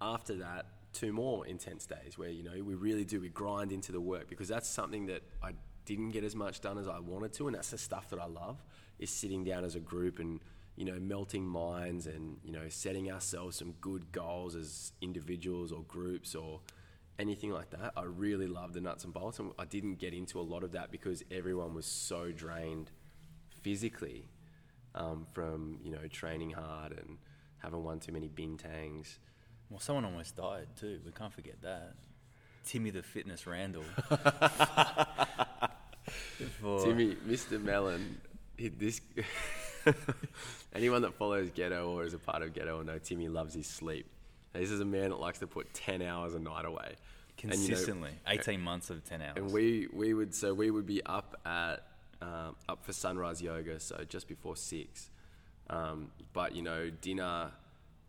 after 0.00 0.36
that, 0.36 0.66
two 0.92 1.12
more 1.12 1.46
intense 1.46 1.86
days 1.86 2.18
where 2.18 2.28
you 2.28 2.42
know 2.42 2.52
we 2.62 2.74
really 2.74 3.04
do 3.04 3.20
we 3.20 3.28
grind 3.28 3.72
into 3.72 3.92
the 3.92 4.00
work 4.00 4.28
because 4.28 4.48
that's 4.48 4.68
something 4.68 5.06
that 5.06 5.22
I 5.42 5.52
didn't 5.84 6.10
get 6.10 6.22
as 6.22 6.36
much 6.36 6.60
done 6.60 6.78
as 6.78 6.86
I 6.86 6.98
wanted 7.00 7.32
to, 7.34 7.46
and 7.46 7.56
that's 7.56 7.70
the 7.70 7.78
stuff 7.78 8.10
that 8.10 8.20
I 8.20 8.26
love 8.26 8.62
is 8.98 9.10
sitting 9.10 9.42
down 9.42 9.64
as 9.64 9.74
a 9.74 9.80
group 9.80 10.18
and 10.18 10.40
you 10.76 10.84
know 10.84 10.98
melting 11.00 11.46
minds 11.46 12.06
and 12.06 12.36
you 12.44 12.52
know 12.52 12.68
setting 12.68 13.10
ourselves 13.10 13.56
some 13.56 13.74
good 13.80 14.12
goals 14.12 14.54
as 14.54 14.92
individuals 15.00 15.72
or 15.72 15.82
groups 15.82 16.34
or 16.34 16.60
anything 17.22 17.50
like 17.50 17.70
that. 17.70 17.92
I 17.96 18.02
really 18.02 18.48
love 18.48 18.74
the 18.74 18.80
nuts 18.82 19.04
and 19.04 19.14
bolts, 19.14 19.38
and 19.38 19.52
I 19.58 19.64
didn't 19.64 19.94
get 19.94 20.12
into 20.12 20.38
a 20.40 20.42
lot 20.42 20.64
of 20.64 20.72
that 20.72 20.90
because 20.90 21.24
everyone 21.30 21.72
was 21.72 21.86
so 21.86 22.32
drained 22.32 22.90
physically 23.62 24.28
um, 24.94 25.24
from 25.32 25.78
you 25.82 25.90
know 25.90 26.06
training 26.10 26.50
hard 26.50 26.92
and 26.92 27.16
having 27.58 27.82
one 27.82 28.00
too 28.00 28.12
many 28.12 28.28
bintangs. 28.28 29.18
Well, 29.70 29.80
someone 29.80 30.04
almost 30.04 30.36
died 30.36 30.66
too. 30.78 31.00
We 31.06 31.12
can't 31.12 31.32
forget 31.32 31.62
that. 31.62 31.94
Timmy 32.66 32.90
the 32.90 33.02
Fitness 33.02 33.46
Randall. 33.46 33.84
Timmy, 36.84 37.16
Mr. 37.26 37.62
Mellon, 37.62 38.20
he, 38.56 38.68
this. 38.68 39.00
anyone 40.74 41.02
that 41.02 41.14
follows 41.14 41.50
Ghetto 41.54 41.90
or 41.90 42.04
is 42.04 42.14
a 42.14 42.18
part 42.18 42.42
of 42.42 42.52
Ghetto 42.52 42.78
will 42.78 42.84
know 42.84 42.98
Timmy 42.98 43.28
loves 43.28 43.54
his 43.54 43.66
sleep. 43.66 44.06
This 44.52 44.70
is 44.70 44.80
a 44.80 44.84
man 44.84 45.10
that 45.10 45.20
likes 45.20 45.38
to 45.40 45.46
put 45.46 45.72
ten 45.74 46.02
hours 46.02 46.34
a 46.34 46.38
night 46.38 46.64
away 46.64 46.96
And, 47.42 47.52
you 47.54 47.58
know, 47.58 47.66
consistently, 47.66 48.10
18 48.26 48.60
months 48.60 48.90
of 48.90 49.02
10 49.04 49.22
hours. 49.22 49.32
And 49.36 49.50
we, 49.52 49.88
we 49.92 50.14
would 50.14 50.34
so 50.34 50.52
we 50.54 50.70
would 50.70 50.86
be 50.86 51.02
up 51.04 51.40
at 51.44 51.86
um, 52.20 52.56
up 52.68 52.84
for 52.84 52.92
sunrise 52.92 53.42
yoga, 53.42 53.80
so 53.80 54.04
just 54.08 54.28
before 54.28 54.56
six. 54.56 55.10
Um, 55.70 56.10
but 56.32 56.54
you 56.54 56.62
know, 56.62 56.90
dinner 56.90 57.50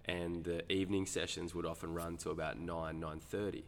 and 0.05 0.43
the 0.43 0.71
evening 0.71 1.05
sessions 1.05 1.55
would 1.55 1.65
often 1.65 1.93
run 1.93 2.17
to 2.17 2.29
about 2.29 2.59
nine 2.59 2.99
nine 2.99 3.19
thirty, 3.19 3.63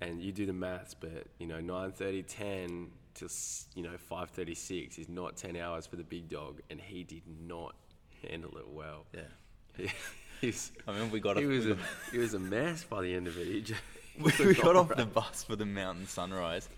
and 0.00 0.22
you 0.22 0.32
do 0.32 0.46
the 0.46 0.52
maths. 0.52 0.94
But 0.94 1.26
you 1.38 1.46
know, 1.46 1.60
9:30, 1.60 2.24
10 2.26 2.90
till 3.14 3.28
you 3.74 3.82
know 3.82 3.96
five 3.98 4.30
thirty 4.30 4.54
six 4.54 4.98
is 4.98 5.08
not 5.08 5.36
ten 5.36 5.56
hours 5.56 5.86
for 5.86 5.96
the 5.96 6.04
big 6.04 6.28
dog, 6.28 6.60
and 6.70 6.80
he 6.80 7.04
did 7.04 7.22
not 7.26 7.74
handle 8.22 8.56
it 8.58 8.68
well. 8.68 9.04
yeah. 9.12 9.88
He, 10.40 10.46
he's, 10.48 10.72
I 10.86 10.92
remember 10.92 11.14
we 11.14 11.20
got 11.20 11.36
he 11.36 11.44
off, 11.44 11.50
was 11.50 11.66
we 11.66 11.72
a 11.72 11.76
he 12.12 12.18
was 12.18 12.34
a 12.34 12.38
mess 12.38 12.84
by 12.84 13.02
the 13.02 13.14
end 13.14 13.26
of 13.26 13.38
it. 13.38 13.46
He 13.46 13.60
just, 13.62 13.80
got, 14.22 14.38
we 14.38 14.54
got 14.54 14.76
off 14.76 14.94
the 14.94 15.06
bus 15.06 15.42
for 15.42 15.56
the 15.56 15.66
mountain 15.66 16.06
sunrise. 16.06 16.68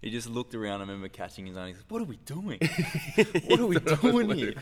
He 0.00 0.10
just 0.10 0.28
looked 0.28 0.54
around. 0.56 0.78
I 0.78 0.80
remember 0.80 1.06
catching 1.06 1.46
his 1.46 1.56
eye. 1.56 1.68
He 1.68 1.74
said, 1.74 1.84
"What 1.88 2.02
are 2.02 2.06
we 2.06 2.16
doing? 2.16 2.58
what 3.46 3.60
are 3.60 3.66
we 3.66 3.78
doing 3.78 4.30
here?" 4.30 4.54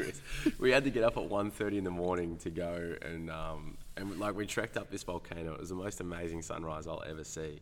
we 0.59 0.71
had 0.71 0.85
to 0.85 0.91
get 0.91 1.03
up 1.03 1.17
at 1.17 1.23
1.30 1.23 1.79
in 1.79 1.85
the 1.85 1.91
morning 1.91 2.37
to 2.39 2.51
go 2.51 2.95
and 3.01 3.31
um, 3.31 3.79
and 3.97 4.21
like 4.21 4.35
we 4.35 4.47
trekked 4.47 4.77
up 4.77 4.91
this 4.91 5.03
volcano. 5.03 5.55
It 5.55 5.61
was 5.61 5.71
the 5.71 5.75
most 5.75 6.01
amazing 6.01 6.43
sunrise 6.43 6.87
I'll 6.87 7.03
ever 7.09 7.25
see, 7.25 7.61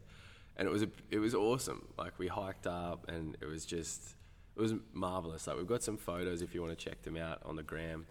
and 0.56 0.66
it 0.66 0.70
was 0.72 0.82
a, 0.82 0.88
it 1.10 1.20
was 1.20 1.36
awesome. 1.36 1.86
Like 1.96 2.18
we 2.18 2.26
hiked 2.26 2.66
up 2.66 3.08
and 3.08 3.36
it 3.40 3.46
was 3.46 3.64
just 3.64 4.16
it 4.56 4.60
was 4.60 4.74
marvelous. 4.92 5.46
Like 5.46 5.56
we've 5.56 5.66
got 5.66 5.84
some 5.84 5.96
photos 5.96 6.42
if 6.42 6.54
you 6.54 6.60
want 6.60 6.76
to 6.76 6.84
check 6.84 7.02
them 7.02 7.16
out 7.16 7.40
on 7.44 7.54
the 7.54 7.62
gram. 7.62 8.06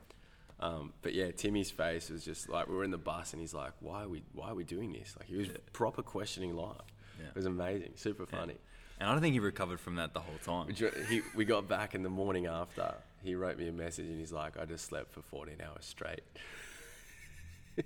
Um, 0.59 0.93
but 1.01 1.13
yeah, 1.13 1.31
Timmy's 1.31 1.69
face 1.69 2.09
was 2.09 2.25
just 2.25 2.49
like 2.49 2.67
we 2.67 2.75
were 2.75 2.83
in 2.83 2.91
the 2.91 2.97
bus, 2.97 3.33
and 3.33 3.41
he's 3.41 3.53
like, 3.53 3.73
"Why 3.79 4.03
are 4.03 4.09
we? 4.09 4.23
Why 4.33 4.49
are 4.49 4.55
we 4.55 4.63
doing 4.63 4.91
this?" 4.91 5.15
Like 5.17 5.27
he 5.27 5.35
was 5.35 5.49
proper 5.71 6.01
questioning 6.01 6.55
life. 6.55 6.77
Yeah. 7.19 7.27
It 7.27 7.35
was 7.35 7.45
amazing, 7.45 7.91
super 7.95 8.25
funny. 8.25 8.55
And 8.99 9.07
I 9.07 9.11
don't 9.13 9.21
think 9.21 9.33
he 9.33 9.39
recovered 9.39 9.79
from 9.79 9.95
that 9.95 10.15
the 10.15 10.19
whole 10.19 10.39
time. 10.43 10.73
He, 11.07 11.21
we 11.35 11.45
got 11.45 11.67
back 11.67 11.93
in 11.93 12.01
the 12.01 12.09
morning 12.09 12.47
after. 12.47 12.95
He 13.23 13.35
wrote 13.35 13.57
me 13.57 13.67
a 13.67 13.71
message, 13.71 14.07
and 14.07 14.19
he's 14.19 14.31
like, 14.31 14.59
"I 14.59 14.65
just 14.65 14.85
slept 14.85 15.13
for 15.13 15.21
14 15.21 15.57
hours 15.61 15.85
straight." 15.85 16.21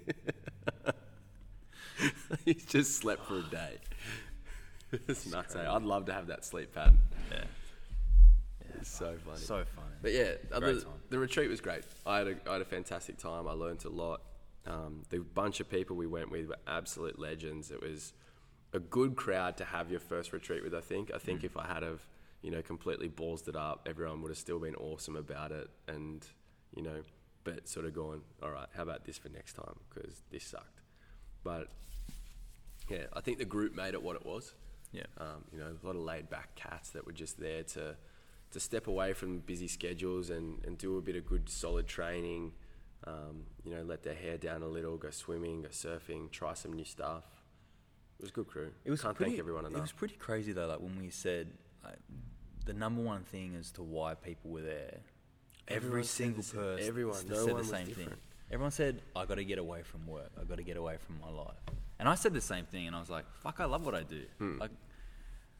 he 2.45 2.53
just 2.53 2.95
slept 2.95 3.25
for 3.25 3.39
a 3.39 3.43
day. 3.43 3.77
it's 5.07 5.25
nuts. 5.27 5.55
eh? 5.55 5.69
I'd 5.69 5.83
love 5.83 6.05
to 6.05 6.13
have 6.13 6.27
that 6.27 6.45
sleep 6.45 6.73
pattern. 6.73 6.99
Yeah. 7.31 7.43
It's 8.81 8.89
so 8.91 9.15
funny. 9.25 9.37
So 9.37 9.63
funny. 9.75 9.87
But 10.01 10.13
yeah, 10.13 10.33
time. 10.83 10.93
the 11.09 11.19
retreat 11.19 11.49
was 11.49 11.61
great. 11.61 11.83
I 12.05 12.17
had 12.19 12.27
a, 12.27 12.35
I 12.47 12.53
had 12.53 12.61
a 12.61 12.65
fantastic 12.65 13.17
time. 13.17 13.47
I 13.47 13.53
learned 13.53 13.85
a 13.85 13.89
lot. 13.89 14.21
Um, 14.65 15.03
the 15.09 15.19
bunch 15.19 15.59
of 15.59 15.69
people 15.69 15.95
we 15.95 16.07
went 16.07 16.29
with 16.31 16.47
were 16.47 16.57
absolute 16.67 17.17
legends. 17.19 17.71
It 17.71 17.81
was 17.81 18.13
a 18.73 18.79
good 18.79 19.15
crowd 19.15 19.57
to 19.57 19.65
have 19.65 19.89
your 19.91 19.99
first 19.99 20.33
retreat 20.33 20.63
with. 20.63 20.73
I 20.75 20.81
think. 20.81 21.11
I 21.13 21.17
Mm. 21.17 21.21
think 21.21 21.43
if 21.43 21.57
I 21.57 21.65
had 21.67 21.83
have 21.83 22.01
you 22.41 22.51
know 22.51 22.61
completely 22.61 23.09
ballsed 23.09 23.47
it 23.47 23.55
up, 23.55 23.87
everyone 23.89 24.21
would 24.21 24.29
have 24.31 24.37
still 24.37 24.59
been 24.59 24.75
awesome 24.75 25.15
about 25.15 25.51
it. 25.51 25.69
And 25.87 26.25
you 26.75 26.81
know, 26.83 27.01
but 27.43 27.67
sort 27.67 27.85
of 27.85 27.93
going, 27.93 28.21
all 28.41 28.51
right, 28.51 28.67
how 28.75 28.83
about 28.83 29.05
this 29.05 29.17
for 29.17 29.29
next 29.29 29.53
time? 29.53 29.75
Because 29.89 30.21
this 30.31 30.43
sucked. 30.45 30.81
But 31.43 31.67
yeah, 32.89 33.05
I 33.13 33.21
think 33.21 33.37
the 33.39 33.45
group 33.45 33.75
made 33.75 33.93
it 33.93 34.01
what 34.01 34.15
it 34.15 34.25
was. 34.25 34.53
Yeah. 34.91 35.03
Um, 35.17 35.45
you 35.53 35.59
know, 35.59 35.67
a 35.81 35.85
lot 35.85 35.95
of 35.95 36.01
laid 36.01 36.29
back 36.29 36.53
cats 36.55 36.89
that 36.91 37.05
were 37.05 37.13
just 37.13 37.39
there 37.39 37.63
to 37.63 37.95
to 38.51 38.59
step 38.59 38.87
away 38.87 39.13
from 39.13 39.39
busy 39.39 39.67
schedules 39.67 40.29
and, 40.29 40.63
and 40.65 40.77
do 40.77 40.97
a 40.97 41.01
bit 41.01 41.15
of 41.15 41.25
good 41.25 41.49
solid 41.49 41.87
training. 41.87 42.53
Um, 43.05 43.45
you 43.63 43.73
know, 43.73 43.81
let 43.81 44.03
their 44.03 44.13
hair 44.13 44.37
down 44.37 44.61
a 44.61 44.67
little, 44.67 44.97
go 44.97 45.09
swimming, 45.09 45.63
go 45.63 45.69
surfing, 45.69 46.29
try 46.29 46.53
some 46.53 46.73
new 46.73 46.85
stuff. 46.85 47.23
It 48.19 48.23
was 48.23 48.29
a 48.29 48.33
good 48.33 48.47
crew. 48.47 48.71
It 48.85 48.91
was 48.91 49.01
Can't 49.01 49.15
pretty, 49.15 49.31
thank 49.31 49.39
everyone 49.39 49.65
enough. 49.65 49.79
It 49.79 49.81
was 49.81 49.91
pretty 49.91 50.15
crazy 50.15 50.51
though. 50.51 50.67
Like 50.67 50.79
when 50.79 50.99
we 50.99 51.09
said 51.09 51.47
like, 51.83 51.97
the 52.65 52.73
number 52.73 53.01
one 53.01 53.23
thing 53.23 53.55
as 53.59 53.71
to 53.71 53.83
why 53.83 54.13
people 54.13 54.51
were 54.51 54.61
there. 54.61 54.99
Every 55.67 55.87
Everyone 55.87 56.03
said 56.03 56.23
single 56.25 56.43
the 56.43 56.53
person 56.53 56.87
everyone, 56.87 57.27
no 57.27 57.45
said 57.45 57.57
the 57.57 57.63
same 57.63 57.87
thing. 57.87 58.09
Everyone 58.51 58.71
said, 58.71 59.01
"I 59.15 59.25
got 59.25 59.35
to 59.35 59.45
get 59.45 59.57
away 59.57 59.81
from 59.83 60.05
work. 60.05 60.31
I 60.39 60.43
got 60.43 60.57
to 60.57 60.63
get 60.63 60.75
away 60.75 60.97
from 60.97 61.19
my 61.19 61.29
life." 61.29 61.55
And 61.99 62.09
I 62.09 62.15
said 62.15 62.33
the 62.33 62.41
same 62.41 62.65
thing, 62.65 62.87
and 62.87 62.95
I 62.95 62.99
was 62.99 63.09
like, 63.09 63.25
"Fuck, 63.41 63.59
I 63.59 63.65
love 63.65 63.85
what 63.85 63.95
I 63.95 64.03
do." 64.03 64.23
Hmm. 64.37 64.57
Like, 64.59 64.71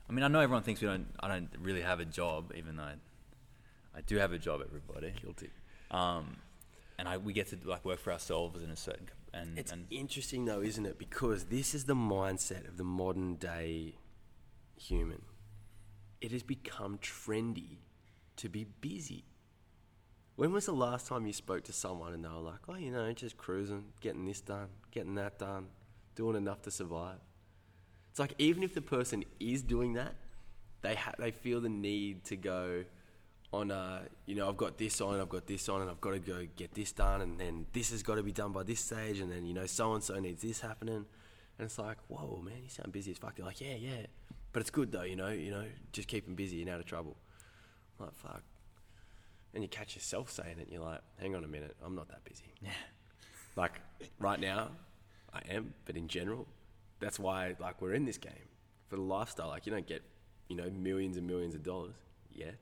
I 0.10 0.14
mean, 0.14 0.24
I 0.24 0.28
know 0.28 0.40
everyone 0.40 0.64
thinks 0.64 0.82
we 0.82 0.88
don't. 0.88 1.08
I 1.20 1.28
don't 1.28 1.50
really 1.60 1.82
have 1.82 2.00
a 2.00 2.06
job, 2.06 2.52
even 2.56 2.76
though 2.76 2.84
I, 2.84 2.96
I 3.96 4.02
do 4.02 4.18
have 4.18 4.34
a 4.34 4.38
job. 4.38 4.62
Everybody. 4.66 5.14
Guilty. 5.22 5.50
Um, 5.90 6.38
and 6.98 7.08
I 7.08 7.18
we 7.18 7.34
get 7.34 7.48
to 7.50 7.58
like 7.66 7.84
work 7.86 8.00
for 8.00 8.12
ourselves 8.12 8.62
in 8.62 8.70
a 8.70 8.76
certain 8.76 9.08
and 9.34 9.58
It's 9.58 9.72
and 9.72 9.86
interesting 9.90 10.46
though, 10.46 10.62
isn't 10.62 10.86
it? 10.86 10.98
Because 10.98 11.46
this 11.46 11.74
is 11.74 11.86
the 11.86 11.96
mindset 11.96 12.68
of 12.68 12.78
the 12.78 12.84
modern 12.84 13.36
day 13.36 13.96
human. 14.78 15.22
It 16.20 16.32
has 16.32 16.44
become 16.44 17.00
trendy 17.00 17.78
to 18.38 18.50
be 18.50 18.66
busy. 18.82 19.26
When 20.36 20.52
was 20.52 20.66
the 20.66 20.74
last 20.74 21.08
time 21.08 21.26
you 21.26 21.34
spoke 21.34 21.64
to 21.66 21.74
someone 21.74 22.14
and 22.14 22.24
they 22.24 22.30
were 22.30 22.36
like, 22.36 22.60
oh, 22.68 22.76
you 22.76 22.92
know, 22.92 23.12
just 23.14 23.38
cruising, 23.38 23.86
getting 24.00 24.26
this 24.26 24.42
done, 24.42 24.70
getting 24.92 25.16
that 25.16 25.40
done, 25.40 25.68
doing 26.16 26.36
enough 26.36 26.62
to 26.64 26.72
survive? 26.72 27.20
It's 28.12 28.19
like 28.19 28.36
even 28.38 28.62
if 28.62 28.74
the 28.76 28.82
person 28.82 29.24
is 29.39 29.63
doing 29.63 29.93
that, 29.93 30.13
they 30.82 30.95
ha- 30.95 31.15
they 31.17 31.32
feel 31.32 31.62
the 31.62 31.69
need 31.69 32.24
to 32.26 32.36
go 32.36 32.84
on. 33.54 33.71
Uh, 33.71 34.02
you 34.26 34.36
know, 34.36 34.47
I've 34.50 34.58
got 34.58 34.78
this 34.78 35.00
on, 35.02 35.19
I've 35.19 35.30
got 35.30 35.47
this 35.47 35.67
on, 35.69 35.82
and 35.82 35.89
I've 35.89 36.02
got 36.02 36.12
to 36.12 36.19
go 36.19 36.45
get 36.56 36.74
this 36.74 36.91
done, 36.91 37.21
and 37.21 37.39
then 37.39 37.65
this 37.71 37.91
has 37.91 38.04
got 38.04 38.15
to 38.15 38.24
be 38.24 38.32
done 38.32 38.52
by 38.52 38.63
this 38.63 38.82
stage, 38.82 39.19
and 39.19 39.32
then 39.32 39.45
you 39.45 39.54
know, 39.54 39.65
so 39.65 39.93
and 39.93 40.04
so 40.04 40.19
needs 40.19 40.41
this 40.41 40.60
happening, 40.62 40.95
and 41.58 41.65
it's 41.65 41.80
like, 41.80 41.97
whoa, 42.10 42.41
man, 42.43 42.56
you 42.63 42.69
sound 42.69 42.91
busy 42.91 43.12
as 43.12 43.17
fuck. 43.17 43.36
They're 43.36 43.45
like, 43.45 43.62
yeah, 43.62 43.76
yeah, 43.76 44.06
but 44.52 44.60
it's 44.62 44.69
good 44.71 44.91
though, 44.91 45.04
you 45.04 45.15
know, 45.15 45.30
you 45.30 45.52
know, 45.52 45.65
just 45.93 46.08
keep 46.08 46.26
them 46.26 46.36
busy 46.36 46.62
and 46.62 46.69
out 46.69 46.80
of 46.80 46.86
trouble. 46.86 47.15
I'm 48.00 48.08
like, 48.08 48.15
fuck. 48.15 48.43
And 49.54 49.63
you 49.63 49.69
catch 49.69 49.95
yourself 49.95 50.30
saying 50.32 50.58
it, 50.60 50.63
and 50.63 50.71
you're 50.71 50.84
like, 50.84 51.02
hang 51.19 51.36
on 51.36 51.43
a 51.43 51.47
minute, 51.47 51.76
I'm 51.86 51.95
not 51.95 52.10
that 52.10 52.24
busy. 52.26 52.45
yeah, 52.62 52.71
Like 53.56 53.80
right 54.19 54.39
now, 54.39 54.69
I 55.34 55.41
am, 55.50 55.74
but 55.86 55.95
in 55.95 56.08
general, 56.08 56.47
that's 57.02 57.20
why 57.20 57.56
like 57.60 57.82
we're 57.82 57.94
in 57.94 58.06
this 58.06 58.18
game 58.18 58.48
for 58.88 58.96
the 58.96 59.02
lifestyle. 59.02 59.50
Like 59.50 59.66
you 59.66 59.74
don't 59.74 59.88
get, 59.88 60.04
you 60.48 60.56
know, 60.56 60.70
millions 60.70 61.18
and 61.18 61.28
millions 61.28 61.56
of 61.56 61.64
dollars 61.64 61.96
yet, 62.32 62.60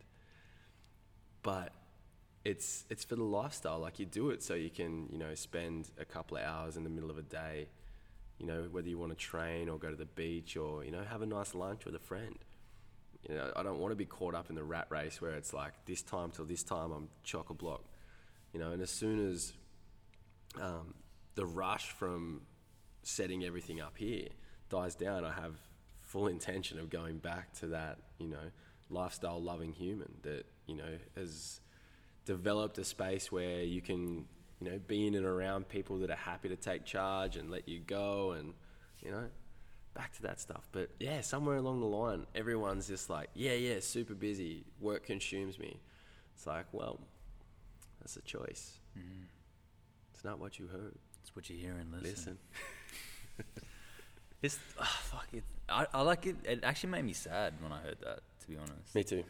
but 1.43 1.73
it's 2.45 2.85
it's 2.89 3.03
for 3.03 3.15
the 3.15 3.23
lifestyle. 3.23 3.79
Like 3.79 3.99
you 3.99 4.05
do 4.05 4.29
it 4.31 4.41
so 4.41 4.55
you 4.55 4.69
can, 4.69 5.09
you 5.11 5.19
know, 5.19 5.35
spend 5.35 5.89
a 5.99 6.05
couple 6.05 6.37
of 6.37 6.43
hours 6.43 6.77
in 6.77 6.83
the 6.83 6.89
middle 6.89 7.11
of 7.11 7.17
a 7.17 7.21
day, 7.21 7.67
you 8.39 8.47
know, 8.47 8.67
whether 8.71 8.87
you 8.87 8.97
want 8.97 9.11
to 9.11 9.17
train 9.17 9.69
or 9.69 9.77
go 9.77 9.89
to 9.89 9.95
the 9.95 10.05
beach 10.05 10.55
or 10.55 10.83
you 10.83 10.91
know 10.91 11.03
have 11.03 11.21
a 11.21 11.27
nice 11.27 11.53
lunch 11.53 11.85
with 11.85 11.93
a 11.93 11.99
friend. 11.99 12.39
You 13.27 13.35
know, 13.35 13.51
I 13.53 13.63
don't 13.63 13.79
want 13.79 13.91
to 13.91 13.97
be 13.97 14.05
caught 14.05 14.33
up 14.33 14.49
in 14.49 14.55
the 14.55 14.63
rat 14.63 14.87
race 14.89 15.21
where 15.21 15.33
it's 15.33 15.53
like 15.53 15.73
this 15.85 16.01
time 16.01 16.31
till 16.31 16.45
this 16.45 16.63
time 16.63 16.91
I'm 16.91 17.09
chock 17.23 17.49
a 17.49 17.53
block. 17.53 17.83
You 18.53 18.61
know, 18.61 18.71
and 18.71 18.81
as 18.81 18.89
soon 18.89 19.29
as 19.29 19.51
um, 20.59 20.93
the 21.35 21.45
rush 21.45 21.91
from 21.91 22.41
setting 23.09 23.43
everything 23.43 23.81
up 23.81 23.97
here 23.97 24.29
dies 24.69 24.95
down, 24.95 25.25
I 25.25 25.33
have 25.33 25.55
full 26.01 26.27
intention 26.27 26.79
of 26.79 26.89
going 26.89 27.17
back 27.17 27.53
to 27.59 27.67
that, 27.67 27.97
you 28.19 28.27
know, 28.27 28.51
lifestyle 28.89 29.41
loving 29.41 29.73
human 29.73 30.11
that, 30.23 30.45
you 30.67 30.75
know, 30.75 30.97
has 31.15 31.59
developed 32.25 32.77
a 32.77 32.83
space 32.83 33.31
where 33.31 33.63
you 33.63 33.81
can, 33.81 34.25
you 34.59 34.69
know, 34.69 34.79
be 34.87 35.07
in 35.07 35.15
and 35.15 35.25
around 35.25 35.67
people 35.67 35.97
that 35.99 36.09
are 36.09 36.15
happy 36.15 36.49
to 36.49 36.55
take 36.55 36.85
charge 36.85 37.35
and 37.35 37.49
let 37.49 37.67
you 37.67 37.79
go 37.79 38.31
and, 38.31 38.53
you 39.01 39.11
know, 39.11 39.25
back 39.93 40.13
to 40.13 40.21
that 40.23 40.39
stuff. 40.39 40.67
But 40.71 40.89
yeah, 40.99 41.21
somewhere 41.21 41.57
along 41.57 41.81
the 41.81 41.87
line, 41.87 42.25
everyone's 42.35 42.87
just 42.87 43.09
like, 43.09 43.29
yeah, 43.33 43.53
yeah, 43.53 43.79
super 43.79 44.13
busy, 44.13 44.65
work 44.79 45.05
consumes 45.05 45.57
me. 45.59 45.79
It's 46.35 46.47
like, 46.47 46.65
well, 46.71 46.99
that's 47.99 48.15
a 48.17 48.21
choice. 48.21 48.79
Mm-hmm. 48.97 49.23
It's 50.13 50.23
not 50.23 50.39
what 50.39 50.59
you 50.59 50.67
heard. 50.67 50.95
It's 51.21 51.35
what 51.35 51.49
you 51.49 51.57
hear 51.57 51.73
and 51.73 51.91
listen. 51.91 52.09
Listen. 52.09 52.37
It's 54.41 54.57
ah, 54.79 54.99
fuck 55.03 55.27
it. 55.33 55.43
I, 55.67 55.85
I 55.93 56.01
like 56.01 56.25
it. 56.25 56.37
It 56.45 56.63
actually 56.63 56.91
made 56.91 57.03
me 57.05 57.13
sad 57.13 57.53
when 57.61 57.71
I 57.71 57.79
heard 57.81 57.97
that. 58.03 58.19
To 58.41 58.47
be 58.47 58.55
honest, 58.57 58.95
Me 58.95 59.03
too. 59.03 59.23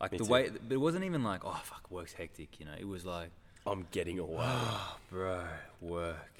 like 0.00 0.12
me 0.12 0.18
the 0.18 0.24
too. 0.24 0.30
way, 0.30 0.50
but 0.50 0.74
it 0.74 0.78
wasn't 0.80 1.04
even 1.04 1.22
like, 1.22 1.44
oh 1.44 1.60
fuck, 1.62 1.88
work's 1.90 2.12
hectic. 2.12 2.58
You 2.58 2.66
know, 2.66 2.74
it 2.78 2.86
was 2.86 3.04
like, 3.06 3.30
I'm 3.66 3.86
getting 3.92 4.18
away. 4.18 4.38
oh, 4.40 4.96
bro, 5.10 5.44
work. 5.80 6.32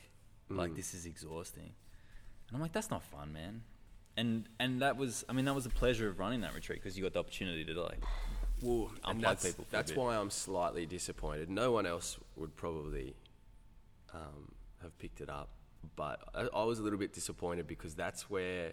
Like 0.49 0.73
Mm. 0.73 0.77
this 0.77 0.93
is 0.95 1.07
exhausting. 1.07 1.73
And 2.49 2.55
I'm 2.55 2.61
like, 2.61 2.73
that's 2.73 2.91
not 2.91 3.03
fun, 3.05 3.33
man. 3.33 3.63
And 4.17 4.49
and 4.59 4.83
that 4.83 4.97
was, 4.97 5.25
I 5.29 5.33
mean, 5.33 5.45
that 5.45 5.55
was 5.55 5.65
the 5.65 5.71
pleasure 5.71 6.09
of 6.09 6.19
running 6.19 6.41
that 6.41 6.55
retreat 6.55 6.81
because 6.83 6.97
you 6.97 7.03
got 7.05 7.13
the 7.13 7.19
opportunity 7.21 7.65
to 7.65 7.81
like, 7.81 8.03
Well, 8.63 8.91
and 9.05 9.23
that's, 9.23 9.45
people 9.47 9.67
that's 9.71 9.95
why 9.95 10.17
I'm 10.17 10.31
slightly 10.31 10.85
disappointed. 10.87 11.49
No 11.51 11.71
one 11.71 11.87
else 11.87 12.19
would 12.37 12.57
probably 12.57 13.15
um, 14.15 14.53
have 14.83 14.97
picked 14.99 15.21
it 15.21 15.29
up, 15.29 15.49
but 15.95 16.21
I, 16.35 16.49
I 16.55 16.65
was 16.65 16.79
a 16.79 16.83
little 16.83 16.99
bit 16.99 17.13
disappointed 17.13 17.67
because 17.67 17.95
that's 17.95 18.29
where 18.29 18.73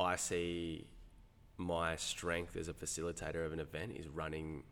I 0.00 0.16
see 0.16 0.86
my 1.56 1.96
strength 1.96 2.56
as 2.56 2.68
a 2.68 2.72
facilitator 2.72 3.44
of 3.44 3.52
an 3.52 3.60
event 3.60 3.92
is 3.96 4.08
running. 4.08 4.64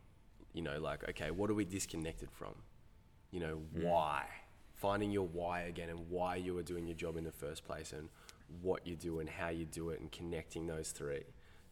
You 0.53 0.61
know, 0.61 0.79
like 0.79 1.07
okay, 1.09 1.31
what 1.31 1.49
are 1.49 1.55
we 1.55 1.65
disconnected 1.65 2.29
from? 2.31 2.55
You 3.31 3.39
know, 3.39 3.55
hmm. 3.55 3.83
why? 3.83 4.25
Finding 4.73 5.11
your 5.11 5.27
why 5.27 5.61
again 5.61 5.89
and 5.89 6.09
why 6.09 6.35
you 6.35 6.57
are 6.57 6.63
doing 6.63 6.85
your 6.85 6.95
job 6.95 7.17
in 7.17 7.23
the 7.23 7.31
first 7.31 7.65
place 7.65 7.93
and 7.93 8.09
what 8.61 8.85
you 8.85 8.95
do 8.95 9.19
and 9.19 9.29
how 9.29 9.49
you 9.49 9.65
do 9.65 9.89
it 9.89 9.99
and 9.99 10.11
connecting 10.11 10.67
those 10.67 10.91
three. 10.91 11.23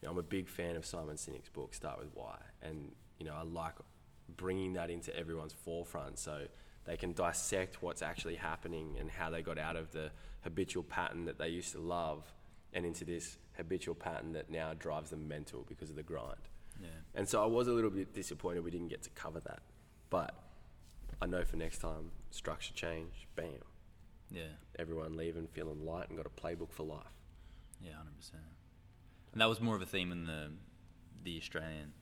You 0.01 0.08
know, 0.08 0.12
I'm 0.12 0.17
a 0.17 0.23
big 0.23 0.47
fan 0.47 0.75
of 0.75 0.86
Simon 0.86 1.15
Sinek's 1.15 1.49
book, 1.49 1.73
Start 1.73 1.99
With 1.99 2.10
Why. 2.13 2.38
And, 2.62 2.91
you 3.19 3.25
know, 3.25 3.34
I 3.34 3.43
like 3.43 3.75
bringing 4.36 4.73
that 4.73 4.89
into 4.89 5.15
everyone's 5.15 5.54
forefront 5.54 6.17
so 6.17 6.47
they 6.86 6.98
can 6.98 7.13
dissect 7.13 7.82
what's 7.82 8.02
actually 8.02 8.36
happening 8.36 8.96
and 9.00 9.10
how 9.12 9.29
they 9.29 9.42
got 9.42 9.58
out 9.60 9.75
of 9.75 9.92
the 9.92 10.12
habitual 10.42 10.84
pattern 10.84 11.25
that 11.25 11.38
they 11.38 11.50
used 11.50 11.71
to 11.73 11.79
love 11.79 12.34
and 12.73 12.86
into 12.86 13.06
this 13.06 13.38
habitual 13.58 13.94
pattern 13.96 14.32
that 14.34 14.50
now 14.50 14.73
drives 14.73 15.10
them 15.12 15.27
mental 15.27 15.65
because 15.67 15.90
of 15.90 15.96
the 15.96 16.04
grind. 16.04 16.48
yeah, 16.82 16.88
And 17.13 17.27
so 17.27 17.44
I 17.44 17.46
was 17.46 17.67
a 17.67 17.71
little 17.73 17.90
bit 17.92 18.13
disappointed 18.13 18.63
we 18.63 18.71
didn't 18.71 18.88
get 18.88 19.04
to 19.04 19.10
cover 19.12 19.40
that. 19.42 19.62
But 20.10 20.34
I 21.21 21.27
know 21.27 21.44
for 21.44 21.58
next 21.58 21.77
time, 21.79 22.12
structure 22.32 22.73
change, 22.73 23.27
bam, 23.36 23.50
yeah, 24.32 24.44
everyone 24.79 25.15
leaving 25.17 25.48
feeling 25.48 25.86
light 25.86 26.08
and 26.10 26.17
got 26.17 26.25
a 26.25 26.29
playbook 26.29 26.71
for 26.71 26.84
life. 26.84 27.13
yeah, 27.82 27.94
hundred 27.96 28.15
percent. 28.17 28.42
And 29.34 29.42
that 29.42 29.48
was 29.50 29.62
more 29.62 29.75
of 29.75 29.82
a 29.82 29.86
theme 29.86 30.12
in 30.12 30.25
the 30.25 30.52
the 31.23 31.38
Australian 31.38 31.94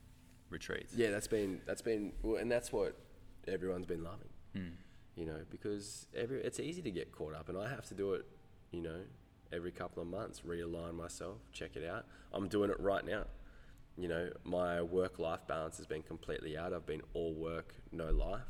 retreats. 0.49 0.93
Yeah, 0.95 1.09
that's 1.11 1.27
been 1.27 1.61
that's 1.65 1.81
been 1.81 2.13
well, 2.21 2.37
and 2.37 2.49
that's 2.51 2.71
what 2.71 2.95
everyone's 3.47 3.85
been 3.87 4.03
loving. 4.03 4.29
Mm. 4.55 4.71
You 5.15 5.25
know, 5.25 5.39
because 5.49 6.07
every 6.15 6.41
it's 6.41 6.59
easy 6.59 6.81
to 6.81 6.91
get 6.91 7.11
caught 7.11 7.35
up, 7.35 7.49
and 7.49 7.57
I 7.57 7.69
have 7.69 7.85
to 7.87 7.93
do 7.93 8.13
it. 8.13 8.25
You 8.71 8.81
know, 8.81 9.01
every 9.51 9.71
couple 9.71 10.01
of 10.01 10.07
months, 10.07 10.41
realign 10.47 10.95
myself, 10.95 11.37
check 11.51 11.75
it 11.75 11.87
out. 11.87 12.05
I'm 12.31 12.47
doing 12.47 12.69
it 12.69 12.79
right 12.79 13.05
now. 13.05 13.23
You 13.97 14.07
know, 14.07 14.29
my 14.43 14.81
work 14.81 15.19
life 15.19 15.45
balance 15.47 15.77
has 15.77 15.85
been 15.85 16.03
completely 16.03 16.57
out. 16.57 16.73
I've 16.73 16.85
been 16.85 17.01
all 17.13 17.33
work, 17.33 17.73
no 17.91 18.11
life. 18.11 18.41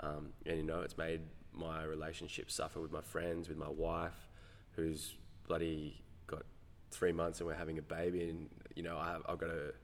Um, 0.00 0.30
and 0.46 0.56
you 0.56 0.62
know, 0.62 0.80
it's 0.80 0.96
made 0.96 1.20
my 1.52 1.82
relationship 1.82 2.50
suffer 2.50 2.80
with 2.80 2.92
my 2.92 3.00
friends, 3.00 3.48
with 3.48 3.58
my 3.58 3.68
wife, 3.68 4.28
who's 4.76 5.16
bloody 5.46 6.00
got 6.26 6.42
three 6.90 7.12
months 7.12 7.40
and 7.40 7.46
we're 7.46 7.54
having 7.54 7.78
a 7.78 7.82
baby, 7.82 8.28
and 8.28 8.48
you 8.74 8.82
know, 8.82 8.96
I, 8.96 9.18
I've 9.28 9.38
got 9.38 9.48
to 9.48 9.74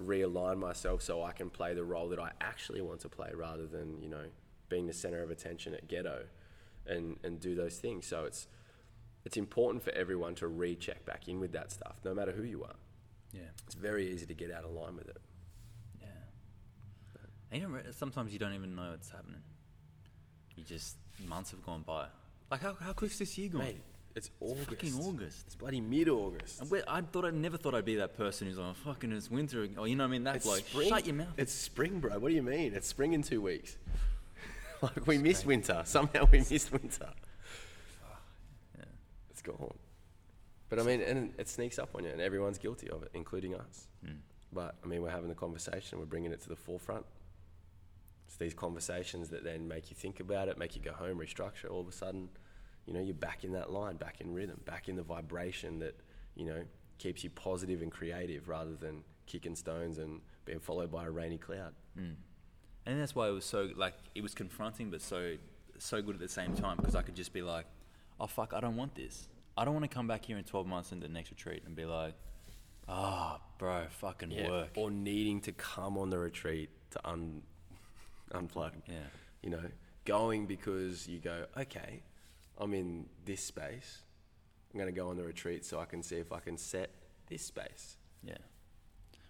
realign 0.00 0.58
myself 0.58 1.02
so 1.02 1.22
I 1.22 1.32
can 1.32 1.50
play 1.50 1.74
the 1.74 1.84
role 1.84 2.08
that 2.08 2.18
I 2.18 2.30
actually 2.40 2.80
want 2.80 3.00
to 3.00 3.08
play, 3.08 3.30
rather 3.34 3.66
than 3.66 4.00
you 4.02 4.08
know 4.08 4.24
being 4.68 4.86
the 4.86 4.92
center 4.92 5.22
of 5.22 5.30
attention 5.30 5.74
at 5.74 5.88
ghetto, 5.88 6.24
and 6.86 7.16
and 7.22 7.40
do 7.40 7.54
those 7.54 7.78
things. 7.78 8.06
So 8.06 8.24
it's 8.24 8.46
it's 9.24 9.36
important 9.36 9.82
for 9.82 9.90
everyone 9.90 10.34
to 10.36 10.48
recheck 10.48 11.04
back 11.04 11.28
in 11.28 11.40
with 11.40 11.52
that 11.52 11.70
stuff, 11.72 12.00
no 12.04 12.14
matter 12.14 12.32
who 12.32 12.42
you 12.42 12.64
are. 12.64 12.76
Yeah. 13.32 13.42
It's 13.66 13.74
very 13.74 14.10
easy 14.10 14.26
to 14.26 14.34
get 14.34 14.50
out 14.50 14.64
of 14.64 14.70
line 14.70 14.96
with 14.96 15.08
it. 15.08 15.20
Yeah. 16.00 16.06
And 17.52 17.62
you 17.62 17.92
sometimes 17.92 18.32
you 18.32 18.38
don't 18.38 18.54
even 18.54 18.74
know 18.74 18.92
it's 18.94 19.10
happening. 19.10 19.42
You 20.56 20.64
just 20.64 20.96
months 21.26 21.50
have 21.50 21.64
gone 21.64 21.82
by. 21.86 22.06
Like 22.50 22.62
how 22.62 22.74
how 22.80 22.92
quick's 22.92 23.18
this 23.18 23.36
year 23.36 23.50
gone? 23.50 23.62
Mate, 23.62 23.80
it's 24.14 24.30
August. 24.40 24.68
fucking 24.70 24.94
August. 24.94 25.44
It's 25.46 25.54
bloody 25.54 25.80
mid-August. 25.80 26.60
And 26.60 26.82
I 26.88 27.02
thought 27.02 27.24
I 27.24 27.30
never 27.30 27.56
thought 27.56 27.74
I'd 27.74 27.84
be 27.84 27.96
that 27.96 28.16
person 28.16 28.48
who's 28.48 28.58
like, 28.58 28.74
fucking 28.76 29.12
it's 29.12 29.30
winter. 29.30 29.68
Or 29.76 29.86
you 29.86 29.94
know 29.94 30.04
what 30.04 30.08
I 30.08 30.10
mean? 30.10 30.24
That's 30.24 30.38
It's 30.38 30.46
like, 30.46 30.66
spring. 30.66 30.88
shut 30.88 31.06
your 31.06 31.14
mouth. 31.16 31.28
It's 31.36 31.52
spring, 31.52 32.00
bro. 32.00 32.18
What 32.18 32.30
do 32.30 32.34
you 32.34 32.42
mean? 32.42 32.74
It's 32.74 32.88
spring 32.88 33.12
in 33.12 33.22
two 33.22 33.40
weeks. 33.40 33.76
like 34.82 35.06
we 35.06 35.18
missed 35.18 35.46
winter. 35.46 35.82
Somehow 35.84 36.28
we 36.30 36.38
missed 36.38 36.72
winter. 36.72 37.10
Yeah. 38.76 38.84
It's 39.30 39.42
gone. 39.42 39.74
But 40.68 40.78
I 40.78 40.82
mean, 40.82 41.00
and 41.00 41.32
it 41.38 41.48
sneaks 41.48 41.78
up 41.78 41.90
on 41.94 42.04
you, 42.04 42.10
and 42.10 42.20
everyone's 42.20 42.58
guilty 42.58 42.90
of 42.90 43.02
it, 43.02 43.10
including 43.14 43.54
us. 43.54 43.88
Mm. 44.04 44.18
But 44.52 44.76
I 44.84 44.86
mean, 44.86 45.02
we're 45.02 45.10
having 45.10 45.28
the 45.28 45.34
conversation. 45.34 45.98
We're 45.98 46.06
bringing 46.06 46.32
it 46.32 46.40
to 46.42 46.48
the 46.48 46.56
forefront. 46.56 47.06
It's 48.26 48.36
these 48.36 48.54
conversations 48.54 49.30
that 49.30 49.44
then 49.44 49.66
make 49.66 49.90
you 49.90 49.96
think 49.96 50.20
about 50.20 50.48
it, 50.48 50.58
make 50.58 50.76
you 50.76 50.82
go 50.82 50.92
home, 50.92 51.18
restructure. 51.18 51.70
All 51.70 51.80
of 51.80 51.88
a 51.88 51.92
sudden, 51.92 52.28
you 52.86 52.92
know, 52.92 53.00
you're 53.00 53.14
back 53.14 53.44
in 53.44 53.52
that 53.52 53.70
line, 53.70 53.96
back 53.96 54.20
in 54.20 54.34
rhythm, 54.34 54.60
back 54.66 54.88
in 54.88 54.96
the 54.96 55.02
vibration 55.02 55.78
that 55.78 55.98
you 56.34 56.44
know 56.44 56.62
keeps 56.98 57.24
you 57.24 57.30
positive 57.30 57.80
and 57.80 57.90
creative, 57.90 58.48
rather 58.48 58.74
than 58.74 59.02
kicking 59.26 59.54
stones 59.54 59.98
and 59.98 60.20
being 60.44 60.60
followed 60.60 60.90
by 60.90 61.06
a 61.06 61.10
rainy 61.10 61.38
cloud. 61.38 61.72
Mm. 61.98 62.14
And 62.88 62.98
that's 62.98 63.14
why 63.14 63.28
it 63.28 63.32
was 63.32 63.44
so 63.44 63.68
like 63.76 63.94
it 64.14 64.22
was 64.22 64.34
confronting, 64.34 64.90
but 64.90 65.02
so 65.02 65.34
so 65.78 66.00
good 66.00 66.14
at 66.14 66.20
the 66.20 66.28
same 66.28 66.54
time 66.54 66.78
because 66.78 66.94
I 66.94 67.02
could 67.02 67.14
just 67.14 67.34
be 67.34 67.42
like, 67.42 67.66
oh 68.18 68.26
fuck, 68.26 68.54
I 68.54 68.60
don't 68.60 68.76
want 68.76 68.94
this. 68.94 69.28
I 69.58 69.64
don't 69.64 69.74
want 69.74 69.84
to 69.84 69.94
come 69.94 70.08
back 70.08 70.24
here 70.24 70.38
in 70.38 70.44
12 70.44 70.66
months 70.66 70.90
into 70.92 71.06
the 71.06 71.12
next 71.12 71.30
retreat 71.30 71.64
and 71.66 71.76
be 71.76 71.84
like, 71.84 72.14
ah, 72.88 73.40
bro, 73.58 73.84
fucking 73.90 74.32
work. 74.48 74.70
or 74.76 74.90
needing 74.90 75.40
to 75.42 75.52
come 75.52 75.98
on 75.98 76.08
the 76.08 76.18
retreat 76.18 76.70
to 76.92 77.06
un 77.06 77.42
unplug. 78.32 78.72
yeah. 78.86 78.94
You 79.42 79.50
know, 79.50 79.62
going 80.06 80.46
because 80.46 81.06
you 81.06 81.18
go, 81.18 81.44
okay, 81.58 82.02
I'm 82.56 82.72
in 82.72 83.06
this 83.26 83.42
space. 83.42 84.02
I'm 84.72 84.80
going 84.80 84.92
to 84.92 84.98
go 84.98 85.08
on 85.08 85.16
the 85.16 85.24
retreat 85.24 85.64
so 85.64 85.78
I 85.78 85.84
can 85.84 86.02
see 86.02 86.16
if 86.16 86.32
I 86.32 86.40
can 86.40 86.56
set 86.56 86.90
this 87.28 87.42
space. 87.42 87.98
Yeah. 88.22 88.38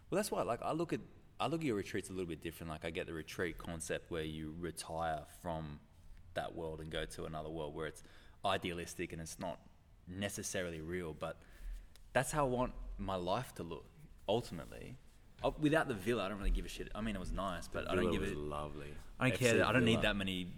Well, 0.09 0.17
that's 0.17 0.31
why, 0.31 0.43
like, 0.43 0.63
I 0.63 0.73
look 0.73 0.93
at 0.93 1.01
I 1.41 1.47
look 1.47 1.61
at 1.61 1.67
your 1.67 1.77
retreats 1.77 2.09
a 2.11 2.13
little 2.13 2.27
bit 2.29 2.43
different. 2.43 2.71
Like, 2.71 2.85
I 2.85 2.91
get 2.91 3.07
the 3.07 3.13
retreat 3.15 3.59
concept 3.59 4.11
where 4.11 4.23
you 4.25 4.55
retire 4.59 5.21
from 5.43 5.79
that 6.35 6.55
world 6.55 6.81
and 6.81 6.91
go 6.91 7.05
to 7.05 7.25
another 7.25 7.49
world 7.49 7.75
where 7.75 7.87
it's 7.87 8.03
idealistic 8.45 9.13
and 9.13 9.21
it's 9.21 9.39
not 9.39 9.59
necessarily 10.07 10.81
real. 10.81 11.15
But 11.15 11.39
that's 12.13 12.33
how 12.33 12.45
I 12.47 12.49
want 12.49 12.73
my 12.99 13.15
life 13.17 13.55
to 13.57 13.63
look. 13.63 13.85
Ultimately, 14.29 14.97
Uh, 15.43 15.53
without 15.61 15.87
the 15.87 15.95
villa, 15.95 16.25
I 16.25 16.29
don't 16.29 16.39
really 16.39 16.51
give 16.51 16.65
a 16.65 16.69
shit. 16.69 16.89
I 16.97 17.01
mean, 17.01 17.15
it 17.15 17.21
was 17.21 17.31
nice, 17.31 17.69
but 17.69 17.89
I 17.89 17.95
don't 17.95 18.11
give 18.11 18.23
was 18.23 18.33
it. 18.33 18.37
lovely. 18.37 18.93
I 19.21 19.29
don't 19.29 19.39
FC 19.39 19.39
care. 19.57 19.65
I 19.65 19.71
don't 19.73 19.85
need 19.85 20.03
that 20.03 20.17
many, 20.17 20.49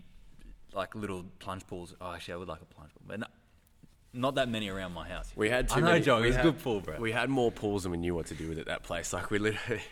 like 0.72 0.94
little 0.94 1.24
plunge 1.38 1.66
pools. 1.66 1.94
Oh, 2.00 2.12
actually, 2.12 2.34
I 2.34 2.36
would 2.38 2.48
like 2.48 2.62
a 2.62 2.64
plunge 2.64 2.90
pool, 2.94 3.02
but 3.06 3.20
no, 3.20 3.26
not 4.14 4.36
that 4.36 4.48
many 4.48 4.70
around 4.70 4.92
my 4.92 5.06
house. 5.06 5.30
We 5.36 5.50
had 5.50 5.68
too 5.68 5.74
I 5.76 5.80
know, 5.80 5.86
many. 5.92 6.00
John. 6.06 6.22
we 6.22 6.28
It 6.28 6.30
was 6.30 6.36
a 6.36 6.38
had- 6.38 6.44
good 6.54 6.62
pool, 6.62 6.80
bro. 6.80 6.98
We 6.98 7.12
had 7.12 7.28
more 7.28 7.52
pools 7.52 7.82
than 7.82 7.92
we 7.92 7.98
knew 7.98 8.14
what 8.14 8.24
to 8.28 8.34
do 8.34 8.48
with 8.48 8.58
at 8.58 8.66
that 8.66 8.82
place. 8.82 9.12
Like 9.12 9.30
we 9.30 9.38
literally, 9.38 9.82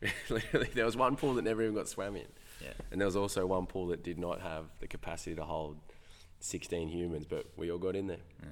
literally, 0.30 0.68
there 0.74 0.84
was 0.84 0.96
one 0.96 1.16
pool 1.16 1.34
that 1.34 1.42
never 1.42 1.62
even 1.62 1.74
got 1.74 1.88
swam 1.88 2.16
in, 2.16 2.26
yeah. 2.62 2.70
and 2.90 3.00
there 3.00 3.06
was 3.06 3.16
also 3.16 3.46
one 3.46 3.66
pool 3.66 3.86
that 3.88 4.02
did 4.02 4.18
not 4.18 4.40
have 4.40 4.64
the 4.80 4.86
capacity 4.86 5.34
to 5.36 5.44
hold 5.44 5.78
16 6.40 6.88
humans, 6.88 7.26
but 7.28 7.46
we 7.56 7.70
all 7.70 7.78
got 7.78 7.96
in 7.96 8.06
there. 8.06 8.18
yeah. 8.42 8.48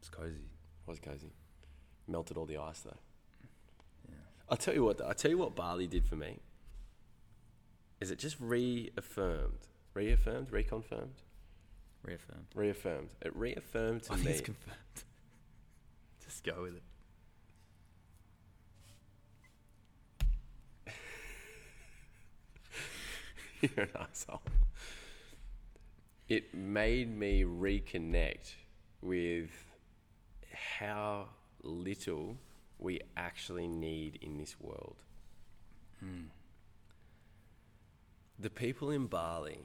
It's 0.00 0.08
cozy. 0.08 0.34
It 0.34 0.90
was 0.90 0.98
cozy. 0.98 1.32
Melted 2.08 2.36
all 2.36 2.46
the 2.46 2.56
ice 2.56 2.80
though. 2.80 2.96
Yeah. 4.08 4.14
I'll 4.48 4.56
tell 4.56 4.74
you 4.74 4.82
what. 4.84 5.00
I'll 5.00 5.14
tell 5.14 5.30
you 5.30 5.38
what 5.38 5.54
Bali 5.54 5.86
did 5.86 6.04
for 6.04 6.16
me. 6.16 6.40
Is 8.00 8.10
it 8.10 8.18
just 8.18 8.36
reaffirmed, 8.40 9.68
reaffirmed, 9.94 10.50
reconfirmed, 10.50 11.20
Reaffirmed. 12.02 12.46
reaffirmed? 12.56 13.10
It 13.20 13.36
reaffirmed 13.36 14.02
to 14.04 14.10
oh, 14.10 14.14
I 14.14 14.16
think 14.16 14.26
me. 14.26 14.32
it's 14.32 14.40
confirmed. 14.40 14.76
Just 16.24 16.42
go 16.44 16.62
with 16.62 16.74
it. 16.76 16.82
You're 23.76 23.84
an 23.84 23.90
asshole. 24.10 24.42
It 26.28 26.52
made 26.52 27.16
me 27.16 27.44
reconnect 27.44 28.54
with 29.00 29.50
how 30.52 31.28
little 31.62 32.36
we 32.78 33.00
actually 33.16 33.68
need 33.68 34.18
in 34.20 34.36
this 34.36 34.56
world. 34.60 34.96
Hmm. 36.00 36.24
The 38.38 38.50
people 38.50 38.90
in 38.90 39.06
Bali 39.06 39.60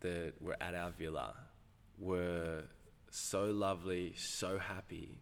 that 0.00 0.32
were 0.40 0.56
at 0.60 0.74
our 0.74 0.92
villa 0.92 1.34
were 1.98 2.62
so 3.10 3.44
lovely, 3.44 4.14
so 4.16 4.58
happy. 4.58 5.18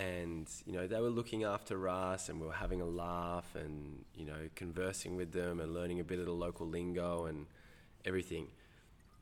And, 0.00 0.48
you 0.64 0.72
know, 0.72 0.86
they 0.86 0.98
were 0.98 1.10
looking 1.10 1.44
after 1.44 1.86
us 1.86 2.30
and 2.30 2.40
we 2.40 2.46
were 2.46 2.54
having 2.54 2.80
a 2.80 2.86
laugh 2.86 3.54
and, 3.54 4.04
you 4.14 4.24
know, 4.24 4.48
conversing 4.54 5.14
with 5.14 5.32
them 5.32 5.60
and 5.60 5.74
learning 5.74 6.00
a 6.00 6.04
bit 6.04 6.18
of 6.18 6.24
the 6.24 6.32
local 6.32 6.66
lingo 6.66 7.26
and 7.26 7.44
everything. 8.06 8.46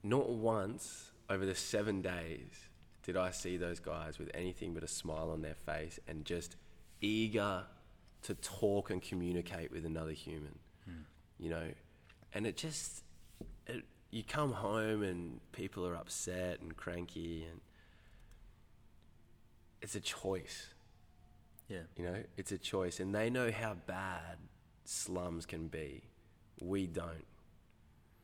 Not 0.05 0.31
once 0.31 1.11
over 1.29 1.45
the 1.45 1.57
seven 1.57 2.01
days 2.01 2.69
did 3.03 3.17
I 3.17 3.33
see 3.33 3.57
those 3.57 3.81
guys 3.81 4.21
with 4.21 4.31
anything 4.35 4.73
but 4.73 4.85
a 4.85 4.89
smile 4.89 5.31
on 5.31 5.43
their 5.43 5.57
face 5.57 5.99
and 6.07 6.25
just 6.25 6.55
eager 7.01 7.65
to 8.23 8.35
talk 8.35 8.91
and 8.91 9.03
communicate 9.03 9.73
with 9.73 9.85
another 9.85 10.13
human 10.13 10.59
hmm. 10.85 11.03
you 11.39 11.51
know, 11.51 11.69
and 12.35 12.47
it 12.47 12.57
just, 12.57 13.03
it, 13.67 13.85
you 14.11 14.23
come 14.23 14.53
home 14.53 15.03
and 15.03 15.41
people 15.53 15.87
are 15.87 15.97
upset 15.97 16.61
and 16.61 16.77
cranky, 16.77 17.47
and 17.51 17.61
it's 19.83 19.95
a 19.95 20.01
choice, 20.01 20.75
Yeah. 21.69 21.83
you 21.97 22.05
know, 22.05 22.23
it's 22.37 22.53
a 22.53 22.59
choice, 22.59 23.01
and 23.01 23.15
they 23.15 23.31
know 23.31 23.51
how 23.51 23.75
bad 23.75 24.39
slums 24.85 25.47
can 25.47 25.69
be. 25.69 26.03
We 26.61 26.87
don't, 26.87 27.27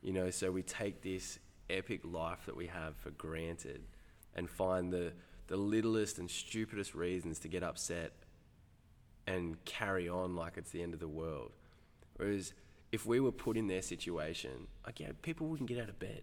you 0.03 0.13
know, 0.13 0.31
so 0.31 0.51
we 0.51 0.63
take 0.63 1.03
this 1.03 1.39
epic 1.71 2.01
life 2.05 2.47
that 2.47 2.57
we 2.57 2.67
have 2.67 2.97
for 2.97 3.11
granted 3.11 3.83
and 4.35 4.49
find 4.51 4.93
the, 4.93 5.13
the 5.47 5.57
littlest 5.57 6.19
and 6.19 6.31
stupidest 6.31 6.95
reasons 6.95 7.39
to 7.41 7.49
get 7.49 7.63
upset 7.63 8.13
and 9.27 9.63
carry 9.65 10.09
on 10.09 10.35
like 10.35 10.57
it's 10.57 10.71
the 10.71 10.83
end 10.83 10.93
of 10.95 11.01
the 11.01 11.09
world. 11.09 11.53
Whereas 12.17 12.53
if 12.93 13.07
we 13.07 13.21
were 13.21 13.33
put 13.33 13.57
in 13.57 13.67
their 13.69 13.83
situation, 13.83 14.69
like 14.85 15.01
yeah, 15.01 15.13
people 15.23 15.47
wouldn't 15.49 15.69
get 15.69 15.81
out 15.81 15.89
of 15.89 15.99
bed. 15.99 16.23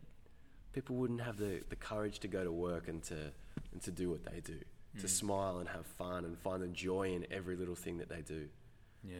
People 0.73 0.95
wouldn't 0.95 1.21
have 1.21 1.37
the, 1.37 1.61
the 1.69 1.75
courage 1.75 2.19
to 2.19 2.27
go 2.27 2.43
to 2.43 2.51
work 2.51 2.87
and 2.87 3.03
to 3.03 3.31
and 3.73 3.81
to 3.81 3.91
do 3.91 4.09
what 4.09 4.23
they 4.23 4.39
do. 4.39 4.59
To 4.99 5.05
mm. 5.05 5.09
smile 5.09 5.59
and 5.59 5.69
have 5.69 5.85
fun 5.85 6.25
and 6.25 6.37
find 6.37 6.61
the 6.61 6.67
joy 6.67 7.13
in 7.13 7.25
every 7.31 7.55
little 7.55 7.75
thing 7.75 7.99
that 7.99 8.09
they 8.09 8.21
do. 8.21 8.49
Yeah. 9.03 9.15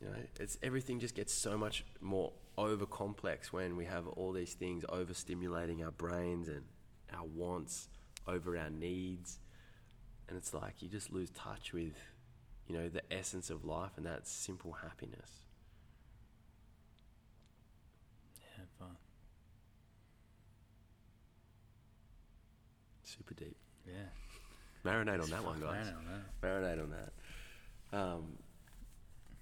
You 0.00 0.08
know, 0.08 0.16
it's 0.38 0.58
everything 0.62 1.00
just 1.00 1.14
gets 1.14 1.32
so 1.32 1.56
much 1.58 1.84
more 2.00 2.32
over 2.56 2.86
complex 2.86 3.52
when 3.52 3.76
we 3.76 3.84
have 3.86 4.06
all 4.06 4.32
these 4.32 4.54
things 4.54 4.84
overstimulating 4.88 5.84
our 5.84 5.90
brains 5.90 6.48
and 6.48 6.62
our 7.12 7.24
wants 7.24 7.88
over 8.26 8.56
our 8.56 8.70
needs. 8.70 9.38
And 10.28 10.38
it's 10.38 10.54
like 10.54 10.82
you 10.82 10.88
just 10.88 11.12
lose 11.12 11.30
touch 11.30 11.72
with, 11.72 11.94
you 12.68 12.76
know, 12.76 12.88
the 12.88 13.02
essence 13.12 13.50
of 13.50 13.64
life 13.64 13.92
and 13.96 14.06
that 14.06 14.26
simple 14.26 14.72
happiness. 14.72 15.30
Yeah. 18.40 18.64
Fun. 18.78 18.96
Super 23.02 23.34
deep. 23.34 23.56
Yeah. 23.86 24.23
Marinate 24.84 25.22
on 25.22 25.30
that 25.30 25.44
one, 25.44 25.60
guys. 25.60 25.86
man, 25.86 25.94
I 26.42 26.48
don't. 26.48 26.62
Marinate 26.62 26.82
on 26.82 26.90
that. 26.90 27.98
Um, 27.98 28.24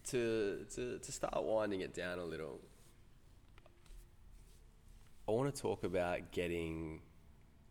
to, 0.09 0.67
to, 0.75 0.99
to 0.99 1.13
start 1.13 1.43
winding 1.43 1.81
it 1.81 1.95
down 1.95 2.19
a 2.19 2.25
little, 2.25 2.61
I 5.29 5.33
want 5.33 5.55
to 5.55 5.61
talk 5.61 5.85
about 5.85 6.33
getting 6.33 7.01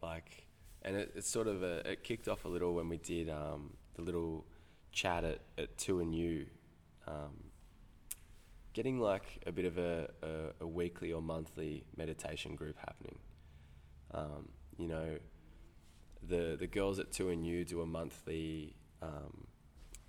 like, 0.02 0.46
and 0.82 0.96
it, 0.96 1.12
it's 1.16 1.30
sort 1.30 1.48
of 1.48 1.64
a, 1.64 1.92
it 1.92 2.04
kicked 2.04 2.28
off 2.28 2.46
a 2.46 2.48
little 2.48 2.74
when 2.74 2.90
we 2.90 2.98
did 2.98 3.30
um, 3.30 3.72
the 3.96 4.02
little 4.02 4.46
chat 4.92 5.24
at, 5.24 5.40
at 5.58 5.78
Two 5.78 6.00
and 6.00 6.14
You 6.14 6.48
um, 7.08 7.52
getting 8.74 9.00
like 9.00 9.42
a 9.46 9.52
bit 9.52 9.66
of 9.66 9.78
a, 9.78 10.10
a, 10.24 10.64
a 10.64 10.68
weekly 10.68 11.12
or 11.12 11.22
monthly 11.22 11.84
meditation 11.96 12.56
group 12.56 12.78
happening. 12.80 13.20
Um, 14.14 14.50
you 14.78 14.88
know, 14.88 15.18
the 16.28 16.56
the 16.60 16.68
girls 16.68 17.00
at 17.00 17.12
Two 17.12 17.30
and 17.30 17.46
You 17.46 17.66
do 17.66 17.82
a 17.82 17.86
monthly 17.86 18.76
um, 19.02 19.48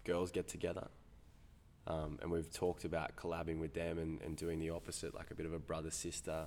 girls 0.05 0.31
get 0.31 0.49
together, 0.49 0.89
um, 1.87 2.19
and 2.23 2.31
we've 2.31 2.53
talked 2.53 2.85
about 2.85 3.17
collabing 3.17 3.59
with 3.59 3.75
them 3.75 3.99
and, 3.99 4.21
and 4.23 4.37
doing 4.37 4.59
the 4.59 4.71
opposite, 4.71 5.15
like 5.15 5.31
a 5.31 5.35
bit 5.35 5.47
of 5.47 5.53
a 5.53 5.59
brother 5.59 5.91
sister 5.91 6.47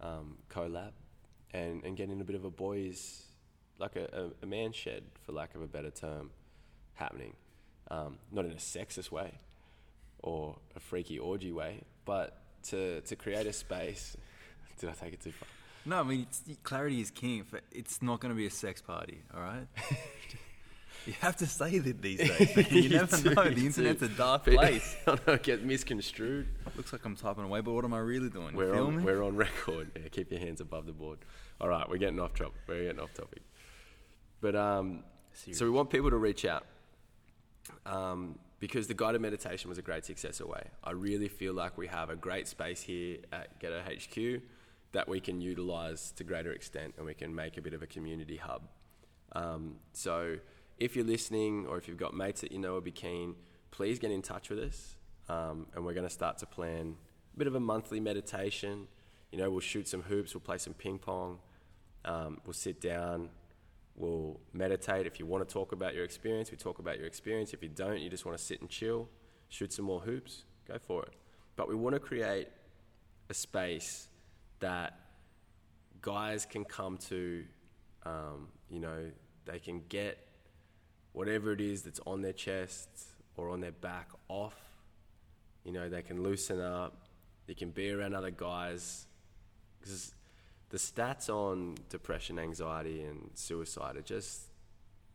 um, 0.00 0.38
collab, 0.50 0.92
and 1.52 1.82
and 1.84 1.96
getting 1.96 2.20
a 2.20 2.24
bit 2.24 2.36
of 2.36 2.44
a 2.44 2.50
boys 2.50 3.24
like 3.78 3.96
a, 3.96 4.08
a, 4.12 4.44
a 4.44 4.46
man 4.46 4.72
shed, 4.72 5.04
for 5.24 5.32
lack 5.32 5.54
of 5.54 5.62
a 5.62 5.66
better 5.66 5.90
term, 5.90 6.30
happening, 6.94 7.34
um, 7.90 8.18
not 8.32 8.44
in 8.44 8.50
a 8.50 8.56
sexist 8.56 9.10
way 9.10 9.38
or 10.20 10.56
a 10.74 10.80
freaky 10.80 11.18
orgy 11.18 11.52
way, 11.52 11.82
but 12.04 12.42
to 12.64 13.00
to 13.02 13.16
create 13.16 13.46
a 13.46 13.52
space. 13.52 14.16
Did 14.78 14.90
I 14.90 14.92
take 14.92 15.12
it 15.14 15.20
too 15.20 15.32
far? 15.32 15.48
No, 15.88 16.00
I 16.00 16.02
mean 16.02 16.26
clarity 16.62 17.00
is 17.00 17.10
king. 17.10 17.44
For, 17.44 17.60
it's 17.72 18.02
not 18.02 18.20
going 18.20 18.28
to 18.30 18.36
be 18.36 18.44
a 18.46 18.50
sex 18.50 18.82
party, 18.82 19.22
all 19.34 19.40
right? 19.40 19.66
you 21.06 21.14
have 21.20 21.34
to 21.36 21.46
say 21.46 21.78
that 21.78 22.02
these 22.02 22.18
days. 22.18 22.56
man. 22.56 22.66
You, 22.70 22.80
You 22.82 22.88
never 22.90 23.16
do, 23.16 23.34
know. 23.34 23.44
you 23.44 23.54
The 23.54 23.66
internet's 23.66 24.00
do. 24.00 24.06
a 24.06 24.08
dark 24.10 24.44
place. 24.44 24.96
I 25.06 25.16
know, 25.26 25.38
get 25.38 25.64
misconstrued. 25.64 26.46
Looks 26.76 26.92
like 26.92 27.02
I'm 27.06 27.16
typing 27.16 27.44
away, 27.44 27.62
but 27.62 27.72
what 27.72 27.86
am 27.86 27.94
I 27.94 28.00
really 28.00 28.28
doing? 28.28 28.54
We're 28.54 28.74
feel 28.74 28.86
on, 28.88 28.96
me? 28.98 29.02
we're 29.02 29.22
on 29.22 29.34
record. 29.36 29.90
Yeah, 29.96 30.08
keep 30.08 30.30
your 30.30 30.40
hands 30.40 30.60
above 30.60 30.84
the 30.84 30.92
board. 30.92 31.20
All 31.58 31.68
right, 31.70 31.88
we're 31.88 31.96
getting 31.96 32.20
off 32.20 32.34
topic. 32.34 32.52
We're 32.66 32.84
getting 32.84 33.00
off 33.00 33.14
topic. 33.14 33.40
But 34.42 34.56
um, 34.56 35.04
so 35.32 35.64
we 35.64 35.70
want 35.70 35.88
people 35.88 36.10
to 36.10 36.18
reach 36.18 36.44
out 36.44 36.66
um, 37.86 38.38
because 38.60 38.88
the 38.88 38.94
guided 38.94 39.22
meditation 39.22 39.70
was 39.70 39.78
a 39.78 39.82
great 39.82 40.04
success 40.04 40.40
away. 40.40 40.64
I 40.84 40.90
really 40.90 41.28
feel 41.28 41.54
like 41.54 41.78
we 41.78 41.86
have 41.86 42.10
a 42.10 42.16
great 42.16 42.46
space 42.46 42.82
here 42.82 43.18
at 43.32 43.58
Ghetto 43.58 43.80
HQ 43.80 44.42
that 44.92 45.08
we 45.08 45.20
can 45.20 45.40
utilize 45.40 46.12
to 46.12 46.24
greater 46.24 46.52
extent 46.52 46.94
and 46.96 47.06
we 47.06 47.14
can 47.14 47.34
make 47.34 47.56
a 47.56 47.62
bit 47.62 47.74
of 47.74 47.82
a 47.82 47.86
community 47.86 48.36
hub. 48.36 48.62
Um, 49.32 49.76
so 49.92 50.36
if 50.78 50.96
you're 50.96 51.04
listening 51.04 51.66
or 51.66 51.76
if 51.76 51.88
you've 51.88 51.98
got 51.98 52.14
mates 52.14 52.40
that 52.40 52.52
you 52.52 52.58
know 52.58 52.74
would 52.74 52.84
be 52.84 52.92
keen, 52.92 53.34
please 53.70 53.98
get 53.98 54.10
in 54.10 54.22
touch 54.22 54.48
with 54.48 54.58
us. 54.58 54.96
Um, 55.28 55.66
and 55.74 55.84
we're 55.84 55.92
going 55.92 56.06
to 56.06 56.12
start 56.12 56.38
to 56.38 56.46
plan 56.46 56.96
a 57.34 57.38
bit 57.38 57.46
of 57.46 57.54
a 57.54 57.60
monthly 57.60 58.00
meditation. 58.00 58.86
You 59.30 59.38
know, 59.38 59.50
we'll 59.50 59.60
shoot 59.60 59.86
some 59.86 60.02
hoops, 60.02 60.34
we'll 60.34 60.40
play 60.40 60.56
some 60.56 60.72
ping 60.72 60.98
pong, 60.98 61.38
um, 62.06 62.40
we'll 62.46 62.54
sit 62.54 62.80
down, 62.80 63.28
we'll 63.94 64.40
meditate. 64.54 65.06
If 65.06 65.18
you 65.18 65.26
want 65.26 65.46
to 65.46 65.52
talk 65.52 65.72
about 65.72 65.94
your 65.94 66.04
experience, 66.04 66.50
we 66.50 66.56
talk 66.56 66.78
about 66.78 66.96
your 66.96 67.06
experience. 67.06 67.52
If 67.52 67.62
you 67.62 67.68
don't, 67.68 68.00
you 68.00 68.08
just 68.08 68.24
want 68.24 68.38
to 68.38 68.42
sit 68.42 68.62
and 68.62 68.70
chill, 68.70 69.08
shoot 69.50 69.70
some 69.70 69.84
more 69.84 70.00
hoops, 70.00 70.44
go 70.66 70.78
for 70.78 71.02
it. 71.02 71.12
But 71.56 71.68
we 71.68 71.74
want 71.74 71.94
to 71.94 72.00
create 72.00 72.48
a 73.28 73.34
space 73.34 74.08
that 74.60 74.98
guys 76.00 76.46
can 76.46 76.64
come 76.64 76.96
to, 76.96 77.44
um, 78.04 78.48
you 78.70 78.80
know, 78.80 79.10
they 79.44 79.58
can 79.58 79.82
get 79.88 80.26
whatever 81.12 81.52
it 81.52 81.60
is 81.60 81.82
that's 81.82 82.00
on 82.06 82.22
their 82.22 82.32
chest 82.32 82.88
or 83.36 83.50
on 83.50 83.60
their 83.60 83.72
back 83.72 84.08
off. 84.28 84.56
You 85.64 85.72
know, 85.72 85.88
they 85.88 86.02
can 86.02 86.22
loosen 86.22 86.60
up, 86.60 87.08
they 87.46 87.54
can 87.54 87.70
be 87.70 87.90
around 87.90 88.14
other 88.14 88.30
guys. 88.30 89.06
Because 89.80 90.12
the 90.70 90.78
stats 90.78 91.28
on 91.28 91.76
depression, 91.88 92.38
anxiety, 92.38 93.02
and 93.02 93.30
suicide 93.34 93.96
are 93.96 94.02
just, 94.02 94.42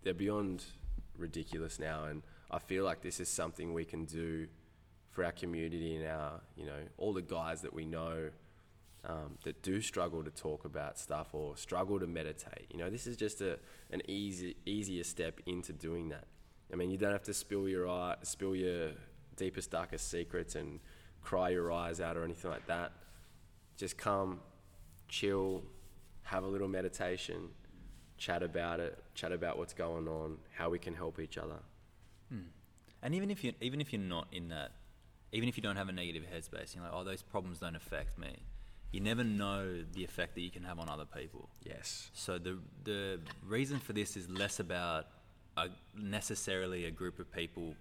they're 0.03 0.13
beyond 0.13 0.63
ridiculous 1.17 1.79
now. 1.79 2.05
And 2.05 2.23
I 2.49 2.59
feel 2.59 2.83
like 2.83 3.01
this 3.01 3.19
is 3.19 3.29
something 3.29 3.73
we 3.73 3.85
can 3.85 4.05
do 4.05 4.47
for 5.11 5.23
our 5.23 5.31
community 5.31 5.95
and 5.95 6.07
our, 6.07 6.41
you 6.55 6.65
know, 6.65 6.79
all 6.97 7.13
the 7.13 7.21
guys 7.21 7.61
that 7.61 7.73
we 7.73 7.85
know 7.85 8.29
um, 9.05 9.37
that 9.43 9.61
do 9.61 9.81
struggle 9.81 10.23
to 10.23 10.31
talk 10.31 10.65
about 10.65 10.97
stuff 10.97 11.29
or 11.33 11.57
struggle 11.57 11.99
to 11.99 12.07
meditate. 12.07 12.67
You 12.71 12.79
know, 12.79 12.89
this 12.89 13.07
is 13.07 13.17
just 13.17 13.41
a 13.41 13.59
an 13.91 14.01
easy 14.07 14.55
easier 14.65 15.03
step 15.03 15.39
into 15.45 15.73
doing 15.73 16.09
that. 16.09 16.25
I 16.71 16.75
mean, 16.75 16.89
you 16.89 16.97
don't 16.97 17.11
have 17.11 17.23
to 17.23 17.33
spill 17.33 17.67
your 17.67 17.87
eye, 17.87 18.15
spill 18.23 18.55
your 18.55 18.91
deepest 19.35 19.71
darkest 19.71 20.09
secrets 20.09 20.55
and 20.55 20.79
cry 21.21 21.49
your 21.49 21.71
eyes 21.71 22.01
out 22.01 22.17
or 22.17 22.23
anything 22.23 22.51
like 22.51 22.67
that. 22.67 22.91
Just 23.77 23.97
come, 23.97 24.39
chill, 25.07 25.63
have 26.23 26.43
a 26.43 26.47
little 26.47 26.67
meditation, 26.67 27.49
chat 28.17 28.43
about 28.43 28.79
it, 28.79 29.03
chat 29.15 29.31
about 29.31 29.57
what's 29.57 29.73
going 29.73 30.07
on, 30.07 30.37
how 30.55 30.69
we 30.69 30.79
can 30.79 30.93
help 30.93 31.19
each 31.19 31.37
other. 31.37 31.59
And 33.03 33.13
even 33.13 33.29
if 33.29 33.43
you 33.43 33.53
even 33.61 33.81
if 33.81 33.91
you're 33.91 34.01
not 34.01 34.27
in 34.31 34.49
that, 34.49 34.71
even 35.33 35.49
if 35.49 35.57
you 35.57 35.63
don't 35.63 35.75
have 35.75 35.89
a 35.89 35.91
negative 35.91 36.23
headspace, 36.23 36.73
you're 36.73 36.83
like, 36.83 36.93
oh, 36.93 37.03
those 37.03 37.21
problems 37.21 37.59
don't 37.59 37.75
affect 37.75 38.17
me. 38.17 38.43
You 38.93 39.01
never 39.01 39.23
know 39.23 39.83
the 39.93 40.03
effect 40.03 40.35
that 40.35 40.41
you 40.41 40.51
can 40.51 40.63
have 40.63 40.79
on 40.79 40.87
other 40.87 41.05
people. 41.05 41.49
Yes. 41.65 42.11
So 42.13 42.37
the 42.37 42.59
the 42.83 43.19
reason 43.45 43.79
for 43.79 43.91
this 43.93 44.15
is 44.15 44.29
less 44.29 44.59
about 44.59 45.07
a, 45.57 45.67
necessarily 45.97 46.85
a 46.85 46.91
group 46.91 47.17
of 47.19 47.31
people 47.31 47.75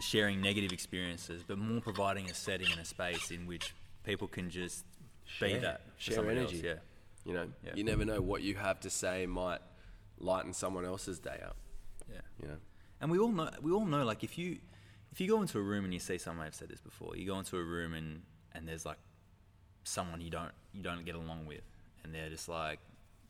sharing 0.00 0.40
negative 0.40 0.72
experiences, 0.72 1.42
but 1.46 1.56
more 1.58 1.80
providing 1.80 2.28
a 2.30 2.34
setting 2.34 2.70
and 2.70 2.80
a 2.80 2.84
space 2.84 3.30
in 3.30 3.46
which 3.46 3.74
people 4.04 4.26
can 4.28 4.50
just 4.50 4.84
be 5.40 5.58
that 5.58 5.82
Share 5.98 6.28
energy. 6.30 6.56
Else. 6.56 6.64
Yeah, 6.64 6.74
You 7.24 7.34
know, 7.34 7.46
Yeah. 7.64 7.72
you 7.74 7.84
never 7.84 8.04
know 8.04 8.20
what 8.20 8.42
you 8.42 8.54
have 8.56 8.80
to 8.80 8.90
say 8.90 9.26
might 9.26 9.60
lighten 10.18 10.52
someone 10.52 10.84
else's 10.84 11.18
day 11.18 11.40
up. 11.44 11.56
yeah. 12.12 12.20
You 12.40 12.48
know, 12.48 12.56
And 13.00 13.10
we 13.10 13.18
all 13.18 13.32
know, 13.32 13.50
we 13.60 13.72
all 13.72 13.84
know, 13.84 14.04
like 14.04 14.22
if 14.24 14.38
you, 14.38 14.58
if 15.12 15.20
you 15.20 15.28
go 15.28 15.40
into 15.42 15.58
a 15.58 15.62
room 15.62 15.84
and 15.84 15.92
you 15.92 16.00
see 16.00 16.18
someone, 16.18 16.46
I've 16.46 16.54
said 16.54 16.68
this 16.68 16.80
before, 16.80 17.16
you 17.16 17.26
go 17.26 17.38
into 17.38 17.56
a 17.56 17.62
room 17.64 17.94
and, 17.94 18.22
and 18.52 18.66
there's 18.68 18.86
like 18.86 18.98
someone 19.84 20.20
you 20.20 20.30
don't, 20.30 20.52
you 20.72 20.82
don't 20.82 21.04
get 21.04 21.14
along 21.14 21.46
with, 21.46 21.62
and 22.04 22.14
they're 22.14 22.30
just 22.30 22.48
like, 22.48 22.78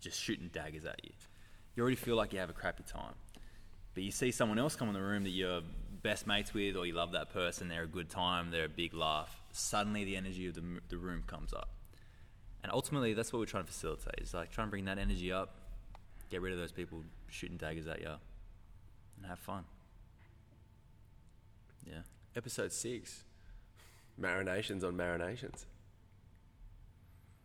just 0.00 0.20
shooting 0.20 0.50
daggers 0.52 0.84
at 0.84 1.00
you. 1.04 1.10
You 1.74 1.82
already 1.82 1.96
feel 1.96 2.16
like 2.16 2.32
you 2.32 2.38
have 2.38 2.50
a 2.50 2.54
crappy 2.54 2.82
time. 2.82 3.14
But 3.94 4.02
you 4.04 4.10
see 4.10 4.30
someone 4.30 4.58
else 4.58 4.74
come 4.74 4.88
in 4.88 4.94
the 4.94 5.02
room 5.02 5.24
that 5.24 5.30
you're 5.30 5.60
best 6.02 6.26
mates 6.26 6.52
with, 6.52 6.76
or 6.76 6.86
you 6.86 6.94
love 6.94 7.12
that 7.12 7.30
person, 7.32 7.68
they're 7.68 7.84
a 7.84 7.86
good 7.86 8.10
time, 8.10 8.50
they're 8.50 8.64
a 8.64 8.68
big 8.68 8.94
laugh. 8.94 9.42
Suddenly 9.52 10.04
the 10.04 10.16
energy 10.16 10.46
of 10.48 10.54
the, 10.54 10.62
the 10.88 10.96
room 10.96 11.22
comes 11.26 11.52
up. 11.52 11.68
And 12.62 12.72
ultimately, 12.72 13.12
that's 13.12 13.32
what 13.32 13.40
we're 13.40 13.46
trying 13.46 13.64
to 13.64 13.72
facilitate. 13.72 14.20
Is 14.20 14.34
like 14.34 14.50
trying 14.50 14.68
to 14.68 14.70
bring 14.70 14.84
that 14.84 14.98
energy 14.98 15.32
up, 15.32 15.54
get 16.30 16.40
rid 16.40 16.52
of 16.52 16.58
those 16.58 16.72
people 16.72 17.02
shooting 17.28 17.56
daggers 17.56 17.86
at 17.86 18.00
you, 18.00 18.14
and 19.16 19.26
have 19.26 19.38
fun. 19.38 19.64
Yeah. 21.86 22.02
episode 22.36 22.72
six, 22.72 23.24
marinations 24.20 24.84
on 24.84 24.94
marinations. 24.96 25.64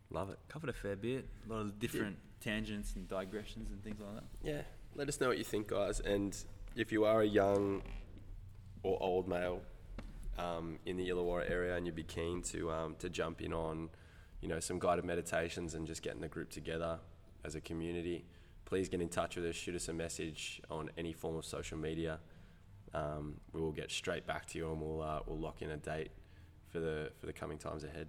Love 0.10 0.30
it. 0.30 0.40
Covered 0.48 0.70
a 0.70 0.74
fair 0.74 0.96
bit. 0.96 1.28
A 1.50 1.54
lot 1.54 1.62
of 1.62 1.80
different 1.80 2.18
tangents 2.40 2.96
and 2.96 3.08
digressions 3.08 3.72
and 3.72 3.84
things 3.84 4.00
like 4.00 4.16
that. 4.16 4.24
Yeah, 4.42 4.62
let 4.96 5.10
us 5.10 5.20
know 5.20 5.28
what 5.28 5.38
you 5.38 5.44
think, 5.44 5.68
guys. 5.68 6.00
And 6.00 6.36
if 6.76 6.92
you 6.92 7.06
are 7.06 7.22
a 7.22 7.28
young 7.28 7.82
or 8.84 8.98
old 9.02 9.28
male 9.28 9.62
um, 10.38 10.80
in 10.86 10.98
the 10.98 11.10
Illawarra 11.10 11.50
area 11.50 11.76
and 11.76 11.86
you'd 11.86 11.96
be 11.96 12.04
keen 12.04 12.42
to 12.44 12.72
um, 12.72 12.96
to 13.00 13.10
jump 13.10 13.42
in 13.42 13.54
on, 13.54 13.90
you 14.42 14.48
know, 14.48 14.60
some 14.60 14.80
guided 14.80 15.06
meditations 15.06 15.74
and 15.74 15.86
just 15.86 16.02
getting 16.02 16.22
the 16.22 16.28
group 16.28 16.50
together 16.50 17.00
as 17.44 17.56
a 17.56 17.62
community, 17.62 18.26
please 18.66 18.90
get 18.90 19.02
in 19.02 19.10
touch 19.10 19.36
with 19.36 19.46
us. 19.46 19.56
Shoot 19.56 19.76
us 19.76 19.88
a 19.88 19.94
message 19.94 20.62
on 20.70 20.90
any 20.98 21.14
form 21.14 21.36
of 21.36 21.46
social 21.46 21.78
media. 21.78 22.20
Um, 22.94 23.36
we 23.52 23.62
will 23.62 23.72
get 23.72 23.92
straight 23.92 24.26
back 24.26 24.46
to 24.48 24.58
you 24.58 24.72
and 24.72 24.82
we'll 24.82 25.02
uh, 25.02 25.20
we'll 25.26 25.40
lock 25.40 25.62
in 25.62 25.72
a 25.72 25.78
date 25.78 26.12
for 26.70 26.80
the 26.80 27.12
for 27.20 27.26
the 27.26 27.34
coming 27.34 27.58
times 27.58 27.84
ahead. 27.84 28.08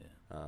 Yeah. 0.00 0.38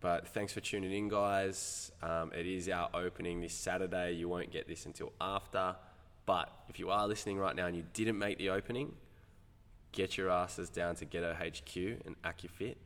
But 0.00 0.28
thanks 0.28 0.52
for 0.52 0.60
tuning 0.60 0.92
in, 0.92 1.08
guys. 1.08 1.92
Um, 2.02 2.32
it 2.32 2.46
is 2.46 2.68
our 2.68 2.88
opening 2.94 3.40
this 3.40 3.52
Saturday. 3.52 4.12
You 4.12 4.28
won't 4.28 4.50
get 4.50 4.66
this 4.66 4.86
until 4.86 5.12
after. 5.20 5.76
But 6.24 6.50
if 6.68 6.78
you 6.78 6.90
are 6.90 7.06
listening 7.06 7.38
right 7.38 7.54
now 7.54 7.66
and 7.66 7.76
you 7.76 7.84
didn't 7.92 8.18
make 8.18 8.38
the 8.38 8.50
opening, 8.50 8.94
get 9.92 10.16
your 10.16 10.30
asses 10.30 10.70
down 10.70 10.94
to 10.96 11.04
Ghetto 11.04 11.34
HQ 11.34 11.76
and 12.06 12.16
AccuFit, 12.22 12.76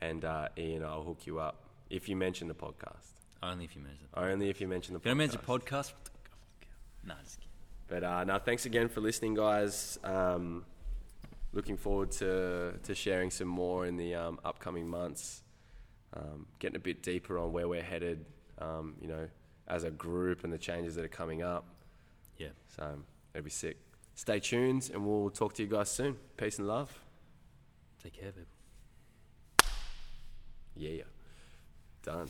and 0.00 0.24
uh, 0.24 0.48
Ian, 0.56 0.84
I'll 0.84 1.02
hook 1.02 1.20
you 1.26 1.38
up 1.38 1.64
if 1.88 2.08
you 2.08 2.16
mention 2.16 2.48
the 2.48 2.54
podcast. 2.54 3.10
Only 3.42 3.64
if 3.64 3.76
you 3.76 3.82
mention 3.82 4.04
it. 4.12 4.18
Only 4.18 4.48
if 4.50 4.60
you 4.60 4.66
mention 4.68 4.94
the 4.94 4.98
If 5.00 5.04
you 5.04 5.10
don't 5.10 5.18
mention 5.18 5.40
podcast. 5.40 5.92
podcast, 5.92 5.92
no, 7.06 7.14
just 7.22 7.38
kidding. 7.38 7.50
But 7.88 8.04
uh, 8.04 8.24
no, 8.24 8.38
thanks 8.38 8.66
again 8.66 8.88
for 8.88 9.00
listening, 9.00 9.34
guys. 9.34 9.98
Um, 10.04 10.64
looking 11.52 11.76
forward 11.76 12.10
to, 12.12 12.74
to 12.82 12.94
sharing 12.94 13.30
some 13.30 13.48
more 13.48 13.86
in 13.86 13.96
the 13.96 14.14
um, 14.14 14.38
upcoming 14.44 14.88
months. 14.88 15.42
Um, 16.14 16.46
getting 16.58 16.76
a 16.76 16.80
bit 16.80 17.02
deeper 17.02 17.38
on 17.38 17.52
where 17.52 17.68
we're 17.68 17.82
headed, 17.82 18.24
um, 18.58 18.94
you 19.00 19.06
know, 19.06 19.28
as 19.68 19.84
a 19.84 19.90
group 19.90 20.42
and 20.42 20.52
the 20.52 20.58
changes 20.58 20.96
that 20.96 21.04
are 21.04 21.08
coming 21.08 21.42
up. 21.42 21.64
Yeah. 22.36 22.48
So 22.76 22.98
it'll 23.34 23.44
be 23.44 23.50
sick. 23.50 23.76
Stay 24.14 24.40
tuned, 24.40 24.90
and 24.92 25.06
we'll 25.06 25.30
talk 25.30 25.54
to 25.54 25.62
you 25.62 25.68
guys 25.68 25.88
soon. 25.88 26.16
Peace 26.36 26.58
and 26.58 26.66
love. 26.66 26.98
Take 28.02 28.14
care, 28.14 28.32
people. 28.32 29.70
Yeah. 30.74 31.04
Done. 32.02 32.28